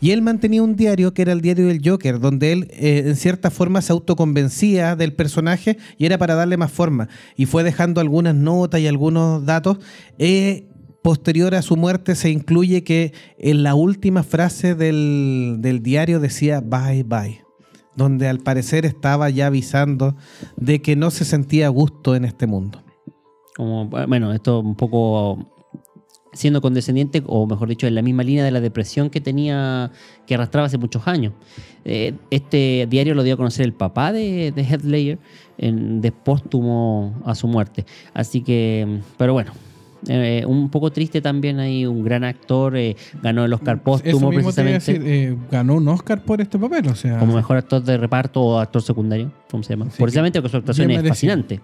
Y 0.00 0.10
él 0.10 0.22
mantenía 0.22 0.62
un 0.62 0.76
diario 0.76 1.12
que 1.12 1.22
era 1.22 1.32
el 1.32 1.40
diario 1.40 1.66
del 1.66 1.80
Joker, 1.84 2.20
donde 2.20 2.52
él 2.52 2.68
eh, 2.72 3.04
en 3.06 3.16
cierta 3.16 3.50
forma 3.50 3.82
se 3.82 3.92
autoconvencía 3.92 4.96
del 4.96 5.12
personaje 5.12 5.78
y 5.96 6.06
era 6.06 6.18
para 6.18 6.34
darle 6.34 6.56
más 6.56 6.72
forma. 6.72 7.08
Y 7.36 7.46
fue 7.46 7.64
dejando 7.64 8.00
algunas 8.00 8.34
notas 8.34 8.80
y 8.80 8.86
algunos 8.86 9.44
datos. 9.44 9.78
Eh, 10.18 10.68
posterior 11.02 11.54
a 11.54 11.62
su 11.62 11.76
muerte 11.76 12.14
se 12.14 12.30
incluye 12.30 12.84
que 12.84 13.12
en 13.38 13.62
la 13.62 13.74
última 13.74 14.22
frase 14.22 14.74
del, 14.74 15.56
del 15.60 15.82
diario 15.82 16.20
decía 16.20 16.60
bye 16.60 17.02
bye, 17.02 17.40
donde 17.96 18.28
al 18.28 18.40
parecer 18.40 18.84
estaba 18.84 19.30
ya 19.30 19.46
avisando 19.46 20.16
de 20.56 20.82
que 20.82 20.96
no 20.96 21.10
se 21.10 21.24
sentía 21.24 21.66
a 21.66 21.70
gusto 21.70 22.14
en 22.14 22.24
este 22.24 22.46
mundo. 22.46 22.82
Como, 23.56 23.86
bueno, 23.88 24.32
esto 24.32 24.60
un 24.60 24.76
poco 24.76 25.57
siendo 26.32 26.60
condescendiente, 26.60 27.22
o 27.26 27.46
mejor 27.46 27.68
dicho, 27.68 27.86
en 27.86 27.94
la 27.94 28.02
misma 28.02 28.22
línea 28.22 28.44
de 28.44 28.50
la 28.50 28.60
depresión 28.60 29.10
que 29.10 29.20
tenía, 29.20 29.90
que 30.26 30.34
arrastraba 30.34 30.66
hace 30.66 30.78
muchos 30.78 31.06
años. 31.08 31.32
Eh, 31.84 32.14
este 32.30 32.86
diario 32.88 33.14
lo 33.14 33.22
dio 33.22 33.34
a 33.34 33.36
conocer 33.36 33.64
el 33.64 33.72
papá 33.72 34.12
de, 34.12 34.52
de 34.52 34.62
Heath 34.62 34.84
Ledger 34.84 35.18
en, 35.56 36.00
de 36.00 36.12
póstumo 36.12 37.14
a 37.24 37.34
su 37.34 37.48
muerte. 37.48 37.86
Así 38.14 38.42
que, 38.42 39.00
pero 39.16 39.32
bueno. 39.32 39.52
eh, 40.06 40.44
un 40.46 40.68
poco 40.68 40.92
triste 40.92 41.20
también 41.20 41.58
hay 41.58 41.86
un 41.86 42.04
gran 42.04 42.22
actor, 42.24 42.76
eh, 42.76 42.94
ganó 43.22 43.44
el 43.44 43.52
Oscar 43.52 43.82
póstumo 43.82 44.30
precisamente 44.30 44.92
decir, 44.98 45.38
ganó 45.50 45.74
un 45.74 45.88
Oscar 45.88 46.22
por 46.22 46.40
este 46.40 46.58
papel, 46.58 46.86
o 46.88 46.94
sea. 46.94 47.18
como 47.18 47.34
mejor 47.34 47.56
actor 47.56 47.82
de 47.82 47.96
reparto 47.96 48.40
o 48.40 48.58
actor 48.58 48.80
secundario, 48.82 49.32
¿cómo 49.50 49.62
se 49.62 49.72
llama? 49.74 49.86
Precisamente 49.96 50.40
porque 50.40 50.52
su 50.52 50.56
actuación 50.58 50.90
es 50.90 51.08
fascinante. 51.08 51.60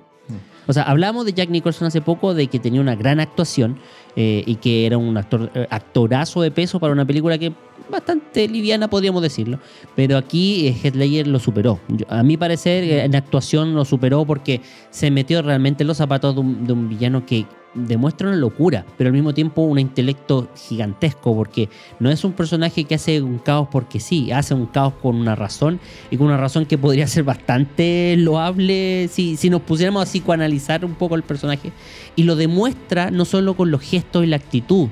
O 0.67 0.73
sea, 0.73 0.85
hablamos 0.85 1.27
de 1.27 1.35
Jack 1.35 1.51
Nicholson 1.51 1.87
hace 1.87 2.01
poco, 2.01 2.33
de 2.33 2.47
que 2.47 2.59
tenía 2.59 2.81
una 2.81 2.97
gran 2.97 3.21
actuación 3.21 3.77
eh, 4.17 4.43
y 4.47 4.57
que 4.57 4.87
era 4.87 4.97
un 4.97 5.17
actor 5.17 5.51
eh, 5.55 5.67
actorazo 5.71 6.43
de 6.43 6.51
peso 6.51 6.79
para 6.79 6.93
una 6.93 7.05
película 7.05 7.39
que 7.39 7.53
bastante 7.91 8.49
liviana, 8.49 8.89
podríamos 8.89 9.23
decirlo. 9.23 9.59
Pero 9.95 10.17
aquí 10.17 10.69
eh, 10.69 10.77
Heath 10.83 10.95
Ledger 10.95 11.27
lo 11.27 11.39
superó. 11.39 11.81
A 12.09 12.23
mi 12.23 12.37
parecer, 12.37 12.85
eh, 12.85 13.05
en 13.05 13.15
actuación 13.15 13.75
lo 13.75 13.85
superó 13.85 14.25
porque 14.25 14.61
se 14.91 15.11
metió 15.11 15.43
realmente 15.43 15.83
en 15.83 15.89
los 15.89 15.97
zapatos 15.97 16.35
de 16.35 16.41
un, 16.41 16.89
villano 16.89 17.25
que 17.27 17.47
demuestra 17.75 18.29
una 18.29 18.37
locura, 18.37 18.87
pero 18.97 19.09
al 19.09 19.15
mismo 19.15 19.35
tiempo 19.35 19.63
un 19.63 19.81
intelecto 19.81 20.49
gigantesco, 20.55 21.35
porque 21.35 21.69
no 21.99 22.09
es 22.09 22.23
un 22.25 22.33
personaje 22.33 22.85
que 22.85 22.95
hace 22.95 23.21
un 23.21 23.39
caos 23.39 23.67
porque 23.69 23.99
sí, 23.99 24.31
hace 24.31 24.55
un 24.55 24.67
caos 24.67 24.95
con 25.03 25.17
una 25.17 25.35
razón 25.35 25.81
y 26.09 26.17
con 26.17 26.29
una 26.29 26.37
razón 26.37 26.67
que 26.67 26.79
podría 26.79 27.09
ser 27.09 27.25
bastante 27.25 28.15
loable 28.17 29.09
si, 29.09 29.37
si 29.37 29.51
nos 29.51 29.63
pusiéramos 29.63 30.03
a 30.03 30.07
psicoanalizar 30.07 30.85
un 30.85 30.95
poco 30.95 31.17
el 31.17 31.25
personaje. 31.25 31.73
Y 32.15 32.23
lo 32.23 32.37
demuestra 32.37 33.11
no 33.11 33.25
solo 33.25 33.57
con 33.57 33.73
los 33.73 33.81
gestos 33.81 34.23
y 34.23 34.29
la 34.29 34.37
actitud, 34.37 34.89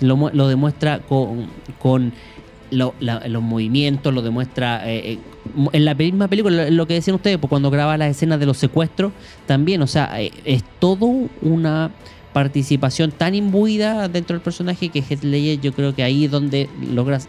lo, 0.00 0.30
lo 0.32 0.48
demuestra 0.48 1.00
con, 1.00 1.46
con 1.78 2.12
los 2.70 3.42
movimientos, 3.42 4.12
lo 4.12 4.22
demuestra 4.22 4.88
eh, 4.90 5.12
eh, 5.12 5.18
en 5.72 5.84
la 5.84 5.94
misma 5.94 6.28
película, 6.28 6.70
lo 6.70 6.86
que 6.86 6.94
decían 6.94 7.16
ustedes, 7.16 7.38
pues 7.38 7.48
cuando 7.48 7.70
graba 7.70 7.96
las 7.96 8.10
escenas 8.10 8.40
de 8.40 8.46
los 8.46 8.58
secuestros, 8.58 9.12
también, 9.46 9.82
o 9.82 9.86
sea, 9.86 10.20
eh, 10.20 10.32
es 10.44 10.64
todo 10.78 11.06
una 11.42 11.90
participación 12.32 13.12
tan 13.12 13.34
imbuida 13.34 14.08
dentro 14.08 14.34
del 14.34 14.42
personaje 14.42 14.90
que 14.90 15.00
Heath 15.00 15.22
Ledger 15.22 15.60
yo 15.60 15.72
creo 15.72 15.94
que 15.94 16.02
ahí 16.02 16.26
es 16.26 16.30
donde 16.30 16.68
logras 16.92 17.28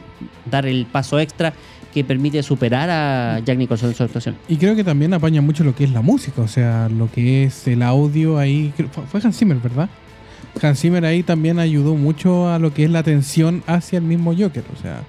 dar 0.49 0.65
el 0.65 0.85
paso 0.85 1.19
extra 1.19 1.53
que 1.93 2.03
permite 2.03 2.43
superar 2.43 2.89
a 2.89 3.39
Jack 3.39 3.57
Nicholson 3.57 3.89
en 3.89 3.95
su 3.95 4.03
actuación. 4.03 4.35
Y 4.49 4.57
creo 4.57 4.75
que 4.75 4.83
también 4.83 5.13
apaña 5.13 5.41
mucho 5.41 5.63
lo 5.63 5.73
que 5.73 5.85
es 5.85 5.91
la 5.91 6.01
música, 6.01 6.41
o 6.41 6.47
sea, 6.47 6.89
lo 6.89 7.09
que 7.09 7.45
es 7.45 7.67
el 7.67 7.81
audio 7.81 8.37
ahí. 8.37 8.73
fue 9.09 9.21
Hans 9.23 9.37
Zimmer, 9.37 9.57
¿verdad? 9.57 9.89
Hans 10.61 10.81
Zimmer 10.81 11.05
ahí 11.05 11.23
también 11.23 11.59
ayudó 11.59 11.95
mucho 11.95 12.49
a 12.49 12.59
lo 12.59 12.73
que 12.73 12.83
es 12.83 12.91
la 12.91 12.99
atención 12.99 13.63
hacia 13.65 13.97
el 13.97 14.03
mismo 14.03 14.35
Joker, 14.37 14.63
o 14.77 14.81
sea. 14.81 15.03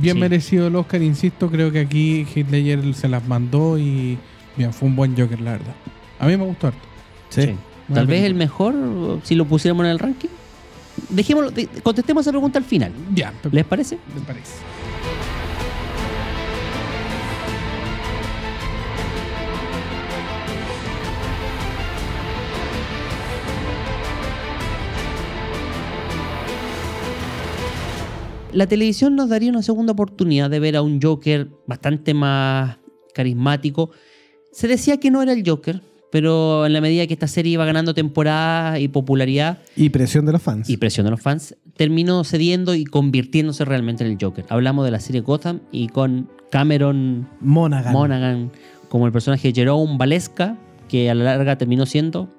Bien 0.00 0.14
Sí. 0.14 0.20
merecido 0.20 0.66
el 0.68 0.76
Oscar, 0.76 1.02
insisto, 1.02 1.50
creo 1.50 1.70
que 1.72 1.80
aquí 1.80 2.26
Heath 2.34 2.50
Ledger 2.50 2.94
se 2.94 3.08
las 3.08 3.26
mandó 3.26 3.78
y 3.78 4.18
bien, 4.56 4.72
fue 4.72 4.88
un 4.88 4.96
buen 4.96 5.16
Joker, 5.16 5.40
la 5.40 5.52
verdad. 5.52 5.74
A 6.18 6.26
mí 6.26 6.36
me 6.36 6.44
gustó 6.44 6.68
harto. 6.68 6.80
Sí. 7.30 7.42
Sí. 7.42 7.46
Buena 7.88 8.00
Tal 8.00 8.06
vez 8.06 8.24
el 8.24 8.34
mejor 8.34 8.74
si 9.22 9.34
lo 9.36 9.44
pusiéramos 9.44 9.84
en 9.84 9.90
el 9.92 9.98
ranking. 9.98 10.28
Dejémoslo, 11.10 11.50
de- 11.50 11.68
contestemos 11.82 12.22
esa 12.22 12.32
pregunta 12.32 12.58
al 12.58 12.64
final. 12.64 12.90
Ya, 13.14 13.32
¿Les 13.52 13.64
parece? 13.64 13.98
me 14.14 14.20
parece. 14.22 14.52
La 28.56 28.66
televisión 28.66 29.16
nos 29.16 29.28
daría 29.28 29.50
una 29.50 29.62
segunda 29.62 29.92
oportunidad 29.92 30.48
de 30.48 30.58
ver 30.60 30.76
a 30.76 30.80
un 30.80 30.98
Joker 30.98 31.46
bastante 31.66 32.14
más 32.14 32.78
carismático. 33.12 33.90
Se 34.50 34.66
decía 34.66 34.96
que 34.96 35.10
no 35.10 35.20
era 35.20 35.34
el 35.34 35.46
Joker, 35.46 35.82
pero 36.10 36.64
en 36.64 36.72
la 36.72 36.80
medida 36.80 37.06
que 37.06 37.12
esta 37.12 37.26
serie 37.26 37.52
iba 37.52 37.66
ganando 37.66 37.92
temporada 37.92 38.78
y 38.80 38.88
popularidad 38.88 39.58
Y 39.76 39.90
presión 39.90 40.24
de 40.24 40.32
los 40.32 40.40
fans. 40.40 40.70
y 40.70 40.78
presión 40.78 41.04
de 41.04 41.10
los 41.10 41.20
fans, 41.20 41.54
terminó 41.76 42.24
cediendo 42.24 42.74
y 42.74 42.86
convirtiéndose 42.86 43.62
realmente 43.66 44.04
en 44.04 44.12
el 44.12 44.16
Joker. 44.18 44.46
Hablamos 44.48 44.86
de 44.86 44.90
la 44.90 45.00
serie 45.00 45.20
Gotham 45.20 45.60
y 45.70 45.88
con 45.88 46.30
Cameron 46.50 47.28
Monaghan. 47.42 47.92
Monaghan 47.92 48.52
como 48.88 49.04
el 49.04 49.12
personaje 49.12 49.52
Jerome 49.52 49.98
Valesca, 49.98 50.56
que 50.88 51.10
a 51.10 51.14
la 51.14 51.24
larga 51.24 51.58
terminó 51.58 51.84
siendo 51.84 52.30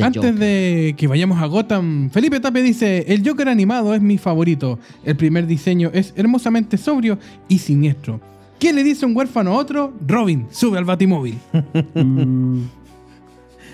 Antes 0.00 0.22
Joker. 0.22 0.34
de 0.34 0.94
que 0.96 1.06
vayamos 1.06 1.40
a 1.42 1.46
Gotham, 1.46 2.08
Felipe 2.10 2.40
Tape 2.40 2.62
dice, 2.62 3.04
el 3.08 3.26
Joker 3.26 3.48
animado 3.48 3.94
es 3.94 4.00
mi 4.00 4.16
favorito. 4.18 4.78
El 5.04 5.16
primer 5.16 5.46
diseño 5.46 5.90
es 5.92 6.14
hermosamente 6.16 6.78
sobrio 6.78 7.18
y 7.48 7.58
siniestro. 7.58 8.20
¿Qué 8.58 8.72
le 8.72 8.84
dice 8.84 9.04
un 9.04 9.16
huérfano 9.16 9.52
a 9.52 9.56
otro? 9.56 9.92
Robin, 10.06 10.46
sube 10.50 10.78
al 10.78 10.84
batimóvil. 10.84 11.36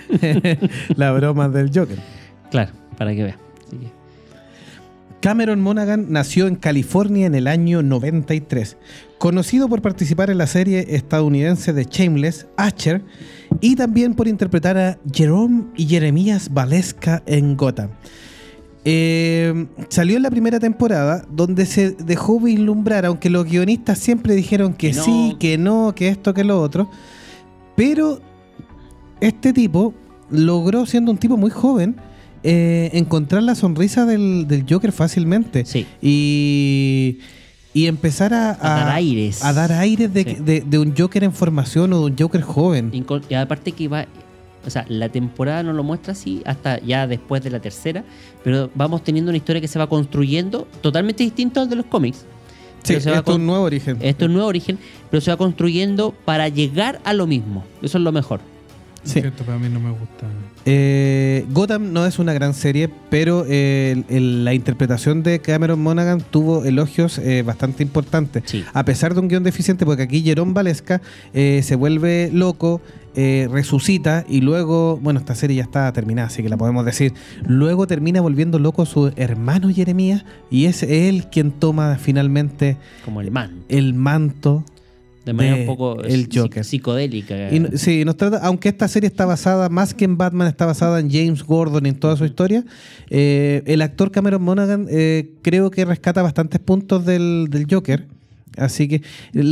La 0.97 1.13
broma 1.13 1.49
del 1.49 1.71
Joker. 1.75 1.99
claro, 2.51 2.73
para 2.97 3.15
que. 3.15 3.25
Así 3.25 3.77
que- 3.77 3.98
Cameron 5.21 5.61
Monaghan 5.61 6.07
nació 6.11 6.47
en 6.47 6.55
California 6.55 7.27
en 7.27 7.35
el 7.35 7.49
año 7.49 7.83
93. 7.83 8.77
Conocido 9.19 9.69
por 9.69 9.83
participar 9.83 10.31
en 10.31 10.39
la 10.39 10.47
serie 10.47 10.95
estadounidense 10.95 11.73
de 11.73 11.85
Shameless, 11.85 12.47
Archer, 12.57 13.03
y 13.61 13.75
también 13.75 14.15
por 14.15 14.29
interpretar 14.29 14.79
a 14.79 14.99
Jerome 15.13 15.65
y 15.77 15.87
Jeremías 15.87 16.51
Valesca 16.53 17.23
en 17.27 17.57
Gotham. 17.57 17.91
Eh, 18.85 19.67
salió 19.89 20.17
en 20.17 20.23
la 20.23 20.31
primera 20.31 20.61
temporada 20.61 21.25
donde 21.31 21.67
se 21.67 21.91
dejó 21.91 22.39
vislumbrar, 22.39 23.05
aunque 23.05 23.29
los 23.29 23.45
guionistas 23.45 23.99
siempre 23.99 24.35
dijeron 24.37 24.73
que, 24.73 24.93
Que 24.93 24.97
no. 24.97 25.05
sí, 25.05 25.37
que 25.41 25.59
no, 25.59 25.95
que 25.97 26.09
esto, 26.09 26.33
que 26.33 26.45
lo 26.45 26.63
otro. 26.63 26.89
Pero 27.75 28.21
este 29.21 29.53
tipo 29.53 29.95
logró, 30.31 30.87
siendo 30.87 31.11
un 31.11 31.19
tipo 31.19 31.37
muy 31.37 31.51
joven, 31.51 31.97
eh, 32.43 32.91
encontrar 32.95 33.43
la 33.43 33.55
sonrisa 33.55 34.07
del, 34.07 34.47
del 34.49 34.65
Joker 34.69 34.93
fácilmente. 34.93 35.65
Sí. 35.65 35.87
Y, 36.01 37.19
y 37.75 37.87
empezar 37.87 38.33
a, 38.35 38.51
A 38.53 38.81
dar 38.81 38.89
aires. 38.91 39.45
a 39.45 39.53
dar 39.53 39.73
aires 39.73 40.13
de, 40.13 40.25
Sí. 40.25 40.37
de- 40.41 40.61
de 40.63 40.79
un 40.79 40.95
Joker 40.97 41.25
en 41.25 41.33
formación 41.33 41.93
o 41.93 41.99
de 42.01 42.05
un 42.13 42.17
Joker 42.19 42.43
joven. 42.43 42.91
Inco- 42.93 43.23
Y 43.29 43.35
aparte 43.35 43.73
que 43.73 43.89
va, 43.89 44.07
o 44.67 44.71
sea, 44.71 44.85
la 44.89 45.09
temporada 45.09 45.63
no 45.63 45.73
lo 45.73 45.83
muestra 45.85 46.13
así 46.13 46.43
hasta 46.45 46.81
ya 46.81 47.07
después 47.07 47.43
de 47.43 47.51
la 47.51 47.61
tercera, 47.61 48.05
pero 48.45 48.71
vamos 48.75 49.05
teniendo 49.05 49.31
una 49.31 49.37
historia 49.39 49.61
que 49.61 49.69
se 49.69 49.79
va 49.79 49.89
construyendo 49.89 50.67
totalmente 50.81 51.23
distinto 51.23 51.61
al 51.61 51.69
de 51.69 51.77
los 51.77 51.87
cómics. 51.87 52.25
Sí, 52.85 52.95
esto 52.95 53.13
es 53.13 53.27
un 53.37 53.45
nuevo 53.47 53.65
origen. 53.65 53.99
Esto 54.01 54.25
es 54.25 54.29
un 54.29 54.35
nuevo 54.35 54.49
origen, 54.49 54.79
pero 55.11 55.21
se 55.21 55.31
va 55.31 55.37
construyendo 55.37 56.13
para 56.25 56.49
llegar 56.49 57.01
a 57.05 57.13
lo 57.13 57.27
mismo. 57.27 57.65
Eso 57.83 57.99
es 57.99 58.05
lo 58.05 58.13
mejor. 58.13 58.41
Sí. 59.05 59.21
Cierto, 59.21 59.43
pero 59.45 59.57
a 59.57 59.61
mí 59.61 59.69
no 59.69 59.81
me 59.81 59.91
gusta. 59.91 60.27
Eh, 60.71 61.47
Gotham 61.51 61.95
no 61.95 62.05
es 62.05 62.19
una 62.19 62.35
gran 62.35 62.53
serie, 62.53 62.91
pero 63.09 63.47
eh, 63.49 64.05
el- 64.09 64.15
el- 64.15 64.45
la 64.45 64.53
interpretación 64.53 65.23
de 65.23 65.39
Cameron 65.39 65.81
Monaghan 65.81 66.21
tuvo 66.21 66.63
elogios 66.67 67.17
eh, 67.17 67.41
bastante 67.43 67.83
importantes. 67.83 68.43
Sí. 68.45 68.63
A 68.75 68.85
pesar 68.85 69.15
de 69.15 69.21
un 69.21 69.29
guion 69.29 69.45
deficiente, 69.45 69.87
porque 69.87 70.03
aquí 70.03 70.21
Jerome 70.21 70.53
Valesca 70.53 71.01
eh, 71.33 71.63
se 71.65 71.75
vuelve 71.75 72.29
loco, 72.35 72.83
resucita 73.51 74.25
y 74.29 74.43
luego, 74.43 74.97
bueno, 75.03 75.19
esta 75.19 75.35
serie 75.35 75.57
ya 75.57 75.63
está 75.65 75.93
terminada, 75.93 76.29
así 76.29 76.41
que 76.43 76.49
la 76.49 76.57
podemos 76.57 76.85
decir. 76.85 77.15
Luego 77.47 77.87
termina 77.89 78.21
volviendo 78.21 78.59
loco 78.61 78.87
su 78.87 79.11
hermano 79.17 79.71
Jeremías 79.71 80.25
y 80.51 80.67
es 80.67 80.85
él 80.85 81.27
quien 81.33 81.51
toma 81.51 81.97
finalmente 81.99 82.77
Como 83.05 83.21
el 83.23 83.95
manto. 83.95 84.65
De 85.29 85.35
manera 85.35 85.57
de 85.57 85.61
un 85.61 85.67
poco 85.67 86.03
el 86.03 86.29
Joker. 86.33 86.65
psicodélica. 86.65 87.53
Y, 87.53 87.77
sí, 87.77 88.05
nos 88.05 88.17
trata, 88.17 88.39
aunque 88.39 88.69
esta 88.71 88.89
serie 88.89 89.09
está 89.09 89.27
basada, 89.27 89.69
más 89.69 89.93
que 89.93 90.07
en 90.07 90.17
Batman, 90.17 90.49
está 90.49 90.65
basada 90.65 91.01
en 91.01 91.11
James 91.11 91.43
Gordon 91.45 91.85
y 91.85 91.91
en 91.91 91.97
toda 91.97 92.17
su 92.17 92.25
historia, 92.25 92.65
eh, 93.11 93.63
el 93.67 93.83
actor 93.83 94.11
Cameron 94.11 94.43
Monaghan 94.43 94.87
eh, 94.91 95.33
creo 95.43 95.71
que 95.71 95.85
rescata 95.85 96.23
bastantes 96.23 96.61
puntos 96.61 97.05
del, 97.05 97.49
del 97.51 97.67
Joker. 97.71 98.07
Así 98.57 98.89
que 98.89 99.03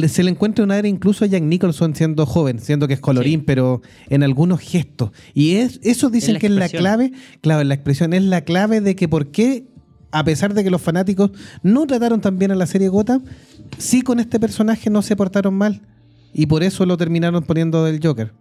se 0.08 0.22
le 0.24 0.30
encuentra 0.30 0.64
un 0.64 0.70
aire 0.70 0.88
incluso 0.88 1.24
a 1.24 1.28
Jack 1.28 1.42
Nicholson 1.42 1.94
siendo 1.94 2.26
joven, 2.26 2.58
siendo 2.58 2.88
que 2.88 2.94
es 2.94 3.00
colorín, 3.00 3.40
Sí. 3.40 3.44
pero 3.46 3.82
en 4.08 4.22
algunos 4.22 4.60
gestos. 4.60 5.10
Y 5.34 5.56
es, 5.56 5.78
eso 5.84 6.10
dicen 6.10 6.38
que 6.38 6.46
es 6.46 6.52
la 6.52 6.68
clave, 6.68 7.12
claro, 7.40 7.62
la 7.64 7.74
expresión 7.74 8.14
es 8.14 8.22
la 8.22 8.40
clave 8.40 8.80
de 8.80 8.96
que 8.96 9.06
por 9.08 9.28
qué, 9.28 9.64
a 10.18 10.24
pesar 10.24 10.54
de 10.54 10.64
que 10.64 10.70
los 10.70 10.80
fanáticos 10.80 11.30
no 11.62 11.86
trataron 11.86 12.20
tan 12.20 12.38
bien 12.38 12.50
a 12.50 12.54
la 12.54 12.66
serie 12.66 12.88
Gotham, 12.88 13.22
sí 13.78 14.02
con 14.02 14.18
este 14.18 14.40
personaje 14.40 14.88
no 14.88 15.02
se 15.02 15.16
portaron 15.16 15.54
mal. 15.54 15.82
Y 16.32 16.46
por 16.46 16.62
eso 16.62 16.86
lo 16.86 16.96
terminaron 16.96 17.42
poniendo 17.44 17.84
del 17.84 18.00
Joker. 18.02 18.32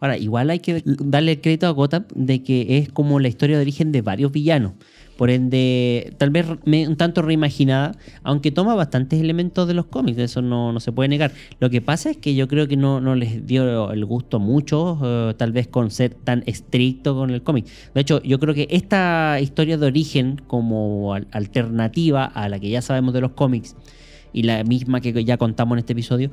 Ahora, 0.00 0.16
igual 0.18 0.50
hay 0.50 0.60
que 0.60 0.82
darle 0.84 1.32
el 1.32 1.40
crédito 1.40 1.66
a 1.66 1.70
Gotham 1.70 2.04
de 2.14 2.42
que 2.42 2.78
es 2.78 2.92
como 2.92 3.20
la 3.20 3.28
historia 3.28 3.56
de 3.56 3.62
origen 3.62 3.90
de 3.90 4.02
varios 4.02 4.32
villanos. 4.32 4.72
Por 5.16 5.30
ende, 5.30 6.12
tal 6.18 6.30
vez 6.30 6.44
me- 6.64 6.88
un 6.88 6.96
tanto 6.96 7.22
reimaginada, 7.22 7.92
aunque 8.24 8.50
toma 8.50 8.74
bastantes 8.74 9.20
elementos 9.20 9.68
de 9.68 9.74
los 9.74 9.86
cómics, 9.86 10.18
eso 10.18 10.42
no, 10.42 10.72
no 10.72 10.80
se 10.80 10.90
puede 10.90 11.08
negar. 11.08 11.30
Lo 11.60 11.70
que 11.70 11.80
pasa 11.80 12.10
es 12.10 12.16
que 12.16 12.34
yo 12.34 12.48
creo 12.48 12.66
que 12.66 12.76
no, 12.76 13.00
no 13.00 13.14
les 13.14 13.46
dio 13.46 13.92
el 13.92 14.04
gusto 14.04 14.38
a 14.38 14.40
muchos, 14.40 14.98
eh, 15.04 15.34
tal 15.36 15.52
vez 15.52 15.68
con 15.68 15.90
ser 15.92 16.14
tan 16.14 16.42
estricto 16.46 17.14
con 17.14 17.30
el 17.30 17.42
cómic. 17.42 17.66
De 17.94 18.00
hecho, 18.00 18.20
yo 18.22 18.40
creo 18.40 18.54
que 18.54 18.66
esta 18.70 19.38
historia 19.40 19.78
de 19.78 19.86
origen 19.86 20.40
como 20.46 21.14
al- 21.14 21.28
alternativa 21.30 22.24
a 22.24 22.48
la 22.48 22.58
que 22.58 22.70
ya 22.70 22.82
sabemos 22.82 23.14
de 23.14 23.20
los 23.20 23.32
cómics 23.32 23.76
y 24.32 24.42
la 24.42 24.64
misma 24.64 25.00
que 25.00 25.24
ya 25.24 25.36
contamos 25.36 25.76
en 25.76 25.78
este 25.80 25.92
episodio, 25.92 26.30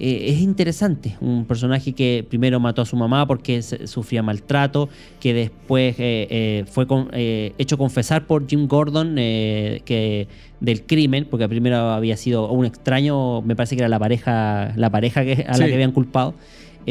eh, 0.00 0.30
es 0.30 0.40
interesante. 0.40 1.16
Un 1.20 1.44
personaje 1.44 1.92
que 1.92 2.24
primero 2.28 2.60
mató 2.60 2.82
a 2.82 2.84
su 2.86 2.96
mamá 2.96 3.26
porque 3.26 3.62
sufría 3.62 4.22
maltrato, 4.22 4.88
que 5.20 5.34
después 5.34 5.94
eh, 5.98 6.26
eh, 6.30 6.64
fue 6.70 6.86
con- 6.86 7.08
eh, 7.12 7.52
hecho 7.58 7.76
confesar 7.78 8.26
por 8.26 8.48
Jim 8.48 8.66
Gordon 8.68 9.16
eh, 9.18 9.82
que 9.84 10.28
del 10.60 10.82
crimen, 10.82 11.26
porque 11.30 11.48
primero 11.48 11.76
había 11.76 12.16
sido 12.16 12.50
un 12.50 12.64
extraño, 12.66 13.42
me 13.42 13.54
parece 13.54 13.76
que 13.76 13.82
era 13.82 13.88
la 13.88 13.98
pareja, 13.98 14.72
la 14.76 14.90
pareja 14.90 15.24
que, 15.24 15.44
a 15.46 15.56
la 15.56 15.66
que 15.66 15.74
habían 15.74 15.92
culpado. 15.92 16.34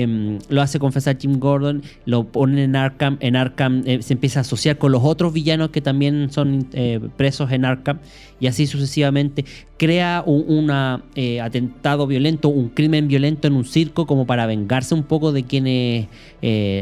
Em, 0.02 0.40
lo 0.50 0.62
hace 0.62 0.80
confesar 0.80 1.18
Jim 1.18 1.40
Gordon, 1.40 1.84
lo 2.06 2.26
ponen 2.26 2.60
en 2.60 2.76
Arkham, 2.76 3.18
en 3.20 3.36
Arkham 3.36 3.84
eh, 3.86 4.02
se 4.02 4.14
empieza 4.14 4.40
a 4.40 4.42
asociar 4.42 4.78
con 4.78 4.92
los 4.92 5.04
otros 5.04 5.34
villanos 5.34 5.70
que 5.70 5.82
también 5.82 6.30
son 6.32 6.68
eh, 6.74 7.00
presos 7.18 7.52
en 7.52 7.66
Arkham 7.66 8.00
y 8.40 8.48
así 8.48 8.68
sucesivamente. 8.68 9.46
Crea 9.78 10.24
un 10.26 10.72
atentado 10.72 12.08
violento, 12.08 12.50
un 12.50 12.70
crimen 12.70 13.08
violento 13.08 13.48
en 13.48 13.54
un 13.54 13.64
circo 13.64 14.08
como 14.08 14.26
para 14.26 14.48
vengarse 14.48 14.96
un 14.96 15.04
poco 15.04 15.32
de 15.32 15.44
quienes 15.44 16.08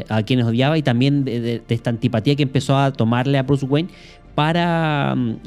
a 0.10 0.24
quienes 0.24 0.46
odiaba 0.46 0.78
y 0.78 0.82
también 0.82 1.26
de, 1.26 1.62
esta 1.68 1.90
antipatía 1.90 2.36
que 2.36 2.44
empezó 2.44 2.78
a 2.78 2.94
tomarle 2.94 3.38
a 3.38 3.44
Bruce 3.44 3.66
Wayne 3.66 3.90
para 4.34 5.14
mm, 5.16 5.38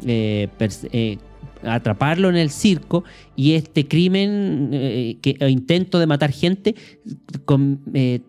atraparlo 1.63 2.29
en 2.29 2.37
el 2.37 2.51
circo 2.51 3.05
y 3.37 3.53
este 3.53 3.87
crimen 3.87 4.71
eh, 4.73 5.19
que, 5.21 5.37
o 5.41 5.49
intento 5.49 5.99
de 5.99 6.07
matar 6.07 6.33
gente 6.33 6.75
eh, 7.95 8.21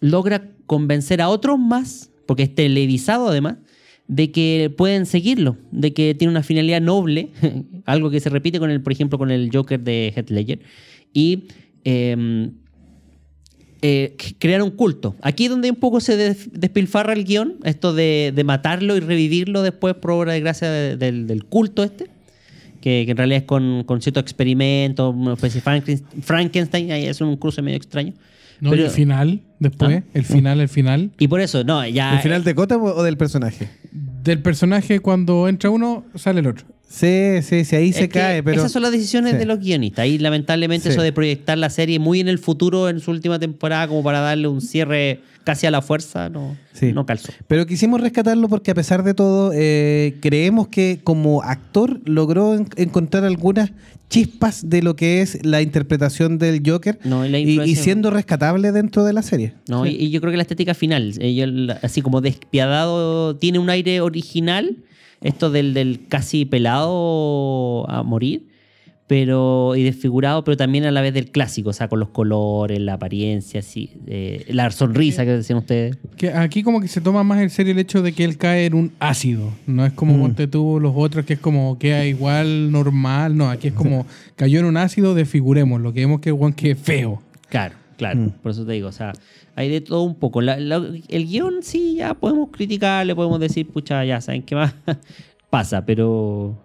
logra 0.00 0.50
convencer 0.66 1.20
a 1.20 1.28
otros 1.28 1.58
más, 1.58 2.10
porque 2.26 2.44
es 2.44 2.54
televisado 2.54 3.28
además, 3.28 3.56
de 4.06 4.30
que 4.30 4.72
pueden 4.76 5.06
seguirlo, 5.06 5.56
de 5.70 5.92
que 5.92 6.14
tiene 6.14 6.30
una 6.30 6.42
finalidad 6.42 6.80
noble, 6.80 7.30
algo 7.84 8.10
que 8.10 8.20
se 8.20 8.30
repite 8.30 8.58
con 8.58 8.70
el, 8.70 8.82
por 8.82 8.92
ejemplo, 8.92 9.18
con 9.18 9.30
el 9.30 9.50
Joker 9.52 9.80
de 9.80 10.12
Heath 10.14 10.30
Ledger, 10.30 10.60
y 11.12 11.44
em, 11.84 12.52
eh, 13.82 14.16
crear 14.38 14.62
un 14.62 14.70
culto. 14.70 15.14
Aquí 15.22 15.44
es 15.44 15.50
donde 15.50 15.70
un 15.70 15.76
poco 15.76 16.00
se 16.00 16.16
despilfarra 16.16 17.12
el 17.12 17.24
guion, 17.24 17.58
esto 17.64 17.92
de, 17.92 18.32
matarlo 18.44 18.96
y 18.96 19.00
revivirlo 19.00 19.62
después 19.62 19.94
por 19.94 20.12
obra 20.12 20.32
de 20.32 20.40
gracia 20.40 20.70
del 20.70 21.44
culto 21.44 21.82
este 21.82 22.17
que, 22.80 23.02
en 23.02 23.16
realidad 23.16 23.38
es 23.38 23.44
con, 23.44 23.84
con 23.84 24.00
cierto 24.00 24.20
experimento, 24.20 25.10
una 25.10 25.34
especie 25.34 25.60
de 25.60 26.02
Frankenstein, 26.22 26.92
ahí 26.92 27.06
es 27.06 27.20
un 27.20 27.36
cruce 27.36 27.62
medio 27.62 27.76
extraño. 27.76 28.12
No, 28.60 28.72
el 28.72 28.90
final, 28.90 29.40
después, 29.60 30.02
¿Ah? 30.02 30.04
el 30.14 30.24
final, 30.24 30.60
el 30.60 30.68
final. 30.68 31.10
Y 31.18 31.28
por 31.28 31.40
eso, 31.40 31.62
no, 31.62 31.86
ya. 31.86 32.14
¿El 32.14 32.20
final 32.20 32.42
de 32.42 32.54
Cota 32.54 32.76
o 32.76 33.02
del 33.02 33.16
personaje? 33.16 33.68
Del 33.92 34.42
personaje, 34.42 35.00
cuando 35.00 35.48
entra 35.48 35.70
uno, 35.70 36.04
sale 36.16 36.40
el 36.40 36.48
otro. 36.48 36.66
Sí, 36.88 37.42
sí, 37.42 37.64
sí, 37.64 37.76
ahí 37.76 37.92
se 37.92 38.08
cae, 38.08 38.42
pero... 38.42 38.58
Esas 38.58 38.72
son 38.72 38.82
las 38.82 38.92
decisiones 38.92 39.38
de 39.38 39.44
los 39.44 39.60
guionistas. 39.60 40.04
Ahí, 40.04 40.18
lamentablemente, 40.18 40.88
eso 40.88 41.02
de 41.02 41.12
proyectar 41.12 41.58
la 41.58 41.68
serie 41.70 41.98
muy 41.98 42.20
en 42.20 42.28
el 42.28 42.38
futuro, 42.38 42.88
en 42.88 43.00
su 43.00 43.10
última 43.10 43.38
temporada, 43.38 43.86
como 43.88 44.02
para 44.02 44.20
darle 44.20 44.48
un 44.48 44.62
cierre 44.62 45.20
casi 45.48 45.66
a 45.66 45.70
la 45.70 45.80
fuerza, 45.80 46.28
no, 46.28 46.58
no 46.92 47.06
calzó. 47.06 47.32
Pero 47.46 47.64
quisimos 47.64 48.02
rescatarlo 48.02 48.50
porque, 48.50 48.70
a 48.70 48.74
pesar 48.74 49.02
de 49.02 49.14
todo, 49.14 49.50
eh, 49.54 50.18
creemos 50.20 50.68
que 50.68 51.00
como 51.02 51.42
actor 51.42 52.02
logró 52.04 52.54
encontrar 52.76 53.24
algunas 53.24 53.72
chispas 54.10 54.68
de 54.68 54.82
lo 54.82 54.94
que 54.94 55.22
es 55.22 55.42
la 55.46 55.62
interpretación 55.62 56.36
del 56.36 56.60
Joker 56.62 56.98
y, 57.32 57.76
siendo 57.76 58.10
rescatable 58.10 58.72
dentro 58.72 59.04
de 59.04 59.14
la 59.14 59.22
serie. 59.22 59.54
No, 59.70 59.86
y, 59.86 60.10
yo 60.10 60.20
creo 60.20 60.32
que 60.32 60.36
la 60.36 60.42
estética 60.42 60.74
final, 60.74 61.14
así 61.80 62.02
como 62.02 62.20
despiadado, 62.20 63.34
tiene 63.36 63.58
un 63.58 63.70
aire 63.70 64.02
original 64.02 64.76
esto 65.22 65.50
del, 65.50 65.72
del 65.72 66.08
casi 66.08 66.44
pelado 66.44 67.88
a 67.88 68.02
morir, 68.02 68.48
pero 69.08 69.74
y 69.74 69.82
desfigurado, 69.82 70.44
pero 70.44 70.56
también 70.58 70.84
a 70.84 70.90
la 70.90 71.00
vez 71.00 71.14
del 71.14 71.30
clásico, 71.30 71.70
o 71.70 71.72
sea, 71.72 71.88
con 71.88 71.98
los 71.98 72.10
colores, 72.10 72.78
la 72.78 72.92
apariencia, 72.92 73.60
así, 73.60 73.90
eh, 74.06 74.44
la 74.50 74.70
sonrisa 74.70 75.24
que 75.24 75.30
decían 75.30 75.58
ustedes. 75.58 75.96
Que 76.16 76.28
aquí 76.28 76.62
como 76.62 76.80
que 76.82 76.88
se 76.88 77.00
toma 77.00 77.24
más 77.24 77.40
en 77.40 77.48
serio 77.48 77.72
el 77.72 77.78
hecho 77.78 78.02
de 78.02 78.12
que 78.12 78.22
él 78.22 78.36
cae 78.36 78.66
en 78.66 78.74
un 78.74 78.92
ácido, 79.00 79.50
no 79.66 79.86
es 79.86 79.94
como 79.94 80.16
monte 80.16 80.46
mm. 80.46 80.50
tuvo 80.50 80.78
los 80.78 80.92
otros 80.94 81.24
que 81.24 81.32
es 81.32 81.40
como 81.40 81.78
queda 81.78 82.04
igual 82.04 82.70
normal, 82.70 83.34
no, 83.34 83.48
aquí 83.48 83.68
es 83.68 83.74
como 83.74 84.06
cayó 84.36 84.60
en 84.60 84.66
un 84.66 84.76
ácido, 84.76 85.14
desfiguremos, 85.14 85.80
lo 85.80 85.94
que 85.94 86.00
vemos 86.00 86.20
que 86.20 86.30
es 86.30 86.54
que 86.54 86.74
feo. 86.74 87.22
Claro, 87.48 87.76
claro, 87.96 88.20
mm. 88.20 88.30
por 88.42 88.52
eso 88.52 88.66
te 88.66 88.72
digo, 88.72 88.88
o 88.88 88.92
sea, 88.92 89.14
hay 89.56 89.70
de 89.70 89.80
todo 89.80 90.02
un 90.02 90.16
poco. 90.16 90.42
el 90.42 91.26
guion 91.26 91.62
sí, 91.62 91.94
ya 91.96 92.12
podemos 92.12 92.50
criticarle, 92.50 93.14
podemos 93.14 93.40
decir, 93.40 93.66
pucha, 93.66 94.04
ya 94.04 94.20
saben 94.20 94.42
qué 94.42 94.54
más 94.54 94.74
pasa, 95.50 95.86
pero 95.86 96.58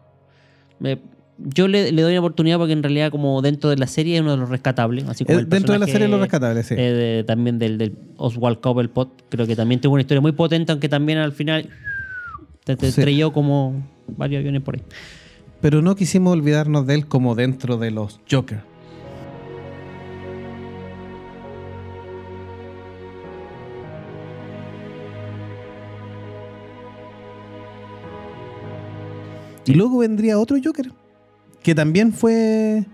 yo 1.37 1.67
le, 1.67 1.91
doy 1.91 2.11
una 2.11 2.19
oportunidad 2.19 2.57
porque 2.57 2.73
en 2.73 2.83
realidad 2.83 3.11
como 3.11 3.41
dentro 3.41 3.69
de 3.69 3.77
la 3.77 3.87
serie 3.87 4.15
es 4.15 4.21
uno 4.21 4.31
de 4.31 4.37
los 4.37 4.49
rescatables. 4.49 5.05
Así 5.07 5.25
como 5.25 5.39
dentro 5.39 5.73
de 5.73 5.79
la 5.79 5.87
serie 5.87 6.05
es 6.05 6.11
lo 6.11 6.19
rescatable, 6.19 6.63
sí. 6.63 6.75
Eh, 6.77 7.23
también 7.25 7.59
del, 7.59 7.77
del 7.77 7.95
Oswald 8.17 8.59
Cobblepot. 8.59 9.25
Creo 9.29 9.47
que 9.47 9.55
también 9.55 9.81
tuvo 9.81 9.93
una 9.93 10.01
historia 10.01 10.21
muy 10.21 10.33
potente, 10.33 10.71
aunque 10.71 10.89
también 10.89 11.17
al 11.17 11.31
final 11.31 11.69
te, 12.63 12.73
estrelló 12.73 13.33
como 13.33 13.83
varios 14.07 14.39
aviones 14.39 14.61
por 14.61 14.75
ahí. 14.75 14.81
Pero 15.61 15.81
no 15.81 15.95
quisimos 15.95 16.33
olvidarnos 16.33 16.85
de 16.87 16.95
él 16.95 17.07
como 17.07 17.35
dentro 17.35 17.77
de 17.77 17.91
los 17.91 18.19
Joker. 18.29 18.61
Y 29.65 29.73
luego 29.75 29.99
vendría 29.99 30.37
otro 30.39 30.57
Joker, 30.61 30.91
que 31.63 31.73
también 31.73 32.13
fue, 32.13 32.85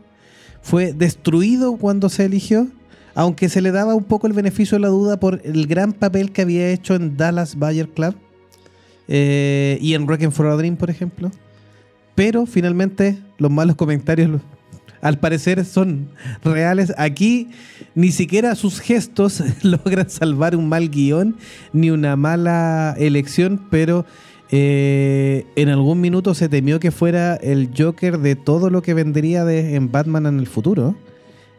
fue 0.62 0.94
destruido 0.94 1.76
cuando 1.78 2.08
se 2.08 2.26
eligió, 2.26 2.68
aunque 3.16 3.50
se 3.50 3.62
le 3.62 3.72
daba 3.72 3.96
un 3.96 4.04
poco 4.04 4.28
el 4.28 4.34
beneficio 4.34 4.78
de 4.78 4.84
la 4.84 4.88
duda 4.88 5.20
por 5.20 5.42
el 5.44 5.68
gran 5.68 5.92
papel 5.92 6.32
que 6.32 6.44
había 6.44 6.70
hecho 6.70 6.96
en 6.96 7.18
Dallas 7.18 7.58
Bayer 7.58 7.90
Club 7.90 8.16
eh, 9.08 9.78
y 9.82 9.96
en 9.96 10.06
Wrecking 10.06 10.32
for 10.32 10.48
a 10.48 10.56
Dream, 10.56 10.78
por 10.78 10.90
ejemplo. 10.90 11.32
Pero 12.16 12.46
finalmente 12.46 13.18
los 13.38 13.52
malos 13.52 13.76
comentarios 13.76 14.40
al 15.02 15.18
parecer 15.20 15.66
son 15.66 16.10
reales. 16.44 16.94
Aquí 16.98 17.50
ni 17.96 18.12
siquiera 18.12 18.56
sus 18.56 18.80
gestos 18.80 19.44
logran 19.64 20.10
salvar 20.10 20.56
un 20.56 20.70
mal 20.70 20.90
guion 20.90 21.36
ni 21.74 21.90
una 21.90 22.16
mala 22.16 22.96
elección, 23.00 23.68
pero 23.72 24.06
eh, 24.52 25.46
en 25.56 25.70
algún 25.70 26.02
minuto 26.02 26.34
se 26.34 26.50
temió 26.50 26.80
que 26.80 26.92
fuera 26.92 27.36
el 27.36 27.70
Joker 27.78 28.18
de 28.18 28.36
todo 28.36 28.70
lo 28.70 28.82
que 28.82 28.94
vendría 28.94 29.46
de, 29.46 29.76
en 29.76 29.92
Batman 29.92 30.26
en 30.26 30.40
el 30.40 30.48
futuro. 30.48 30.96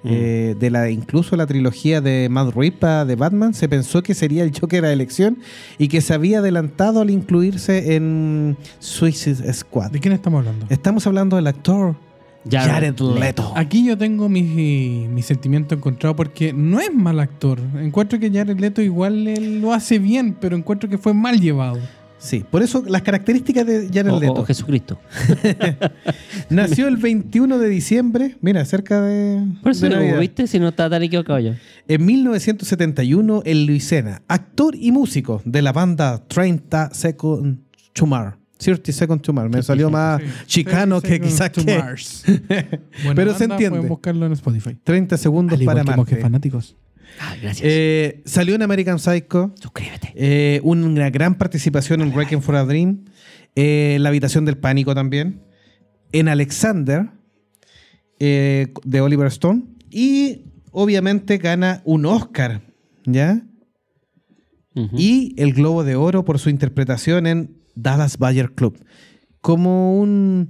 Mm. 0.02 0.08
Eh, 0.10 0.56
de 0.58 0.70
la 0.70 0.88
incluso 0.88 1.36
la 1.36 1.46
trilogía 1.46 2.00
de 2.00 2.28
Matt 2.30 2.54
Reeves 2.54 3.06
de 3.06 3.16
Batman 3.16 3.52
se 3.52 3.68
pensó 3.68 4.02
que 4.02 4.14
sería 4.14 4.44
el 4.44 4.58
Joker 4.58 4.86
a 4.86 4.92
elección 4.94 5.36
y 5.76 5.88
que 5.88 6.00
se 6.00 6.14
había 6.14 6.38
adelantado 6.38 7.02
al 7.02 7.10
incluirse 7.10 7.94
en 7.94 8.56
Suicide 8.78 9.52
Squad. 9.52 9.90
¿De 9.90 10.00
quién 10.00 10.14
estamos 10.14 10.38
hablando? 10.38 10.66
Estamos 10.70 11.06
hablando 11.06 11.36
del 11.36 11.48
actor 11.48 11.96
Jared, 12.50 12.98
Leto. 12.98 13.52
Aquí 13.54 13.84
yo 13.84 13.98
tengo 13.98 14.30
mi, 14.30 14.42
mi, 14.42 15.20
sentimiento 15.20 15.74
encontrado 15.74 16.16
porque 16.16 16.54
no 16.54 16.80
es 16.80 16.92
mal 16.94 17.20
actor. 17.20 17.60
Encuentro 17.78 18.18
que 18.18 18.30
Jared 18.30 18.58
Leto 18.58 18.80
igual 18.80 19.60
lo 19.60 19.74
hace 19.74 19.98
bien, 19.98 20.34
pero 20.40 20.56
encuentro 20.56 20.88
que 20.88 20.96
fue 20.96 21.12
mal 21.12 21.38
llevado. 21.38 21.78
Sí, 22.20 22.44
por 22.48 22.62
eso 22.62 22.84
las 22.86 23.00
características 23.00 23.66
de 23.66 23.88
Jared 23.92 24.12
Leto. 24.20 24.34
O 24.34 24.44
Jesucristo. 24.44 25.00
Nació 26.50 26.86
el 26.86 26.98
21 26.98 27.58
de 27.58 27.68
diciembre, 27.68 28.36
mira, 28.42 28.62
cerca 28.66 29.00
de. 29.00 29.42
Por 29.62 29.72
eso 29.72 29.88
¿viste? 30.18 30.46
Si 30.46 30.58
no 30.58 30.68
está 30.68 30.90
tan 30.90 31.02
equivocado 31.02 31.38
yo. 31.38 31.52
En 31.88 32.04
1971, 32.04 33.42
en 33.44 33.66
Luisiana, 33.66 34.22
actor 34.28 34.76
y 34.76 34.92
músico 34.92 35.40
de 35.46 35.62
la 35.62 35.72
banda 35.72 36.22
30 36.28 36.90
Second 36.92 37.58
Tomar. 37.94 38.36
30 38.58 38.92
Second 38.92 39.22
Tomar. 39.22 39.48
Me 39.48 39.62
salió 39.62 39.88
más 39.88 40.20
chicano 40.44 41.00
que 41.00 41.20
quizás 41.20 41.48
que. 41.48 41.62
Pero 43.16 43.34
se 43.34 43.44
entiende. 43.44 43.70
Pueden 43.70 43.88
buscarlo 43.88 44.26
en 44.26 44.32
Spotify. 44.32 44.76
30 44.84 45.16
segundos 45.16 45.58
para 45.64 45.84
Marte. 45.84 46.16
fanáticos. 46.16 46.76
Ah, 47.18 47.36
gracias. 47.40 47.60
Eh, 47.62 48.22
salió 48.24 48.54
en 48.54 48.62
American 48.62 48.98
Psycho. 48.98 49.52
Suscríbete. 49.60 50.12
Eh, 50.14 50.60
una 50.62 51.10
gran 51.10 51.36
participación 51.36 52.00
en 52.00 52.12
Wrecking 52.14 52.42
for 52.42 52.56
a 52.56 52.64
Dream. 52.64 53.04
Eh, 53.56 53.98
la 54.00 54.08
habitación 54.10 54.44
del 54.44 54.58
pánico 54.58 54.94
también. 54.94 55.42
En 56.12 56.28
Alexander, 56.28 57.10
de 58.18 59.00
Oliver 59.00 59.26
Stone. 59.28 59.64
Y 59.90 60.44
obviamente 60.72 61.38
gana 61.38 61.82
un 61.84 62.06
Oscar, 62.06 62.62
¿ya? 63.04 63.42
Y 64.96 65.34
el 65.36 65.52
Globo 65.52 65.84
de 65.84 65.94
Oro 65.94 66.24
por 66.24 66.38
su 66.38 66.48
interpretación 66.48 67.26
en 67.26 67.56
Dallas 67.74 68.16
Bayer 68.16 68.52
Club. 68.52 68.82
Como 69.42 69.98
un 69.98 70.48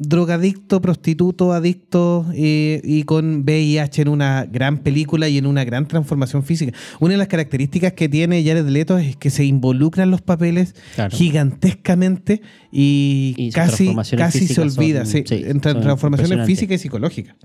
drogadicto, 0.00 0.80
prostituto, 0.80 1.52
adicto 1.52 2.26
y 2.34 3.02
con 3.04 3.42
VIH 3.42 4.02
en 4.02 4.08
una 4.08 4.46
gran 4.46 4.78
película 4.78 5.28
y 5.28 5.36
en 5.36 5.46
una 5.46 5.62
gran 5.64 5.86
transformación 5.86 6.42
física. 6.42 6.76
Una 7.00 7.12
de 7.12 7.18
las 7.18 7.28
características 7.28 7.92
que 7.92 8.08
tiene 8.08 8.42
Jared 8.42 8.66
Leto 8.66 8.96
es 8.96 9.16
que 9.16 9.28
se 9.28 9.44
involucra 9.44 10.02
en 10.02 10.10
los 10.10 10.22
papeles 10.22 10.74
gigantescamente 11.10 12.40
y, 12.72 13.50
casi, 13.52 13.94
casi 14.16 14.46
se 14.46 14.60
olvida 14.62 15.04
entre 15.04 15.74
transformaciones 15.74 16.46
físicas 16.46 16.76
y 16.76 16.78
psicológicas. 16.78 17.36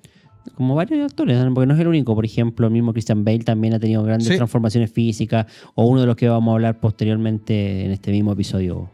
Como 0.55 0.75
varios 0.75 1.03
actores, 1.03 1.43
porque 1.53 1.67
no 1.67 1.73
es 1.73 1.79
el 1.79 1.87
único. 1.87 2.15
Por 2.15 2.23
ejemplo, 2.23 2.67
el 2.67 2.73
mismo 2.73 2.93
Christian 2.93 3.25
Bale 3.25 3.39
también 3.39 3.73
ha 3.73 3.79
tenido 3.79 4.03
grandes 4.03 4.33
transformaciones 4.37 4.91
físicas, 4.91 5.47
o 5.73 5.87
uno 5.87 6.01
de 6.01 6.07
los 6.07 6.15
que 6.15 6.29
vamos 6.29 6.51
a 6.51 6.55
hablar 6.55 6.79
posteriormente 6.79 7.83
en 7.83 7.91
este 7.91 8.11
mismo 8.11 8.31
episodio 8.31 8.89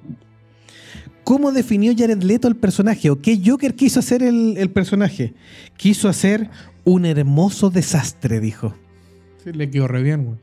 ¿Cómo 1.31 1.53
definió 1.53 1.93
Jared 1.97 2.23
Leto 2.23 2.49
el 2.49 2.57
personaje? 2.57 3.09
¿O 3.09 3.21
qué 3.21 3.41
Joker 3.41 3.73
quiso 3.73 4.01
hacer 4.01 4.21
el, 4.21 4.69
personaje? 4.71 5.33
Quiso 5.77 6.09
hacer 6.09 6.49
un 6.83 7.05
hermoso 7.05 7.69
desastre, 7.69 8.41
dijo. 8.41 8.75
Sí, 9.41 9.53
le 9.53 9.69
quedó 9.69 9.87
re 9.87 10.03
bien, 10.03 10.25
güey. 10.25 10.37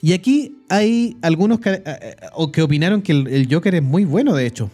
Y 0.00 0.12
aquí 0.12 0.62
hay 0.68 1.16
algunos 1.20 1.58
que, 1.58 1.70
eh, 1.70 1.82
eh, 1.84 2.16
o 2.34 2.52
que 2.52 2.62
opinaron 2.62 3.02
que 3.02 3.10
el, 3.10 3.26
el 3.26 3.52
Joker 3.52 3.74
es 3.74 3.82
muy 3.82 4.04
bueno, 4.04 4.32
de 4.36 4.46
hecho. 4.46 4.70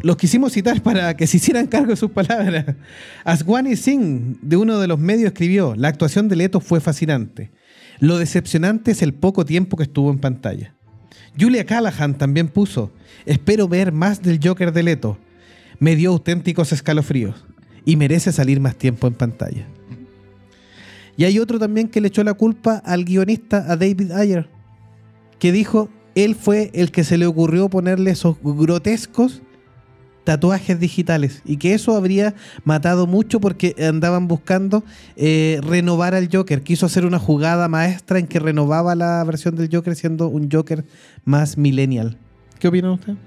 Los 0.00 0.16
quisimos 0.16 0.54
citar 0.54 0.80
para 0.82 1.14
que 1.14 1.26
se 1.26 1.36
hicieran 1.36 1.66
cargo 1.66 1.90
de 1.90 1.96
sus 1.96 2.12
palabras. 2.12 2.64
Aswani 3.24 3.76
Singh, 3.76 4.38
de 4.40 4.56
uno 4.56 4.78
de 4.78 4.88
los 4.88 4.98
medios, 4.98 5.26
escribió: 5.26 5.74
La 5.76 5.88
actuación 5.88 6.26
de 6.30 6.36
Leto 6.36 6.58
fue 6.58 6.80
fascinante. 6.80 7.50
Lo 7.98 8.16
decepcionante 8.16 8.92
es 8.92 9.02
el 9.02 9.12
poco 9.12 9.44
tiempo 9.44 9.76
que 9.76 9.82
estuvo 9.82 10.10
en 10.10 10.20
pantalla. 10.20 10.74
Julia 11.38 11.64
Callahan 11.64 12.16
también 12.16 12.48
puso: 12.48 12.90
Espero 13.26 13.68
ver 13.68 13.92
más 13.92 14.22
del 14.22 14.40
Joker 14.42 14.72
de 14.72 14.82
Leto. 14.82 15.18
Me 15.78 15.96
dio 15.96 16.10
auténticos 16.10 16.72
escalofríos 16.72 17.44
y 17.84 17.96
merece 17.96 18.32
salir 18.32 18.60
más 18.60 18.76
tiempo 18.76 19.06
en 19.06 19.14
pantalla. 19.14 19.66
Y 21.16 21.24
hay 21.24 21.38
otro 21.38 21.58
también 21.58 21.88
que 21.88 22.00
le 22.00 22.08
echó 22.08 22.24
la 22.24 22.34
culpa 22.34 22.76
al 22.84 23.04
guionista, 23.04 23.70
a 23.70 23.76
David 23.76 24.12
Ayer, 24.12 24.48
que 25.38 25.52
dijo, 25.52 25.88
él 26.14 26.34
fue 26.34 26.70
el 26.74 26.90
que 26.90 27.04
se 27.04 27.18
le 27.18 27.26
ocurrió 27.26 27.68
ponerle 27.68 28.10
esos 28.10 28.36
grotescos 28.42 29.42
tatuajes 30.30 30.78
digitales 30.78 31.42
y 31.44 31.56
que 31.56 31.74
eso 31.74 31.96
habría 31.96 32.34
matado 32.62 33.08
mucho 33.08 33.40
porque 33.40 33.74
andaban 33.84 34.28
buscando 34.28 34.84
eh, 35.16 35.58
renovar 35.60 36.14
al 36.14 36.28
Joker. 36.32 36.62
Quiso 36.62 36.86
hacer 36.86 37.04
una 37.04 37.18
jugada 37.18 37.66
maestra 37.66 38.20
en 38.20 38.28
que 38.28 38.38
renovaba 38.38 38.94
la 38.94 39.24
versión 39.24 39.56
del 39.56 39.68
Joker 39.72 39.96
siendo 39.96 40.28
un 40.28 40.48
Joker 40.48 40.84
más 41.24 41.58
millennial. 41.58 42.16
¿Qué 42.60 42.68
opinan 42.68 42.92
ustedes? 42.92 43.18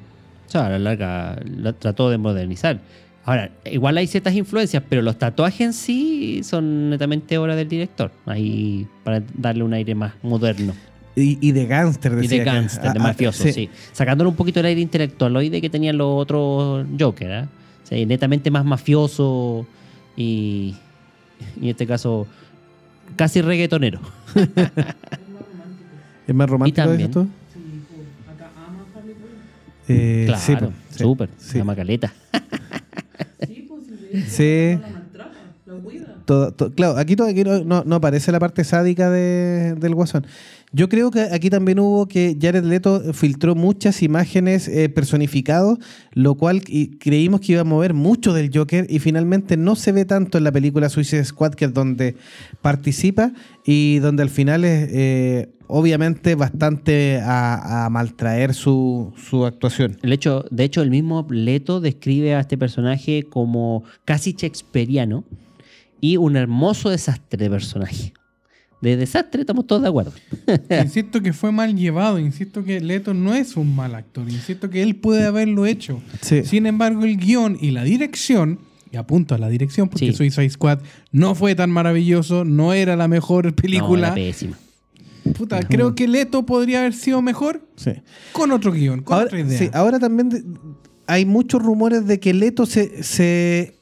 O 0.48 0.50
sea, 0.50 0.68
a 0.68 0.70
la 0.70 0.80
larga 0.80 1.42
la 1.46 1.74
trató 1.74 2.10
de 2.10 2.18
modernizar. 2.18 2.80
Ahora, 3.26 3.52
igual 3.70 3.98
hay 3.98 4.08
ciertas 4.08 4.34
influencias, 4.34 4.82
pero 4.88 5.02
los 5.02 5.18
tatuajes 5.18 5.60
en 5.60 5.74
sí 5.74 6.42
son 6.46 6.90
netamente 6.90 7.38
obra 7.38 7.58
del 7.58 7.68
director. 7.68 8.12
Ahí 8.26 8.88
para 9.04 9.22
darle 9.38 9.66
un 9.66 9.74
aire 9.74 9.94
más 9.94 10.14
moderno. 10.24 10.74
Y, 11.16 11.38
y 11.48 11.52
de 11.52 11.66
gángster, 11.68 12.12
Y 12.14 12.16
decía 12.16 12.30
de 12.30 12.38
que- 12.44 12.50
gangster, 12.50 12.84
de 12.84 12.90
ah, 12.90 12.94
ah, 12.98 13.04
mafioso, 13.04 13.44
sí. 13.48 13.70
Sacándole 13.92 14.30
un 14.30 14.36
poquito 14.36 14.60
el 14.62 14.66
aire 14.66 14.82
intelectualoide 14.82 15.62
que 15.62 15.70
tenían 15.70 15.98
los 15.98 16.08
otros 16.22 16.86
Joker, 17.00 17.32
¿ah? 17.32 17.48
O 17.84 17.88
sea, 17.88 18.04
netamente 18.06 18.50
más 18.50 18.66
mafioso 18.66 19.68
y, 20.18 20.76
y 21.60 21.64
en 21.66 21.70
este 21.70 21.86
caso 21.86 22.26
casi 23.16 23.42
reggaetonero. 23.42 24.00
¿Es 26.28 26.34
más 26.34 26.50
romántico 26.50 26.82
Y 26.82 26.84
también- 26.86 26.98
dices 27.10 27.12
tú? 27.12 27.28
Eh, 29.90 30.24
Claro, 30.28 30.42
sí, 30.42 30.56
sí, 30.92 31.04
súper, 31.04 31.30
sí. 31.38 31.58
la 31.58 31.64
macaleta. 31.66 32.14
Sí. 34.28 34.80
Todo- 36.26 36.54
to- 36.54 36.72
claro, 36.72 36.98
aquí, 36.98 37.16
to- 37.18 37.26
aquí 37.26 37.44
no, 37.44 37.64
no- 37.66 37.84
no 37.86 37.96
aparece 37.96 38.32
la 38.32 38.40
parte 38.40 38.64
sádica 38.64 39.10
de- 39.10 39.76
del 39.76 39.94
guasón. 39.94 40.26
Yo 40.76 40.90
creo 40.90 41.12
que 41.12 41.22
aquí 41.22 41.52
también 41.52 41.78
hubo 41.78 42.08
que 42.08 42.36
Jared 42.42 42.64
Leto 42.64 43.14
filtró 43.14 43.54
muchas 43.54 44.02
imágenes 44.02 44.68
eh, 44.68 44.92
lo 46.16 46.34
cual 46.36 46.64
creímos 47.00 47.42
que 47.42 47.52
iba 47.52 47.62
a 47.62 47.64
mover 47.64 47.94
mucho 47.94 48.34
del 48.34 48.50
Joker 48.52 48.88
y 48.90 48.98
finalmente 48.98 49.56
no 49.56 49.76
se 49.76 49.92
ve 49.92 50.06
tanto 50.06 50.40
en 50.40 50.44
la 50.44 50.52
película 50.52 50.90
Suicide 50.90 51.26
Squad, 51.26 51.54
que 51.54 51.66
es 51.66 51.74
donde 51.76 52.16
participa 52.64 53.34
y 53.64 54.00
donde 54.00 54.24
al 54.24 54.32
final 54.32 54.66
es 54.66 54.90
eh, 54.92 55.50
obviamente 55.68 56.34
bastante 56.34 57.20
a, 57.22 57.86
a 57.86 57.90
maltraer 57.92 58.56
su, 58.56 59.14
su 59.16 59.46
actuación. 59.46 60.00
El 60.02 60.12
hecho, 60.12 60.44
de 60.50 60.64
hecho, 60.64 60.82
el 60.82 60.90
mismo 60.90 61.28
Leto 61.30 61.82
describe 61.82 62.34
a 62.34 62.40
este 62.40 62.58
personaje 62.58 63.28
como 63.30 63.84
casi 64.06 64.34
shakespeariano 64.34 65.24
y 66.02 66.18
un 66.18 66.36
hermoso 66.36 66.90
desastre 66.90 67.44
de 67.44 67.50
personaje. 67.52 68.14
De 68.84 68.98
desastre 68.98 69.42
estamos 69.42 69.66
todos 69.66 69.82
de 69.82 69.88
acuerdo. 69.88 70.12
Insisto 70.84 71.22
que 71.22 71.32
fue 71.34 71.52
mal 71.52 71.76
llevado, 71.76 72.20
insisto 72.20 72.64
que 72.64 72.82
Leto 72.82 73.14
no 73.14 73.34
es 73.34 73.56
un 73.56 73.76
mal 73.76 73.96
actor, 73.96 74.30
insisto 74.30 74.70
que 74.70 74.84
él 74.84 74.96
puede 74.98 75.24
haberlo 75.26 75.66
hecho. 75.66 76.02
Sí. 76.22 76.44
Sin 76.44 76.66
embargo, 76.66 77.06
el 77.06 77.18
guion 77.18 77.58
y 77.62 77.72
la 77.72 77.84
dirección, 77.84 78.60
y 78.92 78.98
apunto 78.98 79.36
a 79.36 79.38
la 79.38 79.48
dirección 79.50 79.88
porque 79.90 80.08
Sí. 80.08 80.14
Suicide 80.14 80.50
Squad 80.50 80.80
no 81.12 81.34
fue 81.34 81.56
tan 81.56 81.72
maravilloso, 81.72 82.44
no 82.46 82.74
era 82.74 82.96
la 82.96 83.08
mejor 83.08 83.46
No, 83.46 83.56
película. 83.56 84.08
era 84.08 84.16
pésima. 84.16 84.58
Puta, 85.38 85.62
creo 85.62 85.96
que 85.96 86.08
Leto 86.08 86.46
podría 86.46 86.80
haber 86.82 86.94
sido 86.94 87.22
mejor 87.22 87.62
Sí. 87.78 87.92
con 88.34 88.52
otro 88.52 88.74
guion, 88.74 89.02
con 89.02 89.14
Ahora, 89.16 89.26
otra 89.28 89.40
idea. 89.40 89.58
sí, 89.58 89.70
ahora 89.74 89.98
también 89.98 90.28
de- 90.30 90.44
hay 91.08 91.26
muchos 91.26 91.64
rumores 91.64 92.06
de 92.06 92.20
que 92.20 92.34
Leto 92.34 92.66
se, 92.66 93.02
se, 93.04 93.76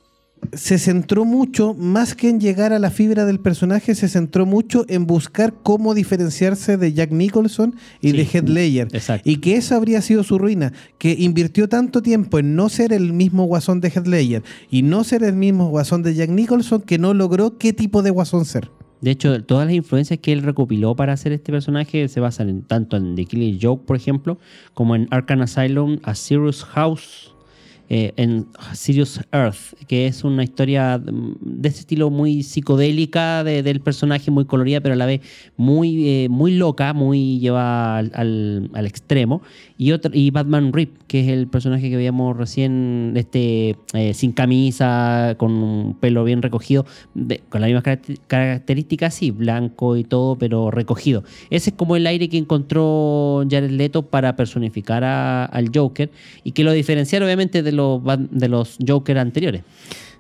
se 0.54 0.80
centró 0.80 1.24
mucho, 1.24 1.74
más 1.74 2.16
que 2.16 2.28
en 2.30 2.40
llegar 2.40 2.74
a 2.74 2.80
la 2.80 2.90
fibra 2.92 3.26
del 3.26 3.40
personaje, 3.40 3.96
se 3.96 4.10
centró 4.10 4.46
mucho 4.46 4.86
en 4.90 5.06
buscar 5.08 5.54
cómo 5.64 5.94
diferenciarse 5.94 6.78
de 6.78 6.94
Jack 6.94 7.12
Nicholson 7.12 7.76
y 8.02 8.12
Sí, 8.12 8.18
de 8.18 8.24
Heath 8.26 8.50
Ledger. 8.50 8.88
exacto. 8.92 9.30
Y 9.30 9.38
que 9.38 9.56
eso 9.56 9.76
habría 9.76 10.02
sido 10.02 10.24
su 10.24 10.38
ruina, 10.38 10.74
que 10.98 11.16
invirtió 11.18 11.70
tanto 11.70 12.02
tiempo 12.02 12.40
en 12.40 12.56
no 12.56 12.70
ser 12.70 12.92
el 12.92 13.14
mismo 13.14 13.46
guasón 13.46 13.82
de 13.82 13.90
Heath 13.90 14.08
Ledger 14.08 14.44
y 14.70 14.82
no 14.82 15.04
ser 15.04 15.24
el 15.24 15.36
mismo 15.36 15.70
guasón 15.70 16.04
de 16.04 16.16
Jack 16.16 16.30
Nicholson 16.30 16.82
que 16.82 16.98
no 16.98 17.14
logró 17.14 17.58
qué 17.58 17.72
tipo 17.74 18.02
de 18.02 18.10
guasón 18.10 18.46
ser. 18.46 18.70
De 19.00 19.10
hecho, 19.12 19.44
todas 19.44 19.66
las 19.66 19.74
influencias 19.76 20.20
que 20.20 20.32
él 20.32 20.44
recopiló 20.44 20.96
para 20.96 21.14
hacer 21.14 21.32
este 21.32 21.52
personaje 21.52 22.08
se 22.08 22.20
basan 22.20 22.50
en, 22.50 22.62
tanto 22.62 22.98
en 22.98 23.16
The 23.16 23.26
Killing 23.26 23.58
Joke, 23.60 23.84
por 23.88 23.96
ejemplo, 23.96 24.38
como 24.76 24.96
en 24.96 25.08
Arkham 25.10 25.42
Asylum, 25.42 25.98
A 26.04 26.14
Serious 26.14 26.64
House, 26.64 27.34
eh, 27.94 28.14
en 28.16 28.48
Serious 28.72 29.20
Earth, 29.34 29.74
que 29.86 30.08
es 30.08 30.24
una 30.24 30.46
historia 30.46 30.98
de 30.98 31.68
ese 31.68 31.82
estilo 31.82 32.10
muy 32.10 32.42
psicodélica 32.42 33.44
de- 33.44 33.64
del 33.64 33.82
personaje, 33.82 34.32
muy 34.32 34.46
colorida, 34.46 34.80
pero 34.80 34.94
a 34.94 34.96
la 34.96 35.06
vez 35.06 35.20
muy, 35.58 36.08
eh, 36.08 36.28
muy 36.30 36.56
loca, 36.56 36.94
muy 36.94 37.40
llevada 37.40 37.98
al, 37.98 38.70
al- 38.74 38.86
extremo. 38.86 39.42
Y, 39.78 39.92
otro, 39.92 40.10
y 40.14 40.32
Batman 40.32 40.72
Rip, 40.72 40.92
que 41.08 41.20
es 41.20 41.28
el 41.28 41.48
personaje 41.48 41.90
que 41.90 41.98
veíamos 41.98 42.38
recién, 42.38 43.14
este 43.18 43.76
eh, 43.94 44.14
sin 44.14 44.32
camisa, 44.32 45.36
con 45.38 45.52
un 45.52 45.96
pelo 46.00 46.24
bien 46.24 46.42
recogido, 46.42 46.86
con 47.50 47.60
las 47.60 47.68
mismas 47.68 47.84
caracter- 47.84 48.20
características, 48.28 49.14
sí, 49.16 49.32
blanco 49.32 49.98
y 49.98 50.06
todo, 50.06 50.38
pero 50.38 50.72
recogido. 50.72 51.24
Ese 51.50 51.72
es 51.72 51.76
como 51.76 51.98
el 51.98 52.08
aire 52.08 52.30
que 52.30 52.38
encontró 52.38 53.44
Jared 53.50 53.72
Leto 53.72 54.04
para 54.04 54.38
personificar 54.38 55.04
a- 55.04 55.44
al 55.44 55.72
Joker 55.76 56.10
y 56.46 56.54
que 56.54 56.64
lo 56.64 56.72
diferenciar 56.72 57.22
obviamente 57.24 57.64
de 57.64 57.72
los, 57.74 57.81
De 58.32 58.48
los 58.50 58.78
Joker 58.86 59.18
anteriores. 59.18 59.64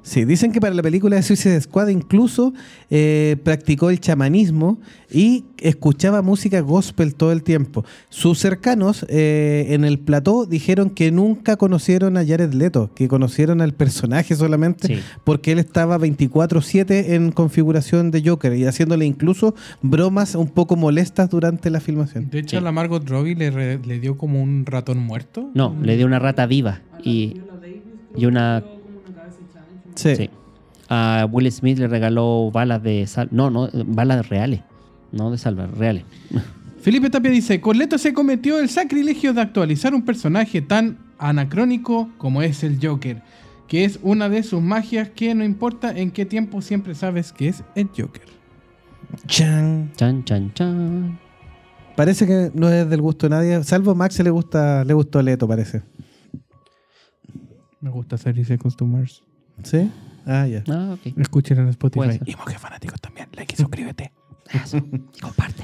Sí, 0.04 0.26
dicen 0.26 0.52
que 0.52 0.60
para 0.60 0.74
la 0.74 0.82
película 0.82 1.16
de 1.16 1.22
Suicide 1.22 1.62
Squad 1.62 1.90
incluso 1.90 2.56
eh, 2.90 3.36
practicó 3.44 3.92
el 3.92 4.00
chamanismo 4.00 4.80
y 5.12 5.46
escuchaba 5.60 6.24
música 6.24 6.60
gospel 6.62 7.14
todo 7.14 7.32
el 7.32 7.44
tiempo. 7.44 7.86
Sus 8.10 8.40
cercanos 8.40 9.06
eh, 9.10 9.68
en 9.70 9.86
el 9.86 10.00
plató 10.00 10.48
dijeron 10.48 10.90
que 10.90 11.12
nunca 11.12 11.56
conocieron 11.56 12.18
a 12.18 12.26
Jared 12.26 12.52
Leto, 12.56 12.90
que 12.96 13.08
conocieron 13.08 13.62
al 13.62 13.74
personaje 13.76 14.36
solamente 14.36 14.88
Sí. 14.88 15.00
porque 15.24 15.52
él 15.52 15.60
estaba 15.60 16.00
24/7 16.00 17.14
en 17.14 17.32
configuración 17.32 18.10
de 18.10 18.24
Joker 18.28 18.56
y 18.56 18.66
haciéndole 18.66 19.06
incluso 19.06 19.54
bromas 19.84 20.34
un 20.34 20.48
poco 20.48 20.76
molestas 20.76 21.30
durante 21.30 21.70
la 21.70 21.80
filmación. 21.80 22.28
De 22.32 22.40
hecho, 22.40 22.50
Sí. 22.52 22.56
a 22.58 22.62
la 22.62 22.72
Margot 22.72 23.08
Robbie 23.08 23.36
le, 23.36 23.52
re- 23.52 23.80
le 23.86 24.00
dio 24.00 24.18
como 24.18 24.42
un 24.42 24.66
ratón 24.66 24.98
muerto. 24.98 25.52
No, 25.54 25.76
le 25.80 25.96
dio 25.96 26.08
una 26.08 26.18
rata 26.18 26.48
viva 26.48 26.82
y, 27.04 27.36
y 28.16 28.26
una... 28.26 28.64
Sí. 29.96 30.16
Sí. 30.16 30.30
A 30.90 31.28
Will 31.32 31.52
Smith 31.52 31.78
le 31.78 31.88
regaló 31.88 32.52
balas 32.52 32.84
de 32.84 33.08
sal. 33.08 33.30
No, 33.32 33.50
no, 33.50 33.70
balas 33.74 34.28
reales. 34.28 34.62
No 35.12 35.32
de 35.32 35.38
salva, 35.38 35.68
reales. 35.68 36.04
Felipe 36.82 37.10
Tapia 37.10 37.32
dice, 37.32 37.62
con 37.62 37.78
Leto 37.78 37.98
se 37.98 38.14
cometió 38.14 38.60
el 38.60 38.68
sacrilegio 38.68 39.34
de 39.34 39.42
actualizar 39.42 39.94
un 39.94 40.02
personaje 40.02 40.62
tan 40.62 40.98
anacrónico 41.20 42.10
como 42.18 42.42
es 42.42 42.64
el 42.64 42.80
Joker, 42.82 43.22
que 43.68 43.86
es 43.86 44.00
una 44.02 44.30
de 44.30 44.42
sus 44.42 44.62
magias 44.62 45.10
que 45.10 45.36
no 45.36 45.44
importa 45.44 45.96
en 45.96 46.10
qué 46.10 46.26
tiempo 46.26 46.62
siempre 46.62 46.96
sabes 46.96 47.32
que 47.32 47.50
es 47.50 47.64
el 47.76 47.88
Joker. 47.96 48.24
Chan. 49.28 49.92
Chan, 49.96 50.24
chan, 50.26 50.54
chan. 50.54 51.20
Parece 51.96 52.26
que 52.26 52.52
no 52.56 52.68
es 52.70 52.90
del 52.90 53.02
gusto 53.02 53.28
de 53.28 53.36
nadie, 53.36 53.64
salvo 53.64 53.94
Max 53.94 54.20
le 54.20 54.30
gusta 54.32 54.84
le 54.84 54.94
gustó 54.94 55.22
Leto, 55.22 55.48
parece. 55.48 55.84
Me 57.82 57.90
gusta 57.90 58.18
Series 58.18 58.48
Customers. 58.60 59.24
¿Sí? 59.64 59.92
Ah, 60.26 60.48
ya. 60.48 60.64
Ah, 60.70 60.94
ok. 60.94 61.18
Escuchen 61.18 61.60
en 61.60 61.68
Spotify. 61.70 61.98
Puede 61.98 62.18
ser. 62.20 62.30
Y 62.30 62.36
Monje 62.36 62.58
Fanáticos 62.58 63.02
también. 63.02 63.28
Like 63.34 63.56
y 63.56 63.58
suscríbete. 63.58 64.12
Eso. 64.54 64.78
Y 65.16 65.20
comparte. 65.20 65.64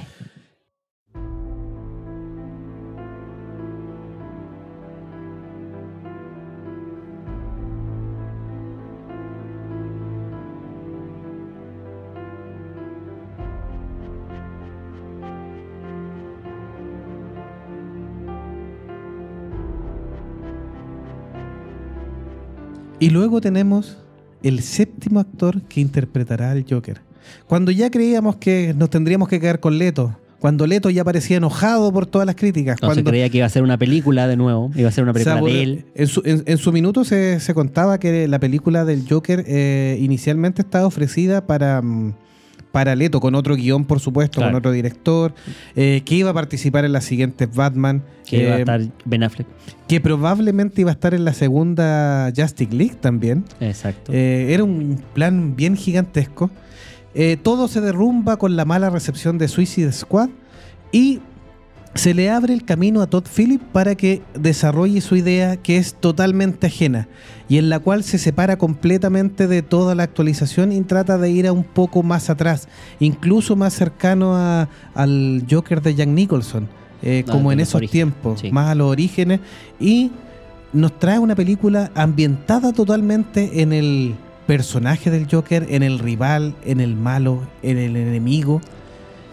Y 23.07 23.09
luego 23.09 23.39
tenemos 23.39 23.95
el 24.43 24.59
séptimo 24.61 25.21
actor 25.21 25.61
que 25.61 25.79
interpretará 25.79 26.51
al 26.51 26.65
Joker. 26.69 26.99
Cuando 27.47 27.71
ya 27.71 27.89
creíamos 27.89 28.35
que 28.35 28.73
nos 28.77 28.89
tendríamos 28.89 29.29
que 29.29 29.39
quedar 29.39 29.61
con 29.61 29.77
Leto, 29.77 30.17
cuando 30.39 30.67
Leto 30.67 30.89
ya 30.89 31.05
parecía 31.05 31.37
enojado 31.37 31.93
por 31.93 32.05
todas 32.05 32.25
las 32.25 32.35
críticas, 32.35 32.75
No, 32.81 32.89
se 32.89 32.95
cuando 32.95 33.09
creía 33.11 33.29
que 33.29 33.37
iba 33.37 33.45
a 33.45 33.49
ser 33.49 33.63
una 33.63 33.77
película 33.77 34.27
de 34.27 34.35
nuevo, 34.35 34.71
iba 34.75 34.89
a 34.89 34.91
ser 34.91 35.05
una 35.05 35.13
o 35.13 35.15
sea, 35.15 35.35
película 35.35 35.53
de 35.53 35.63
él. 35.63 35.85
En 35.95 36.07
su, 36.07 36.21
en- 36.25 36.43
en 36.45 36.57
su 36.57 36.73
minuto 36.73 37.05
se, 37.05 37.39
se 37.39 37.53
contaba 37.53 37.97
que 37.97 38.27
la 38.27 38.39
película 38.39 38.83
del 38.83 39.05
Joker 39.09 39.45
eh, 39.47 39.97
inicialmente 40.01 40.61
estaba 40.63 40.85
ofrecida 40.85 41.47
para, 41.47 41.81
mm, 42.77 42.79
para 42.79 42.95
Leto, 42.95 43.19
con 43.19 43.33
otro 43.35 43.55
guion, 43.55 43.85
por 43.85 43.99
supuesto, 43.99 44.35
Claro. 44.39 44.51
con 44.51 44.57
otro 44.59 44.71
director, 44.71 45.33
eh, 45.75 46.01
que 46.05 46.15
iba 46.15 46.29
a 46.29 46.33
participar 46.33 46.85
en 46.85 46.93
las 46.93 47.05
siguientes 47.05 47.53
Batman, 47.53 48.03
Que 48.25 48.43
iba 48.43 48.51
a 48.53 48.57
eh, 48.57 48.59
estar 48.59 48.81
Ben 49.05 49.23
Affleck. 49.23 49.47
que 49.87 49.99
probablemente 50.01 50.81
iba 50.81 50.91
a 50.91 50.93
estar 50.93 51.13
en 51.13 51.25
la 51.25 51.33
segunda 51.33 52.31
Justice 52.35 52.73
League 52.75 52.95
también. 53.01 53.45
Exacto. 53.59 54.11
Eh, 54.13 54.53
era 54.53 54.63
un 54.63 55.01
plan 55.13 55.55
bien 55.55 55.75
gigantesco. 55.75 56.49
Todo 57.41 57.67
se 57.67 57.81
derrumba 57.81 58.37
con 58.37 58.55
la 58.55 58.63
mala 58.63 58.91
recepción 58.91 59.39
de 59.39 59.47
Suicide 59.47 59.91
Squad 59.91 60.29
y 60.91 61.19
se 61.93 62.13
le 62.13 62.29
abre 62.29 62.53
el 62.53 62.63
camino 62.63 63.01
a 63.01 63.07
Todd 63.07 63.23
Phillips 63.33 63.63
para 63.71 63.95
que 63.95 64.21
desarrolle 64.39 65.01
su 65.01 65.15
idea 65.15 65.57
que 65.57 65.77
es 65.77 65.95
totalmente 65.95 66.67
ajena 66.67 67.07
y 67.49 67.57
en 67.57 67.69
la 67.69 67.79
cual 67.79 68.03
se 68.03 68.17
separa 68.19 68.57
completamente 68.57 69.47
de 69.47 69.61
toda 69.63 69.95
la 69.95 70.03
actualización 70.03 70.71
y 70.71 70.81
trata 70.81 71.17
de 71.17 71.31
ir 71.31 71.47
a 71.47 71.53
un 71.53 71.63
poco 71.63 72.03
más 72.03 72.29
atrás, 72.29 72.67
incluso 72.99 73.55
más 73.55 73.73
cercano 73.73 74.35
a- 74.35 74.69
al 74.93 75.43
Joker 75.49 75.81
de 75.81 75.95
Jack 75.95 76.09
Nicholson, 76.09 76.67
eh, 77.01 77.23
Ah, 77.27 77.31
como 77.31 77.51
en 77.51 77.59
esos 77.61 77.81
tiempos, 77.89 78.41
sí. 78.41 78.51
más 78.51 78.69
a 78.69 78.75
los 78.75 78.89
orígenes 78.91 79.39
y 79.79 80.11
nos 80.73 80.99
trae 80.99 81.17
una 81.19 81.35
película 81.35 81.91
ambientada 81.95 82.73
totalmente 82.73 83.61
en 83.61 83.73
el 83.73 84.15
personaje 84.45 85.09
del 85.09 85.27
Joker, 85.29 85.65
en 85.69 85.81
el 85.83 85.99
rival, 85.99 86.53
en 86.65 86.79
el 86.79 86.95
malo, 86.95 87.41
en 87.63 87.77
el 87.77 87.95
enemigo. 87.95 88.61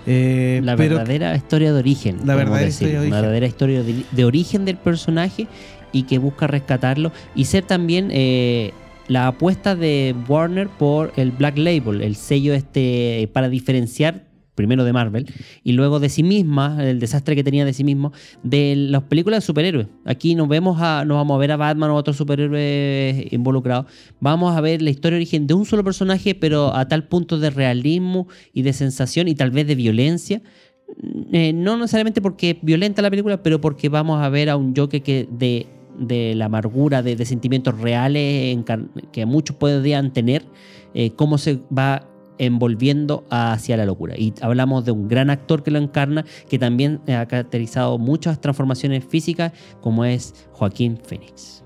Eh, 0.07 0.61
la 0.63 0.77
pero 0.77 0.97
verdadera 0.97 1.35
historia 1.35 1.73
de 1.73 1.79
origen. 1.79 2.19
La 2.25 2.35
verdadera 2.35 2.67
decir, 2.67 2.89
historia 2.89 3.01
de 3.01 3.07
origen. 3.07 3.21
verdadera 3.21 3.47
historia 3.47 3.83
de, 3.83 4.05
de 4.11 4.25
origen 4.25 4.65
del 4.65 4.77
personaje 4.77 5.47
y 5.93 6.03
que 6.03 6.19
busca 6.19 6.47
rescatarlo 6.47 7.13
y 7.35 7.47
ser 7.47 7.65
también 7.65 8.09
eh, 8.11 8.73
la 9.09 9.29
apuesta 9.29 9.77
de 9.77 10.15
Warner 10.29 10.69
por 10.69 11.13
el 11.17 11.31
Black 11.31 11.57
Label, 11.57 12.03
el 12.03 12.17
sello 12.17 12.53
este 12.53 13.31
para 13.33 13.49
diferenciar 13.49 14.24
primero 14.55 14.85
de 14.85 14.93
Marvel 14.93 15.27
y 15.63 15.73
luego 15.73 16.01
de 16.01 16.09
sí 16.09 16.23
misma, 16.23 16.79
el 16.83 17.01
desastre 17.01 17.35
que 17.35 17.45
tenía 17.45 17.65
de 17.65 17.73
sí 17.73 17.85
mismo, 17.85 18.13
de 18.43 18.75
las 18.77 19.03
películas 19.05 19.43
de 19.43 19.47
superhéroes. 19.47 19.89
Aquí 20.05 20.35
nos 20.35 20.49
vemos 20.49 20.81
a, 20.81 21.05
nos 21.05 21.17
vamos 21.17 21.35
a 21.35 21.39
ver 21.39 21.53
a 21.53 21.57
Batman 21.57 21.91
o 21.91 21.95
a 21.95 21.97
otros 21.97 22.17
superhéroes 22.17 23.33
involucrados. 23.33 23.87
Vamos 24.21 24.57
a 24.57 24.61
ver 24.61 24.83
la 24.83 24.91
historia 24.91 25.17
de 25.17 25.23
origen 25.23 25.47
de 25.47 25.55
un 25.55 25.67
solo 25.67 25.85
personaje, 25.85 26.35
pero 26.35 26.75
a 26.75 26.89
tal 26.89 27.09
punto 27.09 27.39
de 27.39 27.51
realismo 27.51 28.29
y 28.53 28.63
de 28.63 28.73
sensación 28.73 29.29
y 29.29 29.35
tal 29.35 29.51
vez 29.51 29.67
de 29.67 29.75
violencia. 29.75 30.43
Eh, 31.33 31.53
no 31.53 31.77
necesariamente 31.77 32.21
porque 32.21 32.59
violenta 32.63 33.03
la 33.03 33.11
película, 33.11 33.43
pero 33.43 33.61
porque 33.61 33.89
vamos 33.89 34.23
a 34.23 34.29
ver 34.29 34.51
a 34.51 34.57
un 34.57 34.75
Joker 34.77 35.03
que 35.03 35.27
de, 35.31 35.67
de 35.99 36.35
la 36.35 36.47
amargura, 36.47 37.03
de, 37.03 37.25
sentimientos 37.25 37.81
reales 37.81 38.57
que 39.13 39.27
muchos 39.27 39.57
podrían 39.57 40.13
tener, 40.13 40.45
eh, 40.95 41.11
cómo 41.17 41.39
se 41.39 41.61
va 41.77 42.07
envolviendo 42.39 43.25
hacia 43.31 43.77
la 43.77 43.85
locura. 43.85 44.15
Y 44.17 44.35
hablamos 44.41 44.85
de 44.85 44.93
un 44.93 45.09
gran 45.09 45.31
actor 45.31 45.63
que 45.63 45.71
lo 45.71 45.79
encarna, 45.79 46.25
que 46.49 46.59
también 46.59 47.01
ha 47.09 47.27
caracterizado 47.27 47.99
muchas 47.99 48.41
transformaciones 48.41 49.05
físicas, 49.05 49.53
como 49.81 50.05
es 50.05 50.35
Joaquín 50.53 50.99
Phoenix. 51.05 51.65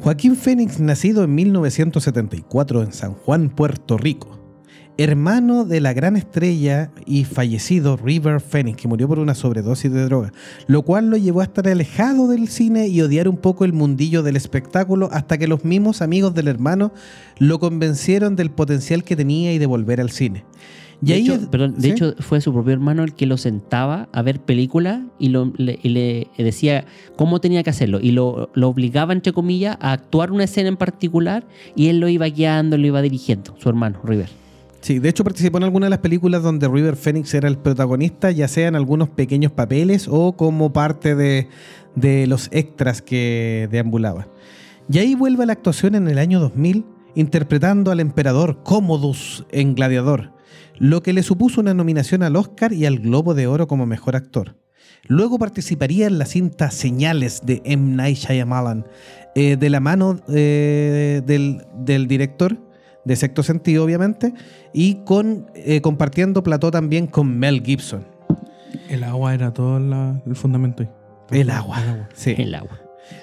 Joaquín 0.00 0.36
Phoenix, 0.36 0.80
nacido 0.80 1.24
en 1.24 1.34
1974 1.34 2.82
en 2.82 2.92
San 2.92 3.14
Juan, 3.14 3.50
Puerto 3.50 3.98
Rico, 3.98 4.41
hermano 4.98 5.64
de 5.64 5.80
la 5.80 5.92
gran 5.92 6.16
estrella 6.16 6.90
y 7.06 7.24
fallecido 7.24 7.96
River 7.96 8.40
Phoenix, 8.40 8.76
que 8.80 8.88
murió 8.88 9.08
por 9.08 9.18
una 9.18 9.34
sobredosis 9.34 9.90
de 9.92 10.04
droga, 10.04 10.32
lo 10.66 10.82
cual 10.82 11.08
lo 11.10 11.16
llevó 11.16 11.40
a 11.40 11.44
estar 11.44 11.66
alejado 11.66 12.28
del 12.28 12.48
cine 12.48 12.88
y 12.88 13.00
odiar 13.00 13.28
un 13.28 13.36
poco 13.38 13.64
el 13.64 13.72
mundillo 13.72 14.22
del 14.22 14.36
espectáculo 14.36 15.08
hasta 15.12 15.38
que 15.38 15.48
los 15.48 15.64
mismos 15.64 16.02
amigos 16.02 16.34
del 16.34 16.48
hermano 16.48 16.92
lo 17.38 17.58
convencieron 17.58 18.36
del 18.36 18.50
potencial 18.50 19.02
que 19.04 19.16
tenía 19.16 19.52
y 19.52 19.58
de 19.58 19.66
volver 19.66 20.00
al 20.00 20.10
cine. 20.10 20.44
Y 21.04 21.06
de 21.06 21.14
ahí 21.14 21.22
hecho, 21.22 21.34
es- 21.34 21.46
perdón, 21.48 21.74
de 21.74 21.80
¿sí? 21.82 21.90
hecho, 21.90 22.14
fue 22.20 22.40
su 22.40 22.52
propio 22.52 22.72
hermano 22.74 23.02
el 23.02 23.14
que 23.14 23.26
lo 23.26 23.36
sentaba 23.36 24.08
a 24.12 24.22
ver 24.22 24.38
películas 24.40 25.00
y, 25.18 25.30
lo- 25.30 25.52
le, 25.56 25.78
y 25.82 25.88
le 25.88 26.28
decía 26.38 26.84
cómo 27.16 27.40
tenía 27.40 27.64
que 27.64 27.70
hacerlo. 27.70 27.98
Y 28.00 28.12
lo, 28.12 28.50
lo 28.54 28.68
obligaba, 28.68 29.12
entre 29.12 29.32
comillas, 29.32 29.76
a 29.80 29.90
actuar 29.92 30.30
una 30.30 30.44
escena 30.44 30.68
en 30.68 30.76
particular 30.76 31.44
y 31.74 31.88
él 31.88 31.98
lo 31.98 32.08
iba 32.08 32.26
guiando, 32.26 32.78
lo 32.78 32.86
iba 32.86 33.02
dirigiendo, 33.02 33.56
su 33.58 33.68
hermano, 33.68 33.98
River. 34.04 34.28
Sí, 34.82 34.98
de 34.98 35.08
hecho 35.08 35.22
participó 35.22 35.58
en 35.58 35.64
algunas 35.64 35.86
de 35.86 35.90
las 35.90 36.00
películas 36.00 36.42
donde 36.42 36.66
River 36.66 36.96
Phoenix 36.96 37.32
era 37.34 37.46
el 37.46 37.56
protagonista, 37.56 38.32
ya 38.32 38.48
sea 38.48 38.66
en 38.66 38.74
algunos 38.74 39.08
pequeños 39.08 39.52
papeles 39.52 40.08
o 40.10 40.32
como 40.32 40.72
parte 40.72 41.14
de, 41.14 41.48
de 41.94 42.26
los 42.26 42.48
extras 42.50 43.00
que 43.00 43.68
deambulaban. 43.70 44.26
Y 44.90 44.98
ahí 44.98 45.14
vuelve 45.14 45.44
a 45.44 45.46
la 45.46 45.52
actuación 45.52 45.94
en 45.94 46.08
el 46.08 46.18
año 46.18 46.40
2000, 46.40 46.84
interpretando 47.14 47.92
al 47.92 48.00
emperador 48.00 48.64
Commodus 48.64 49.46
en 49.52 49.76
Gladiador, 49.76 50.32
lo 50.78 51.00
que 51.00 51.12
le 51.12 51.22
supuso 51.22 51.60
una 51.60 51.74
nominación 51.74 52.24
al 52.24 52.34
Oscar 52.34 52.72
y 52.72 52.84
al 52.84 52.98
Globo 52.98 53.34
de 53.34 53.46
Oro 53.46 53.68
como 53.68 53.86
mejor 53.86 54.16
actor. 54.16 54.56
Luego 55.06 55.38
participaría 55.38 56.08
en 56.08 56.18
la 56.18 56.26
cinta 56.26 56.72
Señales 56.72 57.42
de 57.44 57.62
M. 57.64 57.94
Night 57.94 58.18
Shyamalan, 58.18 58.84
eh, 59.36 59.56
de 59.56 59.70
la 59.70 59.78
mano 59.78 60.18
eh, 60.28 61.22
del, 61.24 61.64
del 61.76 62.08
director, 62.08 62.58
de 63.04 63.16
sexto 63.16 63.42
sentido 63.42 63.84
obviamente, 63.84 64.32
y 64.72 64.96
con 65.04 65.50
eh, 65.54 65.80
compartiendo 65.80 66.42
plató 66.42 66.70
también 66.70 67.06
con 67.06 67.38
Mel 67.38 67.62
Gibson. 67.64 68.04
El 68.88 69.04
agua 69.04 69.34
era 69.34 69.52
todo 69.52 69.78
la- 69.78 70.20
el 70.26 70.36
fundamento 70.36 70.82
ahí. 70.82 70.90
El 71.40 71.50
agua. 71.50 72.08
Sí. 72.14 72.34
El 72.38 72.54
agua. 72.54 72.78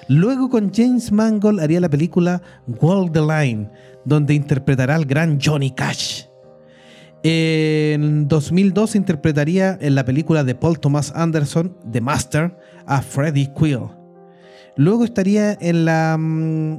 Luego 0.08 0.48
con 0.50 0.72
James 0.72 1.10
Mangold 1.12 1.60
haría 1.60 1.80
la 1.80 1.88
película 1.88 2.42
Walk 2.80 3.12
the 3.12 3.20
Line, 3.20 3.68
donde 4.04 4.34
interpretará 4.34 4.94
al 4.96 5.04
gran 5.04 5.38
Johnny 5.40 5.70
Cash. 5.70 6.24
En 7.22 8.28
2002 8.28 8.94
interpretaría 8.96 9.76
en 9.80 9.94
la 9.94 10.04
película 10.04 10.42
de 10.44 10.54
Paul 10.54 10.80
Thomas 10.80 11.12
Anderson, 11.14 11.76
The 11.90 12.00
Master, 12.00 12.56
a 12.86 13.02
Freddie 13.02 13.52
Quill. 13.58 13.88
Luego 14.76 15.04
estaría 15.04 15.56
en 15.60 15.84
la 15.84 16.16
mm, 16.18 16.78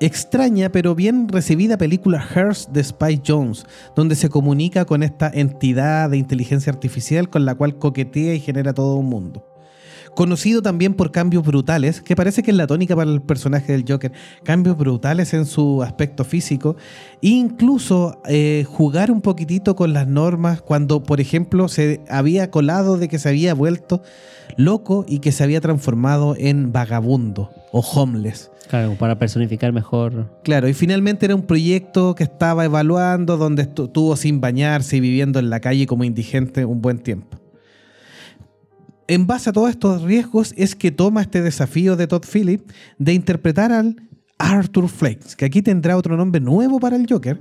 extraña 0.00 0.70
pero 0.70 0.94
bien 0.94 1.28
recibida 1.28 1.78
película 1.78 2.24
Hearst 2.34 2.70
de 2.70 2.84
Spy 2.84 3.22
Jones, 3.26 3.66
donde 3.96 4.16
se 4.16 4.28
comunica 4.28 4.84
con 4.84 5.02
esta 5.02 5.30
entidad 5.32 6.10
de 6.10 6.18
inteligencia 6.18 6.72
artificial 6.72 7.30
con 7.30 7.44
la 7.44 7.54
cual 7.54 7.78
coquetea 7.78 8.34
y 8.34 8.40
genera 8.40 8.74
todo 8.74 8.96
un 8.96 9.06
mundo 9.06 9.44
conocido 10.18 10.62
también 10.62 10.94
por 10.94 11.12
cambios 11.12 11.44
brutales, 11.44 12.02
que 12.02 12.16
parece 12.16 12.42
que 12.42 12.50
es 12.50 12.56
la 12.56 12.66
tónica 12.66 12.96
para 12.96 13.08
el 13.08 13.22
personaje 13.22 13.70
del 13.70 13.84
Joker, 13.88 14.10
cambios 14.42 14.76
brutales 14.76 15.32
en 15.32 15.46
su 15.46 15.80
aspecto 15.80 16.24
físico, 16.24 16.74
e 17.22 17.28
incluso 17.28 18.20
eh, 18.26 18.64
jugar 18.68 19.12
un 19.12 19.20
poquitito 19.20 19.76
con 19.76 19.92
las 19.92 20.08
normas 20.08 20.60
cuando, 20.60 21.04
por 21.04 21.20
ejemplo, 21.20 21.68
se 21.68 22.00
había 22.10 22.50
colado 22.50 22.98
de 22.98 23.06
que 23.06 23.20
se 23.20 23.28
había 23.28 23.54
vuelto 23.54 24.02
loco 24.56 25.04
y 25.06 25.20
que 25.20 25.30
se 25.30 25.44
había 25.44 25.60
transformado 25.60 26.34
en 26.36 26.72
vagabundo 26.72 27.52
o 27.70 27.78
homeless. 27.78 28.50
Claro, 28.68 28.94
para 28.94 29.18
personificar 29.18 29.72
mejor. 29.72 30.38
Claro, 30.44 30.68
y 30.68 30.74
finalmente 30.74 31.24
era 31.26 31.34
un 31.34 31.42
proyecto 31.46 32.14
que 32.14 32.24
estaba 32.24 32.64
evaluando, 32.66 33.36
donde 33.36 33.62
estu- 33.66 33.86
estuvo 33.86 34.14
sin 34.16 34.40
bañarse 34.40 34.98
y 34.98 35.00
viviendo 35.00 35.38
en 35.38 35.48
la 35.48 35.60
calle 35.60 35.86
como 35.86 36.04
indigente 36.04 36.64
un 36.64 36.82
buen 36.82 36.98
tiempo. 36.98 37.38
En 39.06 39.26
base 39.26 39.48
a 39.48 39.52
todos 39.54 39.70
estos 39.70 40.02
riesgos 40.02 40.52
es 40.56 40.74
que 40.76 40.90
toma 40.90 41.22
este 41.22 41.40
desafío 41.40 41.96
de 41.96 42.06
Todd 42.06 42.24
Phillips 42.30 42.74
de 42.98 43.14
interpretar 43.14 43.72
al 43.72 43.96
Arthur 44.36 44.88
Flex, 44.88 45.34
que 45.34 45.46
aquí 45.46 45.62
tendrá 45.62 45.96
otro 45.96 46.16
nombre 46.18 46.40
nuevo 46.40 46.78
para 46.78 46.96
el 46.96 47.06
Joker, 47.08 47.40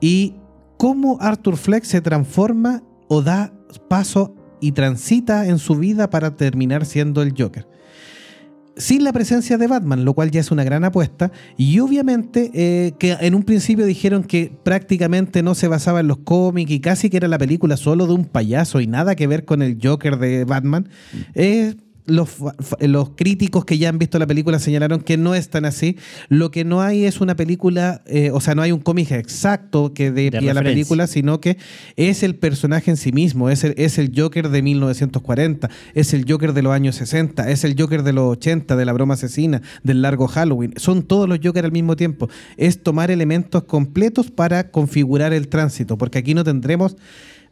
y 0.00 0.34
cómo 0.78 1.18
Arthur 1.20 1.58
Flex 1.58 1.88
se 1.88 2.00
transforma 2.00 2.82
o 3.08 3.20
da 3.20 3.52
paso 3.88 4.34
y 4.62 4.72
transita 4.72 5.46
en 5.46 5.58
su 5.58 5.76
vida 5.76 6.08
para 6.08 6.36
terminar 6.36 6.86
siendo 6.86 7.20
el 7.20 7.34
Joker 7.38 7.68
sin 8.76 9.04
la 9.04 9.12
presencia 9.12 9.58
de 9.58 9.66
Batman, 9.66 10.04
lo 10.04 10.14
cual 10.14 10.30
ya 10.30 10.40
es 10.40 10.50
una 10.50 10.64
gran 10.64 10.84
apuesta. 10.84 11.30
Y 11.56 11.78
obviamente 11.78 12.50
eh, 12.54 12.92
que 12.98 13.16
en 13.20 13.34
un 13.34 13.42
principio 13.42 13.86
dijeron 13.86 14.24
que 14.24 14.52
prácticamente 14.62 15.42
no 15.42 15.54
se 15.54 15.68
basaba 15.68 16.00
en 16.00 16.08
los 16.08 16.18
cómics 16.18 16.70
y 16.70 16.80
casi 16.80 17.10
que 17.10 17.18
era 17.18 17.28
la 17.28 17.38
película 17.38 17.76
solo 17.76 18.06
de 18.06 18.14
un 18.14 18.24
payaso 18.24 18.80
y 18.80 18.86
nada 18.86 19.14
que 19.14 19.26
ver 19.26 19.44
con 19.44 19.62
el 19.62 19.78
Joker 19.82 20.18
de 20.18 20.44
Batman. 20.44 20.88
Eh, 21.34 21.74
los, 22.06 22.36
los 22.80 23.10
críticos 23.10 23.64
que 23.64 23.78
ya 23.78 23.88
han 23.88 23.98
visto 23.98 24.18
la 24.18 24.26
película 24.26 24.58
señalaron 24.58 25.00
que 25.00 25.16
no 25.16 25.34
es 25.34 25.48
tan 25.48 25.64
así. 25.64 25.96
Lo 26.28 26.50
que 26.50 26.64
no 26.64 26.82
hay 26.82 27.04
es 27.04 27.20
una 27.20 27.34
película, 27.34 28.02
eh, 28.06 28.30
o 28.30 28.40
sea, 28.40 28.54
no 28.54 28.62
hay 28.62 28.72
un 28.72 28.80
cómic 28.80 29.10
exacto 29.12 29.94
que 29.94 30.10
dé 30.10 30.30
pie 30.30 30.50
a 30.50 30.54
la 30.54 30.62
película, 30.62 31.06
sino 31.06 31.40
que 31.40 31.56
es 31.96 32.22
el 32.22 32.34
personaje 32.34 32.90
en 32.90 32.96
sí 32.96 33.12
mismo, 33.12 33.48
es 33.48 33.64
el, 33.64 33.74
es 33.78 33.98
el 33.98 34.12
Joker 34.14 34.50
de 34.50 34.62
1940, 34.62 35.70
es 35.94 36.12
el 36.12 36.30
Joker 36.30 36.52
de 36.52 36.62
los 36.62 36.72
años 36.72 36.96
60, 36.96 37.50
es 37.50 37.64
el 37.64 37.74
Joker 37.78 38.02
de 38.02 38.12
los 38.12 38.32
80, 38.32 38.76
de 38.76 38.84
la 38.84 38.92
broma 38.92 39.14
asesina, 39.14 39.62
del 39.82 40.02
largo 40.02 40.26
Halloween. 40.28 40.74
Son 40.76 41.02
todos 41.02 41.28
los 41.28 41.38
Joker 41.42 41.64
al 41.64 41.72
mismo 41.72 41.96
tiempo. 41.96 42.28
Es 42.56 42.82
tomar 42.82 43.10
elementos 43.10 43.64
completos 43.64 44.30
para 44.30 44.70
configurar 44.70 45.32
el 45.32 45.48
tránsito, 45.48 45.96
porque 45.96 46.18
aquí 46.18 46.34
no 46.34 46.44
tendremos 46.44 46.96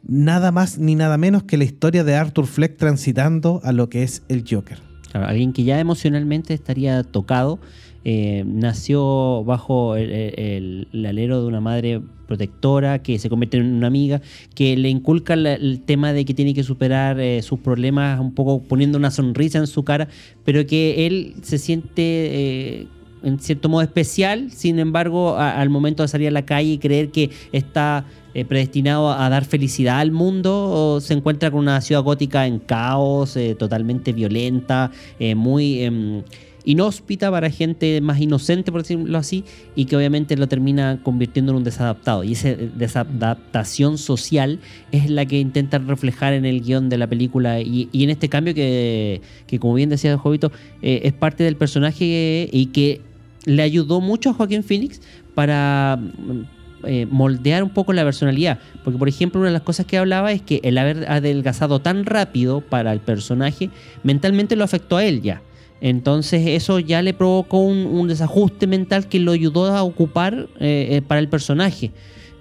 nada 0.07 0.51
más 0.51 0.77
ni 0.77 0.95
nada 0.95 1.17
menos 1.17 1.43
que 1.43 1.57
la 1.57 1.63
historia 1.63 2.03
de 2.03 2.15
Arthur 2.15 2.47
Fleck 2.47 2.77
transitando 2.77 3.61
a 3.63 3.71
lo 3.71 3.89
que 3.89 4.03
es 4.03 4.23
el 4.27 4.43
Joker. 4.49 4.79
Claro, 5.11 5.27
alguien 5.27 5.53
que 5.53 5.63
ya 5.63 5.79
emocionalmente 5.79 6.53
estaría 6.53 7.03
tocado, 7.03 7.59
eh, 8.05 8.43
nació 8.45 9.43
bajo 9.45 9.95
el, 9.95 10.87
alero 11.05 11.41
de 11.41 11.47
una 11.47 11.61
madre 11.61 12.01
protectora 12.27 13.01
que 13.01 13.17
se 13.19 13.29
convierte 13.29 13.57
en 13.57 13.73
una 13.73 13.87
amiga, 13.87 14.21
que 14.55 14.75
le 14.75 14.89
inculca 14.89 15.35
el 15.35 15.81
tema 15.85 16.11
de 16.11 16.25
que 16.25 16.33
tiene 16.33 16.53
que 16.53 16.63
superar 16.63 17.19
eh, 17.19 17.41
sus 17.41 17.59
problemas 17.59 18.19
un 18.19 18.33
poco 18.33 18.61
poniendo 18.61 18.97
una 18.97 19.11
sonrisa 19.11 19.59
en 19.59 19.67
su 19.67 19.83
cara, 19.83 20.09
pero 20.43 20.65
que 20.65 21.05
él 21.05 21.35
se 21.43 21.57
siente 21.57 22.01
eh, 22.01 22.87
en 23.23 23.39
cierto 23.39 23.69
modo 23.69 23.81
especial, 23.81 24.51
sin 24.51 24.79
embargo, 24.79 25.37
al 25.37 25.69
momento 25.69 26.03
de 26.03 26.09
salir 26.09 26.27
a 26.27 26.31
la 26.31 26.45
calle 26.45 26.73
y 26.73 26.77
creer 26.77 27.09
que 27.09 27.29
está 27.51 28.05
eh, 28.35 28.45
predestinado 28.45 29.11
a 29.11 29.29
dar 29.29 29.45
felicidad 29.45 29.99
al 29.99 30.11
mundo, 30.11 30.97
se 31.01 31.13
encuentra 31.13 31.51
con 31.51 31.59
una 31.59 31.79
ciudad 31.81 32.01
gótica 32.01 32.47
en 32.47 32.57
caos, 32.57 33.37
eh, 33.37 33.53
totalmente 33.53 34.11
violenta, 34.11 34.89
eh, 35.19 35.35
muy 35.35 35.83
em, 35.83 36.23
inhóspita 36.65 37.29
para 37.29 37.51
gente 37.51 38.01
más 38.01 38.19
inocente, 38.19 38.71
por 38.71 38.81
decirlo 38.81 39.19
así, 39.19 39.43
y 39.75 39.85
que 39.85 39.95
obviamente 39.95 40.35
lo 40.35 40.47
termina 40.47 40.99
convirtiendo 41.03 41.51
en 41.51 41.57
un 41.57 41.63
desadaptado. 41.63 42.23
Y 42.23 42.31
esa 42.31 42.55
desadaptación 42.55 43.99
social 43.99 44.59
es 44.91 45.11
la 45.11 45.27
que 45.27 45.39
intentan 45.39 45.87
reflejar 45.87 46.33
en 46.33 46.45
el 46.45 46.61
guion 46.61 46.89
de 46.89 46.97
la 46.97 47.05
película 47.05 47.61
y, 47.61 47.87
en 47.93 48.09
este 48.09 48.29
cambio 48.29 48.55
que, 48.55 49.21
que, 49.45 49.59
como 49.59 49.75
bien 49.75 49.89
decía 49.89 50.17
Jovito, 50.17 50.51
es 50.81 51.13
parte 51.13 51.43
del 51.43 51.55
personaje 51.55 52.49
y 52.51 52.65
que 52.67 53.01
le 53.45 53.63
ayudó 53.63 54.01
mucho 54.01 54.29
a 54.29 54.33
Joaquín 54.33 54.63
Phoenix 54.63 55.01
para 55.35 55.99
mm, 55.99 56.85
eh, 56.85 57.07
moldear 57.09 57.63
un 57.63 57.69
poco 57.69 57.93
la 57.93 58.03
personalidad. 58.03 58.59
Porque, 58.83 58.99
por 58.99 59.09
ejemplo, 59.09 59.39
una 59.39 59.49
de 59.49 59.53
las 59.53 59.61
cosas 59.61 59.85
que 59.85 59.97
hablaba 59.97 60.31
es 60.31 60.41
que 60.41 60.59
el 60.63 60.77
haber 60.77 61.09
adelgazado 61.09 61.79
tan 61.79 62.05
rápido 62.05 62.61
para 62.61 62.93
el 62.93 62.99
personaje 62.99 63.69
mentalmente 64.03 64.55
lo 64.55 64.63
afectó 64.63 64.97
a 64.97 65.05
él 65.05 65.21
ya. 65.21 65.41
Entonces 65.83 66.47
eso 66.47 66.79
ya 66.79 67.01
le 67.01 67.13
provocó 67.13 67.57
un, 67.57 68.07
desajuste 68.07 68.67
mental 68.67 69.09
que 69.09 69.19
lo 69.19 69.33
ayudó 69.33 69.65
a 69.65 69.83
ocupar 69.83 70.47
eh, 70.61 70.87
eh, 70.91 71.01
para 71.01 71.19
el 71.19 71.27
personaje. 71.27 71.91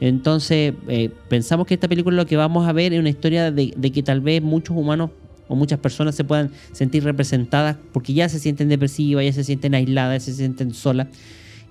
Entonces 0.00 0.74
eh, 0.86 1.10
pensamos 1.28 1.66
que 1.66 1.74
esta 1.74 1.88
película 1.88 2.16
lo 2.16 2.24
que 2.24 2.36
vamos 2.36 2.68
a 2.68 2.72
ver 2.72 2.92
es 2.92 3.00
una 3.00 3.08
historia 3.08 3.50
de 3.50 3.92
que 3.92 4.02
tal 4.04 4.20
vez 4.20 4.40
muchos 4.42 4.76
humanos 4.76 5.10
o 5.52 5.54
muchas 5.54 5.78
personas 5.78 6.14
se 6.14 6.24
puedan 6.24 6.50
sentir 6.72 7.04
representadas 7.04 7.76
porque 7.92 8.14
ya 8.14 8.26
se 8.30 8.38
sienten 8.38 8.70
depresivas, 8.70 9.22
ya 9.22 9.34
se 9.34 9.44
sienten 9.44 9.74
aisladas, 9.74 10.24
ya 10.24 10.32
se 10.32 10.38
sienten 10.38 10.72
solas. 10.72 11.08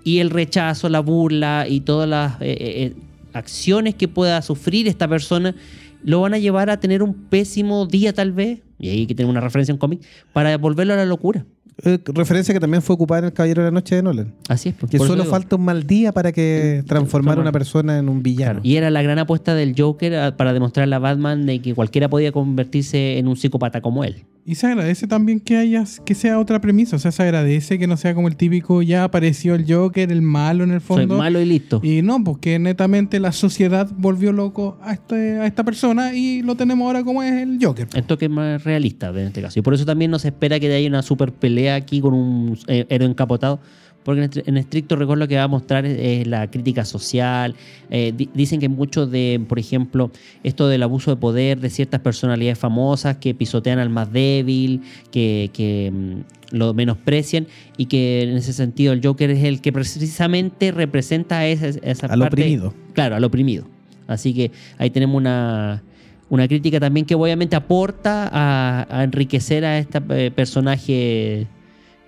Y 0.03 0.19
el 0.19 0.29
rechazo, 0.29 0.87
la 0.87 0.99
burla 0.99 1.65
y 1.67 1.79
todas 1.79 2.07
las 2.07 2.33
eh, 2.41 2.57
eh, 2.59 2.93
acciones 3.33 3.95
que 3.95 4.07
pueda 4.07 4.43
sufrir 4.43 4.87
esta 4.87 5.07
persona 5.07 5.55
lo 6.03 6.21
van 6.21 6.35
a 6.35 6.37
llevar 6.37 6.69
a 6.69 6.79
tener 6.79 7.01
un 7.01 7.15
pésimo 7.15 7.87
día 7.87 8.13
tal 8.13 8.33
vez, 8.33 8.59
y 8.77 8.89
ahí 8.89 9.07
que 9.07 9.15
tener 9.15 9.31
una 9.31 9.41
referencia 9.41 9.71
en 9.71 9.79
cómic, 9.79 10.01
para 10.31 10.55
volverlo 10.57 10.93
a 10.93 10.97
la 10.97 11.05
locura. 11.05 11.43
Eh, 11.83 11.99
referencia 12.13 12.53
que 12.53 12.59
también 12.59 12.81
fue 12.81 12.93
ocupada 12.95 13.19
en 13.19 13.25
El 13.25 13.33
Caballero 13.33 13.63
de 13.63 13.67
la 13.67 13.71
Noche 13.71 13.95
de 13.95 14.03
Nolan. 14.03 14.33
Así 14.47 14.69
es. 14.69 14.75
pues, 14.75 14.91
Que 14.91 14.99
solo 14.99 15.25
falta 15.25 15.55
un 15.55 15.65
mal 15.65 15.85
día 15.87 16.11
para 16.11 16.31
que 16.31 16.83
transformara 16.87 17.39
a 17.39 17.41
una 17.41 17.51
persona 17.51 17.97
en 17.97 18.09
un 18.09 18.21
villano. 18.21 18.41
Claro, 18.53 18.61
Y 18.63 18.75
era 18.75 18.89
la 18.89 19.01
gran 19.01 19.19
apuesta 19.19 19.55
del 19.55 19.75
Joker 19.77 20.15
ah, 20.15 20.37
para 20.37 20.53
demostrarle 20.53 20.95
a 20.95 20.99
Batman 20.99 21.45
de 21.45 21.61
que 21.61 21.73
cualquiera 21.73 22.09
podía 22.09 22.31
convertirse 22.31 23.17
en 23.17 23.27
un 23.27 23.35
psicópata 23.35 23.81
como 23.81 24.03
él. 24.03 24.25
Y 24.43 24.55
se 24.55 24.67
agradece 24.67 25.07
también 25.07 25.39
que 25.39 25.57
haya, 25.57 25.83
que 26.03 26.15
sea 26.15 26.39
otra 26.39 26.59
premisa. 26.59 26.95
O 26.95 26.99
sea, 26.99 27.11
se 27.11 27.21
agradece 27.21 27.77
que 27.77 27.85
no 27.87 27.95
sea 27.95 28.15
como 28.15 28.27
el 28.27 28.35
típico, 28.35 28.81
ya 28.81 29.03
apareció 29.03 29.53
el 29.55 29.71
Joker, 29.71 30.11
el 30.11 30.21
malo 30.21 30.63
en 30.63 30.71
el 30.71 30.81
Soy 30.81 30.97
fondo. 30.99 31.17
malo 31.17 31.39
y 31.39 31.45
listo. 31.45 31.79
Y 31.83 32.01
no, 32.01 32.23
porque 32.23 32.57
netamente 32.57 33.19
la 33.19 33.31
sociedad 33.31 33.89
volvió 33.97 34.31
loco 34.31 34.77
a, 34.81 34.93
este, 34.93 35.39
a 35.39 35.45
esta 35.45 35.63
persona 35.63 36.13
y 36.15 36.41
lo 36.41 36.55
tenemos 36.55 36.85
ahora 36.87 37.03
como 37.03 37.21
es 37.21 37.33
el 37.33 37.59
Joker. 37.61 37.87
El 37.93 38.03
toque 38.03 38.25
es 38.25 38.31
más 38.31 38.63
realista 38.63 39.09
en 39.09 39.27
este 39.27 39.41
caso. 39.41 39.59
Y 39.59 39.61
por 39.61 39.73
eso 39.73 39.85
también 39.85 40.09
no 40.09 40.17
se 40.19 40.29
espera 40.29 40.59
que 40.59 40.73
haya 40.73 40.87
una 40.87 41.03
super 41.03 41.31
pelea 41.31 41.75
aquí 41.75 42.01
con 42.01 42.13
un 42.13 42.57
eh, 42.67 42.85
héroe 42.89 43.07
encapotado. 43.07 43.59
Porque 44.03 44.23
en, 44.23 44.29
est- 44.31 44.47
en 44.47 44.57
estricto 44.57 44.95
rigor 44.95 45.17
lo 45.17 45.27
que 45.27 45.35
va 45.35 45.43
a 45.43 45.47
mostrar 45.47 45.85
es, 45.85 45.97
es 45.99 46.27
la 46.27 46.49
crítica 46.49 46.85
social. 46.85 47.55
Eh, 47.89 48.13
di- 48.15 48.29
dicen 48.33 48.59
que 48.59 48.67
mucho 48.69 49.05
de, 49.05 49.39
por 49.47 49.59
ejemplo, 49.59 50.11
esto 50.43 50.67
del 50.67 50.81
abuso 50.83 51.11
de 51.11 51.17
poder 51.17 51.59
de 51.59 51.69
ciertas 51.69 52.01
personalidades 52.01 52.57
famosas 52.57 53.17
que 53.17 53.33
pisotean 53.35 53.77
al 53.79 53.89
más 53.89 54.11
débil, 54.11 54.81
que, 55.11 55.49
que, 55.53 55.91
mm, 55.93 56.55
lo 56.55 56.73
menosprecian 56.73 57.47
y 57.77 57.85
que 57.85 58.23
en 58.23 58.35
ese 58.37 58.51
sentido 58.53 58.91
el 58.91 59.01
Joker 59.05 59.29
es 59.29 59.43
el 59.45 59.61
que 59.61 59.71
precisamente 59.71 60.71
representa 60.71 61.39
a 61.39 61.47
esa, 61.47 61.67
esa 61.67 62.07
Al 62.07 62.19
parte- 62.19 62.41
oprimido. 62.41 62.73
Claro, 62.93 63.15
al 63.15 63.23
oprimido. 63.23 63.65
Así 64.07 64.33
que 64.33 64.51
ahí 64.77 64.89
tenemos 64.89 65.15
una, 65.15 65.81
una 66.29 66.47
crítica 66.49 66.79
también 66.79 67.05
que 67.05 67.15
obviamente 67.15 67.55
aporta 67.55 68.29
a, 68.33 68.85
a 68.89 69.03
enriquecer 69.05 69.63
a 69.63 69.77
este 69.77 70.01
eh, 70.09 70.31
personaje 70.31 71.47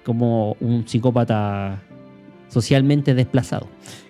como 0.04 0.56
un 0.60 0.88
psicópata 0.88 1.82
socialmente 2.50 3.14
desplazado. 3.16 3.68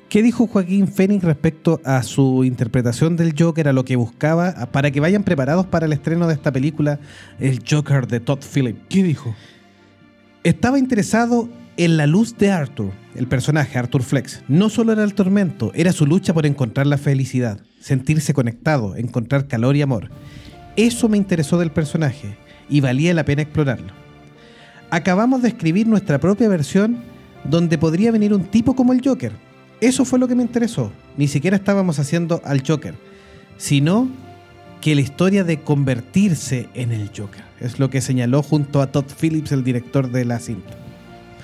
¿Qué 0.10 0.22
dijo 0.22 0.46
Joaquín 0.46 0.88
Phoenix 0.88 1.24
respecto 1.24 1.82
a 1.84 2.04
su 2.04 2.44
interpretación 2.44 3.16
del 3.16 3.34
Joker, 3.36 3.68
a 3.68 3.74
lo 3.74 3.84
que 3.84 3.96
buscaba, 3.96 4.68
para 4.72 4.92
que 4.92 5.00
vayan 5.00 5.24
preparados 5.24 5.66
para 5.66 5.88
el 5.88 5.94
estreno 5.94 6.28
de 6.28 6.36
esta 6.36 6.52
película, 6.52 7.00
El 7.40 7.64
Joker 7.68 8.06
de 8.06 8.20
Todd 8.20 8.40
Phillips? 8.44 8.80
¿Qué 8.90 9.02
dijo? 9.02 9.34
Estaba 10.44 10.78
interesado 10.78 11.50
en 11.78 11.98
la 11.98 12.06
luz 12.06 12.38
de 12.38 12.52
Arthur, 12.52 12.92
el 13.16 13.28
personaje 13.28 13.80
Arthur 13.80 14.04
Flex. 14.04 14.44
No 14.48 14.70
solo 14.70 14.92
era 14.92 15.04
el 15.04 15.16
tormento, 15.16 15.72
era 15.74 15.92
su 15.92 16.06
lucha 16.06 16.32
por 16.32 16.46
encontrar 16.46 16.86
la 16.86 17.00
felicidad, 17.00 17.60
sentirse 17.80 18.36
conectado, 18.36 18.96
encontrar 18.96 19.48
calor 19.48 19.76
y 19.76 19.82
amor. 19.82 20.12
Eso 20.76 21.10
me 21.10 21.18
interesó 21.18 21.58
del 21.58 21.72
personaje 21.72 22.38
y 22.70 22.82
valía 22.82 23.16
la 23.16 23.26
pena 23.26 23.42
explorarlo. 23.42 24.03
Acabamos 24.94 25.42
de 25.42 25.48
escribir 25.48 25.88
nuestra 25.88 26.20
propia 26.20 26.48
versión 26.48 26.98
donde 27.46 27.80
podría 27.80 28.12
venir 28.12 28.32
un 28.32 28.44
tipo 28.44 28.76
como 28.76 28.94
el 28.94 29.02
Joker. 29.04 29.32
Eso 29.82 30.06
fue 30.06 30.20
lo 30.20 30.28
que 30.28 30.36
me 30.36 30.44
interesó. 30.44 30.92
Ni 31.18 31.28
siquiera 31.28 31.58
estábamos 31.58 31.98
haciendo 31.98 32.44
al 32.46 32.62
Joker, 32.62 32.94
sino 33.58 34.08
que 34.82 34.94
la 34.94 35.02
historia 35.02 35.44
de 35.44 35.62
convertirse 35.62 36.70
en 36.76 36.92
el 36.92 37.08
Joker. 37.08 37.44
Es 37.60 37.80
lo 37.80 37.90
que 37.90 38.02
señaló 38.02 38.44
junto 38.44 38.84
a 38.84 38.92
Todd 38.92 39.06
Phillips, 39.20 39.52
el 39.52 39.64
director 39.64 40.12
de 40.12 40.26
la 40.26 40.38
cinta. 40.38 40.76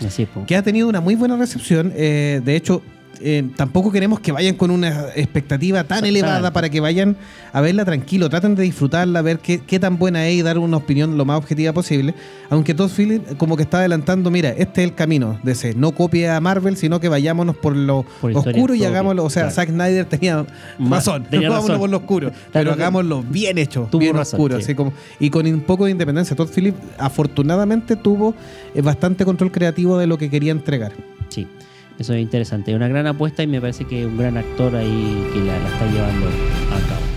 Así. 0.06 0.28
Que 0.46 0.56
ha 0.56 0.62
tenido 0.62 0.88
una 0.88 1.02
muy 1.02 1.16
buena 1.16 1.36
recepción. 1.36 1.92
eh, 1.96 2.42
de 2.46 2.56
hecho, 2.56 2.84
eh, 3.22 3.50
tampoco 3.56 3.92
queremos 3.92 4.20
que 4.20 4.32
vayan 4.32 4.56
con 4.56 4.72
una 4.72 5.08
expectativa 5.16 5.84
tan 5.84 6.06
elevada 6.06 6.52
para 6.54 6.70
que 6.70 6.80
vayan 6.80 7.18
a 7.52 7.62
verla 7.62 7.86
tranquilo. 7.86 8.30
Traten 8.30 8.56
de 8.56 8.64
disfrutarla, 8.64 9.22
ver 9.22 9.40
qué, 9.40 9.60
qué 9.60 9.80
tan 9.80 9.98
buena 9.98 10.28
es 10.28 10.36
y 10.36 10.42
dar 10.42 10.58
una 10.58 10.78
opinión 10.78 11.18
lo 11.18 11.26
más 11.26 11.38
objetiva 11.38 11.74
posible. 11.74 12.14
Aunque 12.50 12.74
Todd 12.74 12.90
Phillips 12.90 13.36
como 13.36 13.58
que 13.58 13.64
está 13.64 13.80
adelantando, 13.80 14.32
mira, 14.32 14.50
este 14.50 14.84
es 14.84 14.90
el 14.90 14.96
camino 14.96 15.40
de 15.44 15.52
ese. 15.52 15.74
No 15.76 15.92
copie 15.92 16.30
a 16.30 16.40
Marvel, 16.40 16.78
sino 16.78 17.00
que 17.00 17.10
vayámonos 17.10 17.56
por 17.58 17.76
lo 17.76 18.06
Por 18.22 18.36
oscuro 18.38 18.74
y 18.76 18.84
hagámoslo. 18.86 19.24
O 19.26 19.30
sea, 19.30 19.44
claro. 19.44 19.56
Zack 19.56 19.70
Snyder 19.70 20.06
tenía 20.06 20.46
razón. 20.80 21.26
tenía 21.30 21.50
Vámonos 21.50 21.68
razón. 21.70 21.80
por 21.82 21.90
lo 21.90 21.98
oscuro. 21.98 22.32
pero 22.54 22.72
hagámoslo 22.74 23.24
bien 23.24 23.58
hecho, 23.58 23.88
Tuvo 23.92 24.00
bien 24.00 24.16
razón, 24.16 24.40
oscuro. 24.40 24.56
sí. 24.58 24.64
así 24.64 24.76
como, 24.76 24.94
y 25.20 25.30
con 25.30 25.46
un 25.46 25.62
poco 25.62 25.86
de 25.86 25.92
independencia. 25.92 26.36
Todd 26.36 26.50
Phillips 26.54 26.78
afortunadamente 26.98 27.96
tuvo 27.96 28.34
eh, 28.74 28.82
bastante 28.82 29.26
control 29.26 29.52
creativo 29.52 29.98
de 29.98 30.08
lo 30.08 30.18
que 30.18 30.30
quería 30.30 30.52
entregar. 30.52 30.94
Eso 32.00 32.14
es 32.14 32.22
interesante. 32.22 32.72
Es 32.72 32.78
una 32.78 32.88
gran 32.88 33.06
apuesta 33.08 33.44
y 33.44 33.48
me 33.48 33.60
parece 33.60 33.86
que 33.86 34.06
un 34.06 34.18
gran 34.18 34.38
actor 34.38 34.74
ahí 34.76 35.28
que 35.34 35.40
la, 35.40 35.60
la 35.60 35.68
está 35.68 35.86
llevando 35.86 36.28
a 36.28 36.88
cabo. 36.88 37.09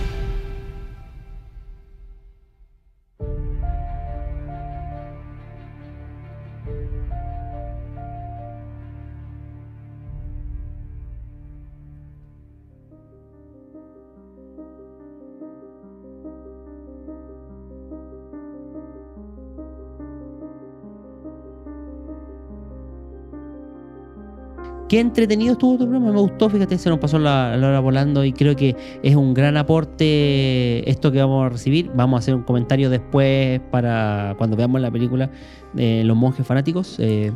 Qué 24.89 24.99
entretenido 24.99 25.53
estuvo 25.53 25.77
tu 25.77 25.85
programa, 25.85 26.11
me 26.11 26.19
gustó, 26.19 26.49
fíjate, 26.49 26.77
se 26.77 26.89
nos 26.89 26.99
pasó 26.99 27.17
la, 27.17 27.55
la 27.57 27.69
hora 27.69 27.79
volando 27.79 28.23
y 28.23 28.31
creo 28.33 28.55
que 28.55 28.75
es 29.01 29.15
un 29.15 29.33
gran 29.33 29.57
aporte 29.57 30.87
esto 30.89 31.11
que 31.11 31.19
vamos 31.19 31.45
a 31.45 31.49
recibir. 31.49 31.89
Vamos 31.95 32.17
a 32.17 32.19
hacer 32.19 32.35
un 32.35 32.43
comentario 32.43 32.89
después 32.89 33.59
para 33.71 34.35
cuando 34.37 34.55
veamos 34.57 34.81
la 34.81 34.91
película 34.91 35.31
de 35.73 36.03
Los 36.03 36.15
Monjes 36.17 36.45
Fanáticos. 36.45 36.97
eh, 36.99 37.31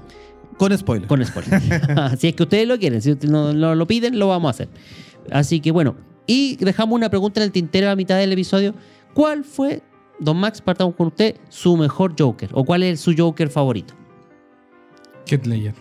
Con 0.57 0.77
spoiler. 0.77 1.07
con 1.07 1.25
spoiler. 1.25 1.61
si 2.17 2.27
es 2.27 2.35
que 2.35 2.43
ustedes 2.43 2.67
lo 2.67 2.77
quieren, 2.77 3.01
si 3.01 3.11
ustedes 3.13 3.31
no, 3.31 3.53
no 3.53 3.73
lo 3.75 3.87
piden, 3.87 4.19
lo 4.19 4.27
vamos 4.27 4.49
a 4.49 4.51
hacer. 4.51 4.69
Así 5.31 5.59
que 5.59 5.71
bueno, 5.71 5.95
y 6.27 6.57
dejamos 6.57 6.95
una 6.95 7.09
pregunta 7.09 7.39
en 7.39 7.45
el 7.45 7.51
tintero 7.51 7.89
a 7.89 7.95
mitad 7.95 8.17
del 8.19 8.33
episodio. 8.33 8.75
¿Cuál 9.13 9.43
fue, 9.45 9.81
Don 10.19 10.37
Max, 10.37 10.61
partamos 10.61 10.93
con 10.95 11.07
usted, 11.07 11.37
su 11.49 11.75
mejor 11.77 12.13
Joker? 12.19 12.49
¿O 12.53 12.63
cuál 12.65 12.83
es 12.83 12.99
su 12.99 13.13
Joker 13.17 13.49
favorito? 13.49 13.93
Heath 15.25 15.45
Ledger. 15.45 15.73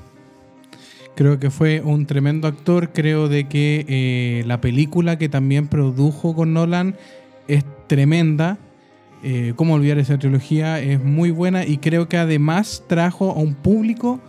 Creo 1.16 1.40
que 1.40 1.50
fue 1.50 1.80
un 1.80 2.06
tremendo 2.06 2.46
actor. 2.46 2.92
Creo 2.92 3.28
de 3.28 3.48
que 3.48 3.84
eh, 3.88 4.44
la 4.46 4.60
película 4.60 5.18
que 5.18 5.28
también 5.28 5.66
produjo 5.66 6.34
con 6.34 6.52
Nolan 6.52 6.94
es 7.48 7.64
tremenda. 7.88 8.58
Eh, 9.22 9.54
Cómo 9.56 9.74
olvidar 9.74 9.98
esa 9.98 10.18
trilogía 10.18 10.78
es 10.80 11.02
muy 11.02 11.30
buena 11.30 11.64
y 11.64 11.78
creo 11.78 12.08
que 12.08 12.18
además 12.18 12.84
trajo 12.86 13.30
a 13.30 13.34
un 13.40 13.54
público 13.54 14.20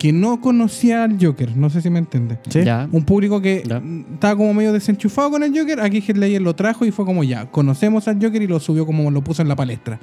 que 0.00 0.12
no 0.12 0.40
conocía 0.40 1.04
al 1.04 1.16
Joker. 1.24 1.56
No 1.56 1.70
sé 1.70 1.80
si 1.80 1.88
me 1.88 2.00
entiende. 2.00 2.36
¿Sí? 2.48 2.64
Ya. 2.64 2.88
Un 2.90 3.04
público 3.04 3.40
que 3.40 3.62
Ya. 3.64 3.80
estaba 4.14 4.34
como 4.36 4.52
medio 4.52 4.72
desenchufado 4.72 5.30
con 5.30 5.44
el 5.44 5.56
Joker. 5.56 5.80
Aquí 5.80 5.98
Heath 5.98 6.16
Ledger 6.16 6.42
lo 6.42 6.56
trajo 6.56 6.84
y 6.84 6.90
fue 6.90 7.04
como 7.04 7.22
ya, 7.22 7.46
conocemos 7.52 8.08
al 8.08 8.20
Joker 8.20 8.42
y 8.42 8.48
lo 8.48 8.58
subió 8.58 8.84
como 8.84 9.08
lo 9.12 9.22
puso 9.22 9.42
en 9.42 9.48
la 9.48 9.54
palestra. 9.54 10.00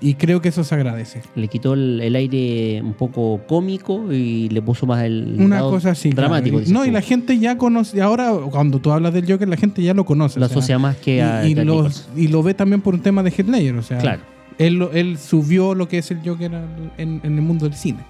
Y 0.00 0.14
creo 0.14 0.42
que 0.42 0.50
eso 0.50 0.62
se 0.62 0.74
agradece. 0.74 1.22
Le 1.34 1.48
quitó 1.48 1.72
el, 1.74 2.00
el 2.02 2.14
aire 2.16 2.82
un 2.82 2.92
poco 2.94 3.40
cómico 3.46 4.12
y 4.12 4.48
le 4.50 4.60
puso 4.60 4.84
más 4.86 5.02
el 5.04 5.36
Una 5.38 5.56
lado 5.56 5.70
cosa 5.70 5.90
así. 5.92 6.10
dramático. 6.10 6.60
No, 6.68 6.84
y 6.84 6.90
la 6.90 7.00
gente 7.00 7.38
ya 7.38 7.56
conoce. 7.56 8.02
Ahora, 8.02 8.32
cuando 8.50 8.78
tú 8.78 8.92
hablas 8.92 9.14
del 9.14 9.26
Joker, 9.30 9.48
la 9.48 9.56
gente 9.56 9.82
ya 9.82 9.94
lo 9.94 10.04
conoce. 10.04 10.38
lo 10.38 10.46
o 10.46 10.48
sea, 10.48 10.58
asocia 10.58 10.78
más 10.78 10.96
que 10.96 11.22
a 11.22 11.46
y, 11.46 11.54
lo, 11.54 11.88
y 12.16 12.28
lo 12.28 12.42
ve 12.42 12.52
también 12.54 12.82
por 12.82 12.94
un 12.94 13.00
tema 13.00 13.22
de 13.22 13.30
Heath 13.30 13.48
Ledger. 13.48 13.76
O 13.76 13.82
sea, 13.82 13.98
Claro. 13.98 14.20
él, 14.58 14.86
él 14.92 15.16
subió 15.18 15.74
lo 15.74 15.88
que 15.88 15.98
es 15.98 16.10
el 16.10 16.18
Joker 16.24 16.52
en, 16.98 17.20
en 17.22 17.34
el 17.34 17.42
mundo 17.42 17.66
del 17.68 17.76
cine. 17.78 18.00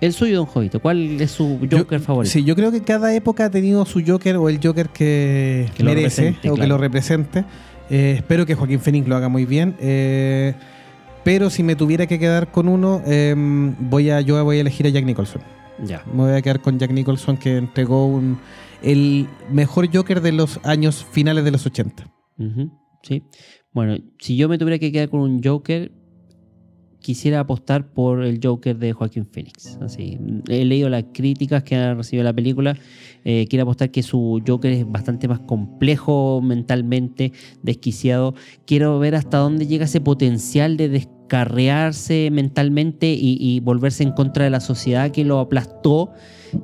El 0.00 0.12
suyo, 0.12 0.36
Don 0.36 0.46
Jovito, 0.46 0.80
¿cuál 0.80 1.18
es 1.20 1.30
su 1.30 1.58
Joker 1.70 2.00
Yo- 2.00 2.04
favorito? 2.04 2.30
Sí, 2.30 2.44
yo 2.44 2.54
creo 2.54 2.70
que 2.70 2.82
cada 2.82 3.14
época 3.14 3.46
ha 3.46 3.50
tenido 3.50 3.86
su 3.86 4.02
Joker 4.06 4.36
o 4.36 4.50
el 4.50 4.58
Joker 4.62 4.90
que, 4.90 5.68
merece 5.82 6.36
o 6.50 6.54
que 6.56 6.66
lo 6.66 6.76
represente. 6.76 7.44
Eh, 7.88 8.14
espero 8.18 8.44
que 8.44 8.54
Joaquín 8.54 8.80
Phoenix 8.80 9.06
lo 9.08 9.16
haga 9.16 9.28
muy 9.30 9.46
bien. 9.46 9.74
eh, 9.80 10.52
pero 11.24 11.50
si 11.50 11.62
me 11.62 11.74
tuviera 11.76 12.06
que 12.06 12.18
quedar 12.18 12.50
con 12.52 12.68
uno, 12.68 13.02
eh, 13.06 13.34
voy 13.36 14.10
a, 14.10 14.20
yo 14.20 14.42
voy 14.44 14.58
a 14.58 14.60
elegir 14.60 14.86
a 14.86 14.90
Jack 14.90 15.04
Nicholson. 15.04 15.42
Ya. 15.84 16.04
Me 16.12 16.22
voy 16.22 16.32
a 16.32 16.42
quedar 16.42 16.60
con 16.60 16.78
Jack 16.78 16.92
Nicholson 16.92 17.36
que 17.36 17.56
entregó 17.56 18.06
un, 18.06 18.38
el 18.82 19.26
mejor 19.50 19.88
Joker 19.92 20.20
de 20.20 20.32
los 20.32 20.60
años 20.62 21.04
finales 21.10 21.44
de 21.44 21.50
los 21.50 21.66
80. 21.66 22.06
Ujú, 22.38 22.70
Sí. 23.02 23.22
Bueno, 23.72 23.96
si 24.20 24.36
yo 24.36 24.48
me 24.48 24.56
tuviera 24.56 24.78
que 24.78 24.92
quedar 24.92 25.08
con 25.08 25.20
un 25.20 25.42
Joker, 25.42 25.90
quisiera 27.00 27.40
apostar 27.40 27.92
por 27.92 28.22
el 28.24 28.40
Joker 28.42 28.78
de 28.78 28.92
Joaquín 28.94 29.26
Phoenix. 29.26 29.76
Así, 29.82 30.18
he 30.48 30.64
leído 30.64 30.88
las 30.88 31.04
críticas 31.12 31.62
que 31.62 31.76
ha 31.76 31.92
recibido 31.94 32.24
la 32.24 32.32
película. 32.32 32.76
eh, 33.24 33.46
quiero 33.50 33.64
apostar 33.64 33.90
que 33.90 34.02
su 34.02 34.42
Joker 34.46 34.72
es 34.72 34.90
bastante 34.90 35.28
más 35.28 35.40
complejo 35.40 36.40
mentalmente, 36.40 37.32
desquiciado. 37.62 38.34
Quiero 38.66 38.98
ver 39.00 39.16
hasta 39.16 39.36
dónde 39.38 39.66
llega 39.66 39.84
ese 39.84 40.00
potencial 40.00 40.76
de 40.78 40.88
descarrearse 41.24 42.30
mentalmente 42.30 43.06
y, 43.18 43.60
volverse 43.60 44.02
en 44.02 44.12
contra 44.12 44.44
de 44.44 44.50
la 44.50 44.60
sociedad 44.60 45.10
que 45.10 45.24
lo 45.24 45.38
aplastó. 45.40 46.12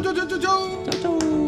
chau. 1.02 1.39